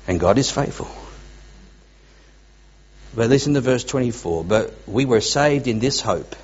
And 0.09 0.19
God 0.19 0.39
is 0.39 0.51
faithful. 0.51 0.91
But 3.15 3.29
listen 3.29 3.55
to 3.55 3.61
verse 3.61 3.85
24. 3.85 4.45
But 4.45 4.75
we 4.87 5.05
were 5.05 5.21
saved 5.21 5.69
in 5.69 5.79
this 5.79 6.01
hope. 6.01 6.35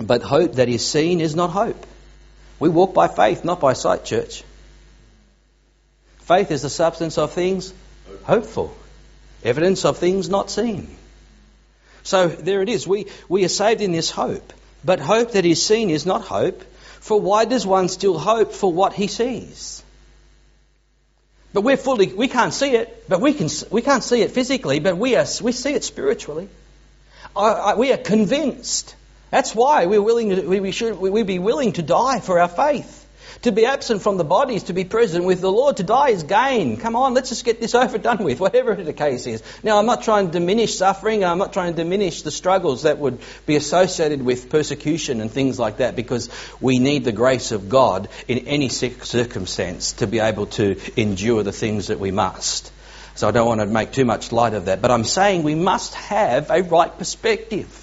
But 0.00 0.22
hope 0.22 0.54
that 0.54 0.68
is 0.68 0.86
seen 0.86 1.20
is 1.20 1.34
not 1.34 1.50
hope. 1.50 1.86
We 2.58 2.68
walk 2.68 2.94
by 2.94 3.08
faith, 3.08 3.44
not 3.44 3.60
by 3.60 3.74
sight, 3.74 4.04
church. 4.04 4.44
Faith 6.20 6.50
is 6.50 6.62
the 6.62 6.70
substance 6.70 7.18
of 7.18 7.32
things 7.32 7.74
hopeful, 8.22 8.74
evidence 9.44 9.84
of 9.84 9.98
things 9.98 10.28
not 10.28 10.50
seen. 10.50 10.88
So 12.02 12.28
there 12.28 12.62
it 12.62 12.68
is. 12.68 12.86
We, 12.86 13.06
we 13.28 13.44
are 13.44 13.48
saved 13.48 13.80
in 13.80 13.92
this 13.92 14.10
hope. 14.10 14.52
But 14.84 15.00
hope 15.00 15.32
that 15.32 15.44
is 15.44 15.64
seen 15.64 15.90
is 15.90 16.06
not 16.06 16.22
hope. 16.22 16.62
For 17.02 17.20
why 17.20 17.46
does 17.46 17.66
one 17.66 17.88
still 17.88 18.16
hope 18.16 18.52
for 18.52 18.72
what 18.72 18.92
he 18.92 19.08
sees? 19.08 19.82
But 21.52 21.62
we're 21.62 21.76
fully, 21.76 22.06
we 22.12 22.28
can't 22.28 22.54
see 22.54 22.76
it, 22.76 23.08
but 23.08 23.20
we, 23.20 23.34
can, 23.34 23.48
we 23.72 23.82
can't 23.82 24.04
see 24.04 24.22
it 24.22 24.30
physically, 24.30 24.78
but 24.78 24.96
we, 24.96 25.16
are, 25.16 25.26
we 25.42 25.50
see 25.50 25.74
it 25.74 25.82
spiritually. 25.82 26.48
I, 27.34 27.48
I, 27.48 27.74
we 27.74 27.92
are 27.92 27.96
convinced. 27.96 28.94
That's 29.32 29.52
why 29.52 29.86
we're 29.86 30.00
willing 30.00 30.30
to, 30.30 30.42
we, 30.42 30.60
we 30.60 30.70
should 30.70 30.96
we 30.96 31.24
be 31.24 31.40
willing 31.40 31.72
to 31.72 31.82
die 31.82 32.20
for 32.20 32.38
our 32.38 32.46
faith. 32.46 33.01
To 33.42 33.50
be 33.50 33.66
absent 33.66 34.02
from 34.02 34.18
the 34.18 34.24
body 34.24 34.54
is 34.54 34.64
to 34.64 34.72
be 34.72 34.84
present 34.84 35.24
with 35.24 35.40
the 35.40 35.50
Lord. 35.50 35.78
To 35.78 35.82
die 35.82 36.10
is 36.10 36.22
gain. 36.22 36.76
Come 36.76 36.94
on, 36.94 37.12
let's 37.12 37.28
just 37.28 37.44
get 37.44 37.60
this 37.60 37.74
over 37.82 37.98
done 37.98 38.22
with, 38.22 38.38
whatever 38.40 38.74
the 38.74 38.92
case 38.92 39.26
is. 39.26 39.42
Now, 39.62 39.78
I'm 39.78 39.86
not 39.86 40.02
trying 40.02 40.26
to 40.26 40.32
diminish 40.32 40.76
suffering. 40.76 41.24
I'm 41.24 41.38
not 41.38 41.52
trying 41.52 41.74
to 41.74 41.82
diminish 41.82 42.22
the 42.22 42.30
struggles 42.30 42.82
that 42.82 42.98
would 42.98 43.18
be 43.46 43.56
associated 43.56 44.22
with 44.22 44.48
persecution 44.48 45.20
and 45.20 45.30
things 45.30 45.58
like 45.58 45.78
that 45.78 45.96
because 45.96 46.30
we 46.60 46.78
need 46.78 47.04
the 47.04 47.12
grace 47.12 47.50
of 47.50 47.68
God 47.68 48.08
in 48.28 48.46
any 48.46 48.68
circumstance 48.68 49.94
to 49.94 50.06
be 50.06 50.20
able 50.20 50.46
to 50.46 50.78
endure 51.00 51.42
the 51.42 51.52
things 51.52 51.88
that 51.88 51.98
we 51.98 52.10
must. 52.10 52.70
So 53.14 53.28
I 53.28 53.30
don't 53.30 53.46
want 53.46 53.60
to 53.60 53.66
make 53.66 53.92
too 53.92 54.04
much 54.04 54.32
light 54.32 54.54
of 54.54 54.66
that. 54.66 54.80
But 54.80 54.90
I'm 54.90 55.04
saying 55.04 55.42
we 55.42 55.54
must 55.54 55.94
have 55.94 56.50
a 56.50 56.62
right 56.62 56.96
perspective. 56.96 57.78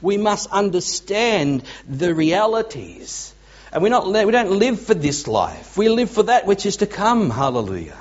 We 0.00 0.16
must 0.16 0.50
understand 0.50 1.64
the 1.88 2.14
realities 2.14 3.34
and 3.74 3.82
we're 3.82 3.88
not, 3.88 4.06
we 4.06 4.30
don't 4.30 4.52
live 4.52 4.80
for 4.80 4.94
this 4.94 5.26
life. 5.26 5.76
We 5.76 5.88
live 5.88 6.08
for 6.08 6.22
that 6.22 6.46
which 6.46 6.64
is 6.64 6.76
to 6.76 6.86
come. 6.86 7.28
Hallelujah. 7.28 7.98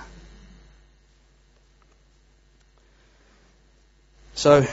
So, 4.36 4.67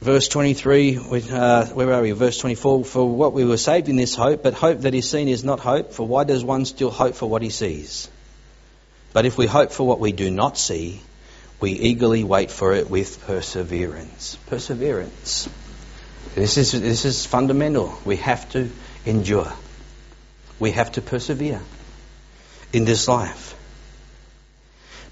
verse 0.00 0.26
23, 0.28 0.96
uh, 0.96 1.66
where 1.66 1.92
are 1.92 2.00
we? 2.00 2.12
Verse 2.12 2.38
24, 2.38 2.86
for 2.86 3.06
what 3.06 3.34
we 3.34 3.44
were 3.44 3.58
saved 3.58 3.90
in 3.90 3.96
this 3.96 4.14
hope, 4.14 4.42
but 4.42 4.54
hope 4.54 4.80
that 4.80 4.94
is 4.94 5.10
seen 5.10 5.28
is 5.28 5.44
not 5.44 5.60
hope, 5.60 5.92
for 5.92 6.06
why 6.08 6.24
does 6.24 6.42
one 6.42 6.64
still 6.64 6.90
hope 6.90 7.14
for 7.14 7.28
what 7.28 7.42
he 7.42 7.50
sees? 7.50 8.08
But 9.12 9.26
if 9.26 9.36
we 9.36 9.46
hope 9.46 9.72
for 9.72 9.86
what 9.86 10.00
we 10.00 10.12
do 10.12 10.30
not 10.30 10.56
see, 10.56 11.02
we 11.60 11.72
eagerly 11.72 12.24
wait 12.24 12.50
for 12.50 12.72
it 12.72 12.88
with 12.88 13.22
perseverance. 13.26 14.38
Perseverance. 14.46 15.50
This 16.34 16.56
is, 16.56 16.72
this 16.72 17.04
is 17.04 17.26
fundamental. 17.26 17.94
We 18.04 18.16
have 18.16 18.48
to 18.52 18.70
endure. 19.04 19.52
We 20.58 20.70
have 20.72 20.92
to 20.92 21.02
persevere 21.02 21.60
in 22.72 22.84
this 22.84 23.08
life. 23.08 23.54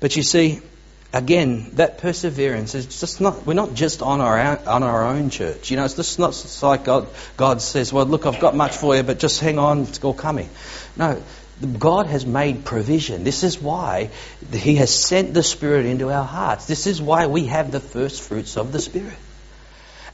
But 0.00 0.16
you 0.16 0.22
see, 0.22 0.62
again, 1.12 1.72
that 1.74 1.98
perseverance 1.98 2.74
is 2.74 2.86
just 3.00 3.20
not, 3.20 3.44
we're 3.46 3.54
not 3.54 3.74
just 3.74 4.00
on 4.02 4.20
our, 4.20 4.38
own, 4.38 4.58
on 4.66 4.82
our 4.82 5.06
own 5.08 5.30
church. 5.30 5.70
You 5.70 5.76
know, 5.76 5.84
it's 5.84 5.94
just 5.94 6.18
not 6.18 6.30
it's 6.30 6.62
like 6.62 6.84
God, 6.84 7.08
God 7.36 7.60
says, 7.60 7.92
well, 7.92 8.06
look, 8.06 8.26
I've 8.26 8.40
got 8.40 8.56
much 8.56 8.76
for 8.76 8.96
you, 8.96 9.02
but 9.02 9.18
just 9.18 9.40
hang 9.40 9.58
on, 9.58 9.82
it's 9.82 10.02
all 10.02 10.14
coming. 10.14 10.48
No, 10.96 11.22
God 11.78 12.06
has 12.06 12.24
made 12.24 12.64
provision. 12.64 13.24
This 13.24 13.44
is 13.44 13.60
why 13.60 14.10
He 14.52 14.76
has 14.76 14.94
sent 14.94 15.34
the 15.34 15.42
Spirit 15.42 15.84
into 15.84 16.10
our 16.10 16.24
hearts. 16.24 16.66
This 16.66 16.86
is 16.86 17.02
why 17.02 17.26
we 17.26 17.46
have 17.46 17.70
the 17.70 17.80
first 17.80 18.22
fruits 18.22 18.56
of 18.56 18.72
the 18.72 18.80
Spirit. 18.80 19.18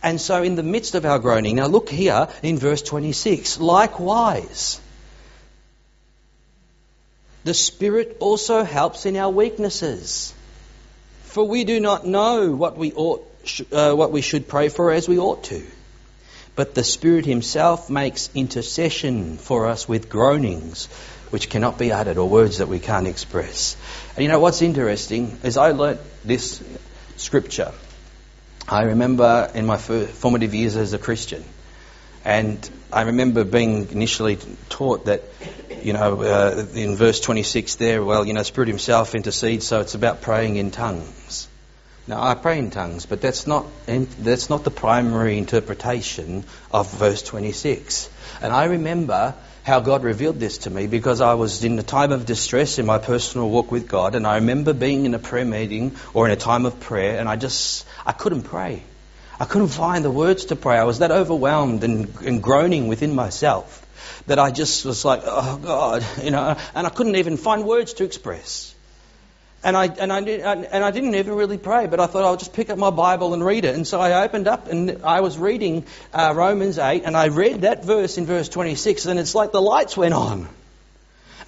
And 0.07 0.21
so, 0.21 0.45
in 0.45 0.55
the 0.55 0.63
midst 0.63 0.95
of 0.95 1.05
our 1.05 1.19
groaning, 1.19 1.57
now 1.57 1.67
look 1.67 1.91
here 1.91 2.29
in 2.41 2.59
verse 2.59 2.81
26. 2.81 3.59
Likewise, 3.59 4.81
the 7.43 7.53
Spirit 7.53 8.19
also 8.21 8.63
helps 8.63 9.05
in 9.05 9.17
our 9.17 9.31
weaknesses. 9.31 10.33
For 11.25 11.43
we 11.43 11.65
do 11.65 11.81
not 11.81 12.07
know 12.07 12.53
what 12.53 12.77
we 12.77 12.93
ought, 12.93 13.27
uh, 13.73 13.95
what 13.95 14.13
we 14.13 14.21
should 14.21 14.47
pray 14.47 14.69
for 14.69 14.93
as 14.93 15.09
we 15.09 15.19
ought 15.19 15.43
to. 15.51 15.67
But 16.55 16.77
the 16.77 16.85
Spirit 16.85 17.27
Himself 17.27 17.91
makes 17.91 18.31
intercession 18.33 19.39
for 19.39 19.67
us 19.67 19.89
with 19.89 20.09
groanings 20.09 20.87
which 21.31 21.51
cannot 21.51 21.79
be 21.79 21.91
uttered 21.91 22.17
or 22.17 22.29
words 22.29 22.59
that 22.59 22.69
we 22.69 22.79
can't 22.79 23.09
express. 23.09 23.77
And 24.15 24.23
you 24.23 24.29
know 24.29 24.39
what's 24.39 24.63
interesting 24.63 25.37
is 25.43 25.57
I 25.57 25.73
learnt 25.73 25.99
this 26.25 26.63
scripture 27.17 27.73
I 28.69 28.83
remember 28.83 29.51
in 29.55 29.65
my 29.65 29.77
formative 29.77 30.53
years 30.53 30.77
as 30.77 30.93
a 30.93 30.99
Christian, 30.99 31.45
and 32.25 32.69
I 32.93 33.03
remember 33.03 33.45
being 33.45 33.89
initially 33.91 34.39
taught 34.69 35.05
that, 35.05 35.23
you 35.83 35.93
know, 35.93 36.23
uh, 36.23 36.67
in 36.75 36.97
verse 36.97 37.21
26 37.21 37.77
there, 37.77 38.03
well, 38.03 38.27
you 38.27 38.33
know, 38.33 38.43
Spirit 38.43 38.69
Himself 38.69 39.15
intercedes, 39.15 39.67
so 39.67 39.81
it's 39.81 39.95
about 39.95 40.21
praying 40.21 40.57
in 40.57 40.73
tongues. 40.73 41.47
Now, 42.09 42.23
I 42.23 42.35
pray 42.35 42.61
in 42.61 42.71
tongues, 42.71 43.05
but 43.05 43.21
that's 43.21 43.49
not, 43.49 43.67
that's 43.87 44.49
not 44.49 44.63
the 44.63 44.71
primary 44.71 45.39
interpretation 45.39 46.45
of 46.71 46.93
verse 46.93 47.21
26. 47.23 48.09
And 48.41 48.53
I 48.53 48.67
remember 48.67 49.35
how 49.65 49.81
God 49.81 50.05
revealed 50.05 50.39
this 50.39 50.59
to 50.59 50.71
me 50.71 50.87
because 50.87 51.21
I 51.21 51.35
was 51.35 51.65
in 51.65 51.77
a 51.81 51.83
time 51.83 52.13
of 52.13 52.25
distress 52.25 52.79
in 52.79 52.87
my 52.87 52.99
personal 52.99 53.51
walk 53.51 53.73
with 53.73 53.89
God, 53.89 54.15
and 54.15 54.25
I 54.25 54.37
remember 54.37 54.73
being 54.73 55.05
in 55.05 55.15
a 55.15 55.19
prayer 55.19 55.45
meeting 55.45 55.97
or 56.15 56.27
in 56.27 56.31
a 56.31 56.37
time 56.37 56.65
of 56.65 56.79
prayer, 56.79 57.19
and 57.19 57.29
I 57.29 57.35
just 57.35 57.85
I 58.07 58.13
couldn't 58.13 58.43
pray. 58.43 58.85
I 59.41 59.45
couldn't 59.45 59.69
find 59.69 60.05
the 60.05 60.11
words 60.11 60.45
to 60.47 60.57
pray. 60.57 60.79
I 60.79 60.85
was 60.85 61.01
that 61.01 61.11
overwhelmed 61.11 61.83
and, 61.83 62.15
and 62.25 62.41
groaning 62.41 62.87
within 62.87 63.17
myself 63.17 63.85
that 64.29 64.39
I 64.39 64.53
just 64.53 64.85
was 64.85 65.05
like, 65.05 65.23
oh 65.25 65.59
God, 65.59 66.07
you 66.23 66.31
know, 66.31 66.57
and 66.73 66.87
I 66.87 66.91
couldn't 66.91 67.17
even 67.17 67.37
find 67.37 67.65
words 67.65 67.95
to 67.95 68.05
express. 68.05 68.76
And 69.67 69.77
I, 69.77 69.87
and, 69.87 70.13
I, 70.13 70.21
and 70.21 70.85
I 70.85 70.93
didn't 70.93 71.17
even 71.17 71.35
really 71.35 71.59
pray, 71.59 71.89
but 71.89 71.99
I 71.99 72.07
thought 72.07 72.23
I'll 72.23 72.37
just 72.37 72.53
pick 72.53 72.71
up 72.71 72.79
my 72.79 72.91
Bible 72.91 73.35
and 73.35 73.45
read 73.45 73.65
it. 73.65 73.75
And 73.75 73.85
so 73.85 74.01
I 74.01 74.23
opened 74.23 74.47
up 74.47 74.69
and 74.69 75.03
I 75.03 75.23
was 75.23 75.37
reading 75.39 75.85
uh, 76.13 76.35
Romans 76.37 76.79
8, 76.79 77.03
and 77.05 77.17
I 77.17 77.27
read 77.27 77.63
that 77.63 77.85
verse 77.85 78.17
in 78.17 78.27
verse 78.27 78.49
26, 78.49 79.07
and 79.07 79.19
it's 79.19 79.35
like 79.35 79.51
the 79.51 79.61
lights 79.61 79.97
went 79.97 80.15
on. 80.15 80.49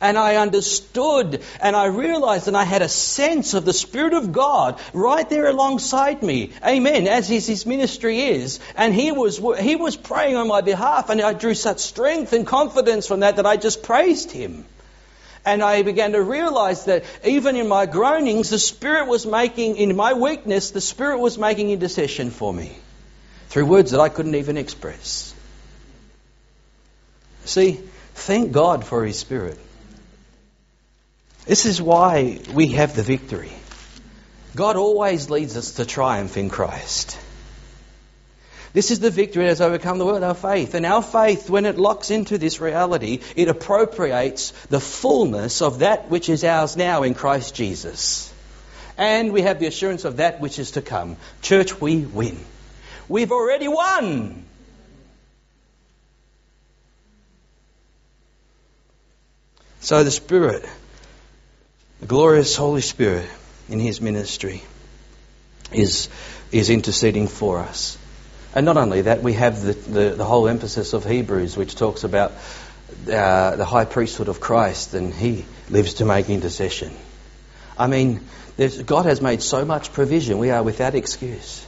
And 0.01 0.19
I 0.19 0.35
understood 0.35 1.45
and 1.61 1.77
I 1.77 1.87
realized 1.87 2.49
and 2.49 2.57
I 2.57 2.65
had 2.65 2.83
a 2.83 2.89
sense 2.89 3.55
of 3.55 3.65
the 3.65 3.73
Spirit 3.73 4.15
of 4.15 4.33
God 4.33 4.81
right 4.93 5.31
there 5.31 5.47
alongside 5.47 6.21
me. 6.21 6.53
Amen. 6.67 7.07
As 7.07 7.29
his, 7.29 7.47
his 7.47 7.67
ministry 7.67 8.19
is. 8.21 8.59
And 8.77 8.93
he 8.93 9.13
was, 9.13 9.41
he 9.61 9.77
was 9.77 9.97
praying 9.97 10.35
on 10.35 10.49
my 10.49 10.61
behalf 10.61 11.09
and 11.11 11.21
I 11.21 11.35
drew 11.35 11.55
such 11.55 11.79
strength 11.79 12.33
and 12.33 12.45
confidence 12.45 13.07
from 13.07 13.21
that 13.21 13.37
that 13.37 13.47
I 13.47 13.57
just 13.57 13.85
praised 13.85 14.33
him. 14.33 14.65
And 15.49 15.63
I 15.63 15.83
began 15.83 16.13
to 16.13 16.21
realize 16.21 16.85
that 16.85 17.05
even 17.25 17.57
in 17.57 17.69
my 17.69 17.87
groanings, 17.87 18.51
the 18.51 18.59
Spirit 18.59 19.09
was 19.09 19.25
making, 19.25 19.77
in 19.77 19.97
my 19.97 20.13
weakness, 20.13 20.73
the 20.73 20.81
Spirit 20.83 21.21
was 21.21 21.39
making 21.39 21.71
intercession 21.71 22.31
for 22.31 22.53
me 22.53 22.77
through 23.49 23.65
words 23.65 23.93
that 23.93 24.01
I 24.01 24.11
couldn't 24.11 24.35
even 24.35 24.59
express. 24.59 25.35
See, 27.47 27.81
thank 28.13 28.53
God 28.53 28.85
for 28.85 29.07
His 29.07 29.19
Spirit. 29.19 29.59
This 31.47 31.65
is 31.65 31.81
why 31.81 32.41
we 32.53 32.73
have 32.73 32.95
the 32.95 33.03
victory. 33.03 33.53
God 34.55 34.77
always 34.77 35.31
leads 35.31 35.57
us 35.57 35.73
to 35.77 35.87
triumph 35.87 36.37
in 36.37 36.51
Christ. 36.51 37.19
This 38.79 38.93
is 38.93 39.01
the 39.01 39.11
victory 39.11 39.43
that 39.43 39.49
has 39.49 39.61
overcome 39.61 39.99
the 39.99 40.07
world, 40.07 40.23
our 40.23 40.37
faith. 40.37 40.75
And 40.75 40.87
our 40.87 41.03
faith, 41.03 41.51
when 41.51 41.67
it 41.67 41.79
locks 41.79 42.13
into 42.13 42.39
this 42.39 42.61
reality, 42.61 43.19
it 43.35 43.49
appropriates 43.49 44.53
the 44.71 44.79
fullness 44.79 45.63
of 45.63 45.81
that 45.81 46.09
which 46.11 46.29
is 46.29 46.45
ours 46.45 46.77
now 46.77 47.03
in 47.03 47.15
Christ 47.15 47.57
Jesus. 47.57 48.33
And 48.97 49.33
we 49.33 49.43
have 49.43 49.59
the 49.59 49.67
assurance 49.67 50.05
of 50.05 50.19
that 50.19 50.41
which 50.41 50.61
is 50.61 50.71
to 50.73 50.81
come. 50.81 51.17
Church, 51.43 51.81
we 51.81 52.03
win. 52.03 52.39
We've 53.09 53.33
already 53.33 53.67
won. 53.67 54.45
So 59.81 60.05
the 60.05 60.13
Spirit, 60.13 60.65
the 61.99 62.07
glorious 62.07 62.55
Holy 62.55 62.83
Spirit 62.83 63.29
in 63.69 63.81
His 63.81 64.01
ministry, 64.01 64.63
is, 65.73 66.09
is 66.53 66.71
interceding 66.71 67.27
for 67.27 67.59
us. 67.59 67.99
And 68.59 68.65
not 68.65 68.77
only 68.77 69.03
that, 69.03 69.23
we 69.23 69.35
have 69.35 69.63
the, 69.63 69.73
the, 69.73 70.11
the 70.17 70.25
whole 70.25 70.49
emphasis 70.49 70.93
of 70.93 71.05
Hebrews, 71.05 71.57
which 71.57 71.77
talks 71.77 72.03
about 72.03 72.33
uh, 73.09 73.55
the 73.55 73.65
high 73.65 73.85
priesthood 73.85 74.27
of 74.27 74.41
Christ, 74.41 74.95
and 74.95 75.15
he 75.15 75.45
lives 75.71 75.95
to 75.95 76.05
make 76.05 76.29
intercession. 76.29 76.91
I 77.79 77.87
mean, 77.87 78.27
God 78.85 79.07
has 79.07 79.21
made 79.21 79.43
so 79.43 79.65
much 79.65 79.93
provision, 79.93 80.39
we 80.39 80.51
are 80.51 80.65
without 80.65 80.97
excuse. 80.97 81.65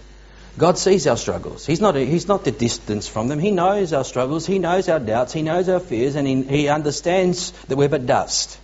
God 0.59 0.79
sees 0.79 1.07
our 1.07 1.17
struggles. 1.17 1.65
He's 1.65 1.81
not, 1.81 1.95
he's 1.95 2.27
not 2.27 2.43
the 2.43 2.51
distance 2.51 3.07
from 3.07 3.29
them. 3.29 3.39
He 3.39 3.53
knows 3.53 3.93
our 3.93 4.03
struggles. 4.03 4.45
He 4.45 4.59
knows 4.59 4.89
our 4.89 4.99
doubts. 4.99 5.33
He 5.33 5.43
knows 5.43 5.69
our 5.69 5.79
fears. 5.79 6.17
And 6.17 6.27
he, 6.27 6.43
he 6.43 6.69
understands 6.69 7.53
that 7.69 7.77
we're 7.77 7.89
but 7.89 8.05
dust. 8.05 8.59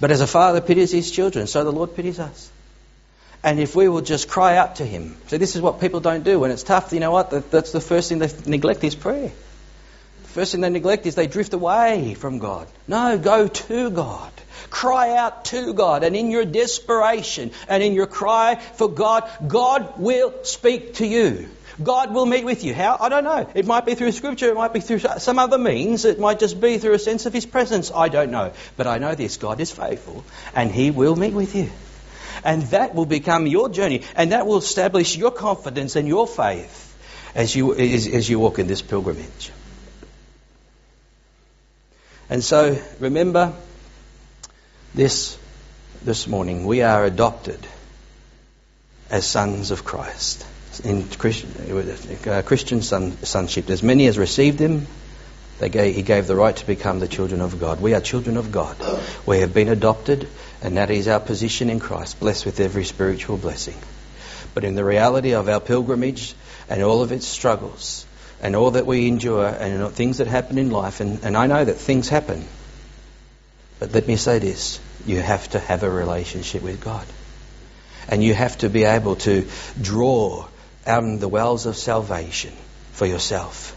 But 0.00 0.10
as 0.10 0.20
a 0.20 0.26
father 0.26 0.60
pities 0.60 0.90
his 0.90 1.12
children, 1.12 1.46
so 1.46 1.62
the 1.62 1.70
Lord 1.70 1.94
pities 1.94 2.18
us. 2.18 2.50
And 3.44 3.58
if 3.58 3.74
we 3.74 3.88
will 3.88 4.02
just 4.02 4.28
cry 4.28 4.56
out 4.56 4.76
to 4.76 4.86
Him. 4.86 5.16
So 5.26 5.36
this 5.36 5.56
is 5.56 5.62
what 5.62 5.80
people 5.80 6.00
don't 6.00 6.22
do 6.22 6.38
when 6.38 6.50
it's 6.50 6.62
tough. 6.62 6.92
You 6.92 7.00
know 7.00 7.10
what? 7.10 7.50
That's 7.50 7.72
the 7.72 7.80
first 7.80 8.08
thing 8.08 8.18
they 8.20 8.30
neglect 8.46 8.84
is 8.84 8.94
prayer. 8.94 9.32
The 10.22 10.28
first 10.28 10.52
thing 10.52 10.60
they 10.60 10.70
neglect 10.70 11.06
is 11.06 11.14
they 11.16 11.26
drift 11.26 11.52
away 11.52 12.14
from 12.14 12.38
God. 12.38 12.68
No, 12.86 13.18
go 13.18 13.48
to 13.48 13.90
God. 13.90 14.32
Cry 14.70 15.16
out 15.16 15.44
to 15.46 15.74
God. 15.74 16.04
And 16.04 16.14
in 16.14 16.30
your 16.30 16.44
desperation 16.44 17.50
and 17.68 17.82
in 17.82 17.94
your 17.94 18.06
cry 18.06 18.54
for 18.54 18.88
God, 18.88 19.28
God 19.46 19.98
will 19.98 20.32
speak 20.44 20.94
to 20.94 21.06
you. 21.06 21.48
God 21.82 22.14
will 22.14 22.26
meet 22.26 22.44
with 22.44 22.64
you. 22.64 22.74
How? 22.74 22.96
I 23.00 23.08
don't 23.08 23.24
know. 23.24 23.50
It 23.54 23.66
might 23.66 23.86
be 23.86 23.94
through 23.94 24.12
Scripture, 24.12 24.50
it 24.50 24.54
might 24.54 24.72
be 24.72 24.80
through 24.80 25.00
some 25.00 25.38
other 25.38 25.58
means, 25.58 26.04
it 26.04 26.20
might 26.20 26.38
just 26.38 26.60
be 26.60 26.78
through 26.78 26.92
a 26.94 26.98
sense 26.98 27.26
of 27.26 27.32
His 27.32 27.46
presence. 27.46 27.90
I 27.90 28.08
don't 28.08 28.30
know. 28.30 28.52
But 28.76 28.86
I 28.86 28.98
know 28.98 29.14
this 29.14 29.36
God 29.36 29.58
is 29.58 29.72
faithful, 29.72 30.24
and 30.54 30.70
He 30.70 30.90
will 30.90 31.16
meet 31.16 31.32
with 31.32 31.56
you. 31.56 31.70
And 32.44 32.62
that 32.70 32.94
will 32.94 33.06
become 33.06 33.46
your 33.46 33.68
journey, 33.68 34.02
and 34.16 34.32
that 34.32 34.46
will 34.46 34.58
establish 34.58 35.16
your 35.16 35.30
confidence 35.30 35.96
and 35.96 36.08
your 36.08 36.26
faith 36.26 36.88
as 37.34 37.54
you, 37.54 37.74
as, 37.74 38.06
as 38.08 38.28
you 38.28 38.38
walk 38.38 38.58
in 38.58 38.66
this 38.66 38.82
pilgrimage. 38.82 39.52
And 42.28 42.42
so, 42.42 42.78
remember 42.98 43.52
this 44.94 45.38
this 46.04 46.26
morning. 46.26 46.64
We 46.64 46.82
are 46.82 47.04
adopted 47.04 47.60
as 49.10 49.26
sons 49.26 49.70
of 49.70 49.84
Christ 49.84 50.46
in 50.84 51.02
uh, 51.02 52.42
Christian 52.42 52.82
son, 52.82 53.12
sonship. 53.22 53.68
As 53.70 53.82
many 53.82 54.06
as 54.06 54.18
received 54.18 54.58
him, 54.58 54.86
gave, 55.60 55.94
he 55.94 56.02
gave 56.02 56.26
the 56.26 56.34
right 56.34 56.56
to 56.56 56.66
become 56.66 56.98
the 56.98 57.08
children 57.08 57.40
of 57.40 57.60
God. 57.60 57.80
We 57.80 57.94
are 57.94 58.00
children 58.00 58.36
of 58.36 58.50
God. 58.50 58.76
We 59.26 59.40
have 59.40 59.52
been 59.52 59.68
adopted, 59.68 60.28
and 60.62 60.76
that 60.76 60.90
is 60.90 61.08
our 61.08 61.20
position 61.20 61.70
in 61.70 61.80
Christ, 61.80 62.20
blessed 62.20 62.46
with 62.46 62.60
every 62.60 62.84
spiritual 62.84 63.36
blessing. 63.36 63.76
But 64.54 64.64
in 64.64 64.74
the 64.74 64.84
reality 64.84 65.34
of 65.34 65.48
our 65.48 65.60
pilgrimage 65.60 66.34
and 66.68 66.82
all 66.82 67.02
of 67.02 67.10
its 67.12 67.26
struggles, 67.26 68.06
and 68.40 68.56
all 68.56 68.72
that 68.72 68.86
we 68.86 69.08
endure, 69.08 69.46
and 69.46 69.92
things 69.92 70.18
that 70.18 70.26
happen 70.26 70.58
in 70.58 70.70
life, 70.70 71.00
and, 71.00 71.22
and 71.24 71.36
I 71.36 71.46
know 71.46 71.64
that 71.64 71.76
things 71.76 72.08
happen. 72.08 72.46
But 73.78 73.92
let 73.92 74.06
me 74.06 74.16
say 74.16 74.38
this 74.38 74.80
you 75.06 75.20
have 75.20 75.48
to 75.50 75.58
have 75.58 75.82
a 75.82 75.90
relationship 75.90 76.62
with 76.62 76.80
God. 76.80 77.06
And 78.08 78.22
you 78.22 78.34
have 78.34 78.58
to 78.58 78.68
be 78.68 78.84
able 78.84 79.16
to 79.16 79.46
draw 79.80 80.46
out 80.86 81.20
the 81.20 81.28
wells 81.28 81.66
of 81.66 81.76
salvation 81.76 82.52
for 82.92 83.06
yourself. 83.06 83.76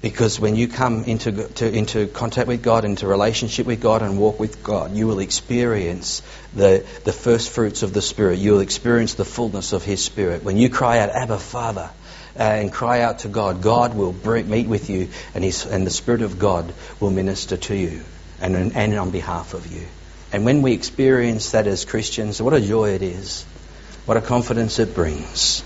Because 0.00 0.38
when 0.38 0.54
you 0.54 0.68
come 0.68 1.04
into, 1.04 1.32
to, 1.32 1.68
into 1.68 2.06
contact 2.06 2.46
with 2.46 2.62
God, 2.62 2.84
into 2.84 3.08
relationship 3.08 3.66
with 3.66 3.80
God 3.80 4.00
and 4.00 4.16
walk 4.16 4.38
with 4.38 4.62
God, 4.62 4.94
you 4.94 5.08
will 5.08 5.18
experience 5.18 6.22
the, 6.54 6.86
the 7.04 7.12
first 7.12 7.50
fruits 7.50 7.82
of 7.82 7.92
the 7.92 8.02
Spirit. 8.02 8.38
You 8.38 8.52
will 8.52 8.60
experience 8.60 9.14
the 9.14 9.24
fullness 9.24 9.72
of 9.72 9.82
His 9.82 10.04
Spirit. 10.04 10.44
When 10.44 10.56
you 10.56 10.70
cry 10.70 11.00
out, 11.00 11.10
Abba, 11.10 11.38
Father, 11.40 11.90
uh, 12.38 12.42
and 12.42 12.72
cry 12.72 13.00
out 13.00 13.20
to 13.20 13.28
God, 13.28 13.60
God 13.60 13.96
will 13.96 14.12
meet 14.12 14.68
with 14.68 14.88
you 14.88 15.08
and, 15.34 15.42
his, 15.42 15.66
and 15.66 15.84
the 15.84 15.90
Spirit 15.90 16.22
of 16.22 16.38
God 16.38 16.72
will 17.00 17.10
minister 17.10 17.56
to 17.56 17.74
you 17.74 18.04
and, 18.40 18.54
and 18.76 18.94
on 18.94 19.10
behalf 19.10 19.54
of 19.54 19.66
you. 19.66 19.84
And 20.32 20.44
when 20.44 20.62
we 20.62 20.74
experience 20.74 21.50
that 21.52 21.66
as 21.66 21.84
Christians, 21.84 22.40
what 22.40 22.54
a 22.54 22.60
joy 22.60 22.90
it 22.90 23.02
is. 23.02 23.44
What 24.06 24.16
a 24.16 24.20
confidence 24.20 24.78
it 24.78 24.94
brings. 24.94 25.64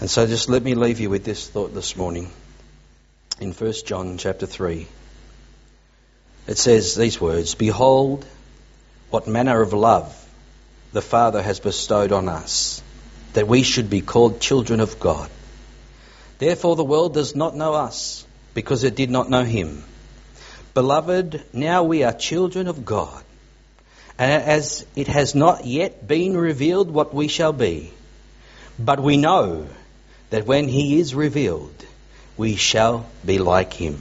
And 0.00 0.08
so 0.08 0.26
just 0.26 0.48
let 0.48 0.62
me 0.62 0.74
leave 0.74 1.00
you 1.00 1.10
with 1.10 1.24
this 1.24 1.46
thought 1.46 1.74
this 1.74 1.96
morning. 1.96 2.32
In 3.40 3.52
1 3.52 3.72
John 3.84 4.16
chapter 4.16 4.46
3, 4.46 4.86
it 6.46 6.56
says 6.56 6.94
these 6.94 7.20
words 7.20 7.54
Behold, 7.54 8.24
what 9.10 9.26
manner 9.26 9.60
of 9.60 9.72
love 9.72 10.20
the 10.92 11.02
Father 11.02 11.42
has 11.42 11.58
bestowed 11.58 12.12
on 12.12 12.28
us, 12.28 12.80
that 13.32 13.48
we 13.48 13.64
should 13.64 13.90
be 13.90 14.00
called 14.00 14.40
children 14.40 14.78
of 14.78 15.00
God. 15.00 15.28
Therefore, 16.38 16.76
the 16.76 16.84
world 16.84 17.14
does 17.14 17.34
not 17.34 17.56
know 17.56 17.74
us, 17.74 18.24
because 18.54 18.84
it 18.84 18.94
did 18.94 19.10
not 19.10 19.28
know 19.28 19.42
Him. 19.42 19.82
Beloved, 20.74 21.42
now 21.52 21.82
we 21.82 22.04
are 22.04 22.12
children 22.12 22.68
of 22.68 22.84
God. 22.84 23.24
And 24.16 24.42
as 24.44 24.86
it 24.94 25.08
has 25.08 25.34
not 25.34 25.66
yet 25.66 26.06
been 26.06 26.36
revealed 26.36 26.90
what 26.90 27.12
we 27.12 27.26
shall 27.26 27.52
be, 27.52 27.92
but 28.78 29.00
we 29.00 29.16
know 29.16 29.66
that 30.30 30.46
when 30.46 30.68
he 30.68 31.00
is 31.00 31.14
revealed, 31.14 31.84
we 32.36 32.56
shall 32.56 33.06
be 33.24 33.38
like 33.38 33.72
him, 33.72 33.98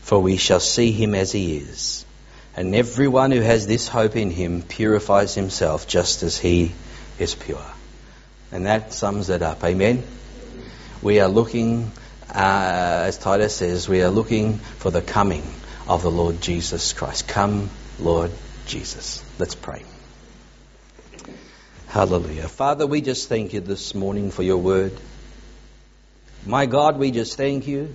for 0.00 0.20
we 0.20 0.36
shall 0.36 0.60
see 0.60 0.92
him 0.92 1.14
as 1.14 1.32
he 1.32 1.58
is. 1.58 2.04
And 2.56 2.74
everyone 2.74 3.30
who 3.30 3.40
has 3.40 3.66
this 3.66 3.88
hope 3.88 4.16
in 4.16 4.30
him 4.30 4.62
purifies 4.62 5.34
himself 5.34 5.88
just 5.88 6.22
as 6.22 6.36
he 6.36 6.72
is 7.18 7.34
pure. 7.34 7.64
And 8.50 8.66
that 8.66 8.92
sums 8.92 9.30
it 9.30 9.42
up. 9.42 9.64
Amen? 9.64 10.02
We 11.00 11.20
are 11.20 11.28
looking, 11.28 11.90
uh, 12.28 13.04
as 13.06 13.16
Titus 13.16 13.56
says, 13.56 13.88
we 13.88 14.02
are 14.02 14.10
looking 14.10 14.58
for 14.58 14.90
the 14.90 15.00
coming 15.00 15.42
of 15.88 16.02
the 16.02 16.10
Lord 16.10 16.40
Jesus 16.40 16.92
Christ. 16.92 17.26
Come, 17.26 17.70
Lord 17.98 18.30
Jesus. 18.66 19.24
Let's 19.38 19.54
pray. 19.54 19.82
Hallelujah. 21.88 22.48
Father, 22.48 22.86
we 22.86 23.00
just 23.00 23.28
thank 23.28 23.52
you 23.52 23.60
this 23.60 23.94
morning 23.94 24.30
for 24.30 24.42
your 24.42 24.58
word. 24.58 24.92
My 26.44 26.66
God, 26.66 26.98
we 26.98 27.12
just 27.12 27.36
thank 27.36 27.68
you 27.68 27.94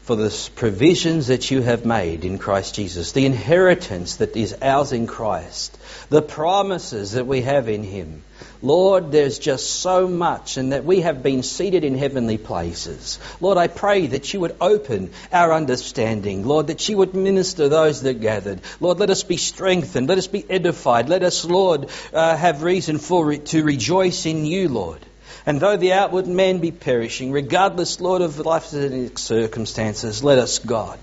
for 0.00 0.16
the 0.16 0.50
provisions 0.56 1.26
that 1.26 1.50
you 1.50 1.60
have 1.60 1.84
made 1.84 2.24
in 2.24 2.38
Christ 2.38 2.74
Jesus, 2.74 3.12
the 3.12 3.26
inheritance 3.26 4.16
that 4.16 4.34
is 4.34 4.56
ours 4.62 4.92
in 4.92 5.06
Christ, 5.06 5.76
the 6.08 6.22
promises 6.22 7.12
that 7.12 7.26
we 7.26 7.42
have 7.42 7.68
in 7.68 7.82
Him. 7.82 8.22
Lord, 8.62 9.12
there's 9.12 9.38
just 9.38 9.68
so 9.68 10.08
much, 10.08 10.56
and 10.56 10.72
that 10.72 10.86
we 10.86 11.00
have 11.00 11.22
been 11.22 11.42
seated 11.42 11.84
in 11.84 11.98
heavenly 11.98 12.38
places. 12.38 13.18
Lord, 13.42 13.58
I 13.58 13.66
pray 13.66 14.06
that 14.06 14.32
you 14.32 14.40
would 14.40 14.56
open 14.58 15.10
our 15.30 15.52
understanding. 15.52 16.46
Lord, 16.46 16.68
that 16.68 16.88
you 16.88 16.96
would 16.96 17.14
minister 17.14 17.68
those 17.68 18.00
that 18.02 18.22
gathered. 18.22 18.62
Lord, 18.80 19.00
let 19.00 19.10
us 19.10 19.22
be 19.22 19.36
strengthened. 19.36 20.08
Let 20.08 20.16
us 20.16 20.28
be 20.28 20.46
edified. 20.48 21.10
Let 21.10 21.24
us, 21.24 21.44
Lord, 21.44 21.90
uh, 22.14 22.36
have 22.36 22.62
reason 22.62 22.96
for 22.96 23.26
re- 23.26 23.38
to 23.38 23.62
rejoice 23.62 24.24
in 24.24 24.46
you, 24.46 24.70
Lord. 24.70 25.00
And 25.44 25.60
though 25.60 25.76
the 25.76 25.92
outward 25.94 26.26
man 26.26 26.58
be 26.58 26.70
perishing, 26.70 27.32
regardless, 27.32 28.00
Lord, 28.00 28.22
of 28.22 28.38
life's 28.38 28.76
circumstances, 29.20 30.22
let 30.22 30.38
us, 30.38 30.58
God, 30.60 30.98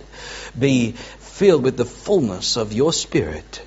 be 0.58 0.94
filled 0.94 1.64
with 1.64 1.78
the 1.78 1.86
fullness 1.86 2.56
of 2.58 2.74
your 2.74 2.94
Spirit. 2.94 3.62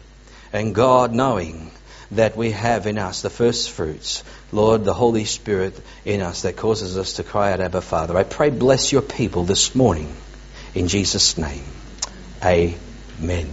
And 0.52 0.74
God, 0.74 1.12
knowing 1.12 1.70
that 2.12 2.36
we 2.36 2.52
have 2.52 2.86
in 2.86 2.98
us, 2.98 3.22
the 3.22 3.30
first 3.30 3.70
fruits, 3.70 4.22
Lord, 4.50 4.84
the 4.84 4.94
Holy 4.94 5.24
Spirit 5.24 5.78
in 6.04 6.20
us 6.20 6.42
that 6.42 6.56
causes 6.56 6.98
us 6.98 7.14
to 7.14 7.22
cry 7.22 7.52
out, 7.52 7.60
Abba, 7.60 7.80
Father. 7.80 8.16
I 8.16 8.24
pray, 8.24 8.50
bless 8.50 8.92
your 8.92 9.02
people 9.02 9.44
this 9.44 9.74
morning 9.74 10.14
in 10.74 10.88
Jesus' 10.88 11.38
name. 11.38 11.64
Amen. 12.44 13.48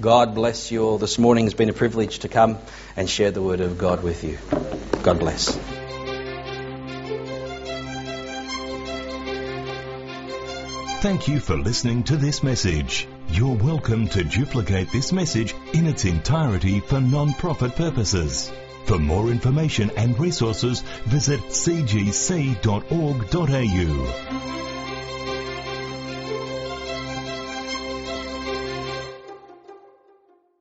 God 0.00 0.34
bless 0.34 0.72
you 0.72 0.84
all. 0.84 0.98
This 0.98 1.18
morning 1.18 1.44
has 1.44 1.54
been 1.54 1.68
a 1.68 1.72
privilege 1.72 2.20
to 2.20 2.28
come 2.28 2.58
and 2.96 3.08
share 3.08 3.30
the 3.30 3.42
word 3.42 3.60
of 3.60 3.78
God 3.78 4.02
with 4.02 4.24
you. 4.24 4.38
God 5.02 5.18
bless. 5.20 5.81
Thank 11.02 11.26
you 11.26 11.40
for 11.40 11.56
listening 11.56 12.04
to 12.04 12.16
this 12.16 12.44
message. 12.44 13.08
You're 13.30 13.56
welcome 13.56 14.06
to 14.10 14.22
duplicate 14.22 14.92
this 14.92 15.10
message 15.10 15.52
in 15.72 15.88
its 15.88 16.04
entirety 16.04 16.78
for 16.78 17.00
non-profit 17.00 17.74
purposes. 17.74 18.52
For 18.84 19.00
more 19.00 19.30
information 19.30 19.90
and 19.96 20.16
resources, 20.16 20.82
visit 21.06 21.40
cgc.org.au. 21.40 21.92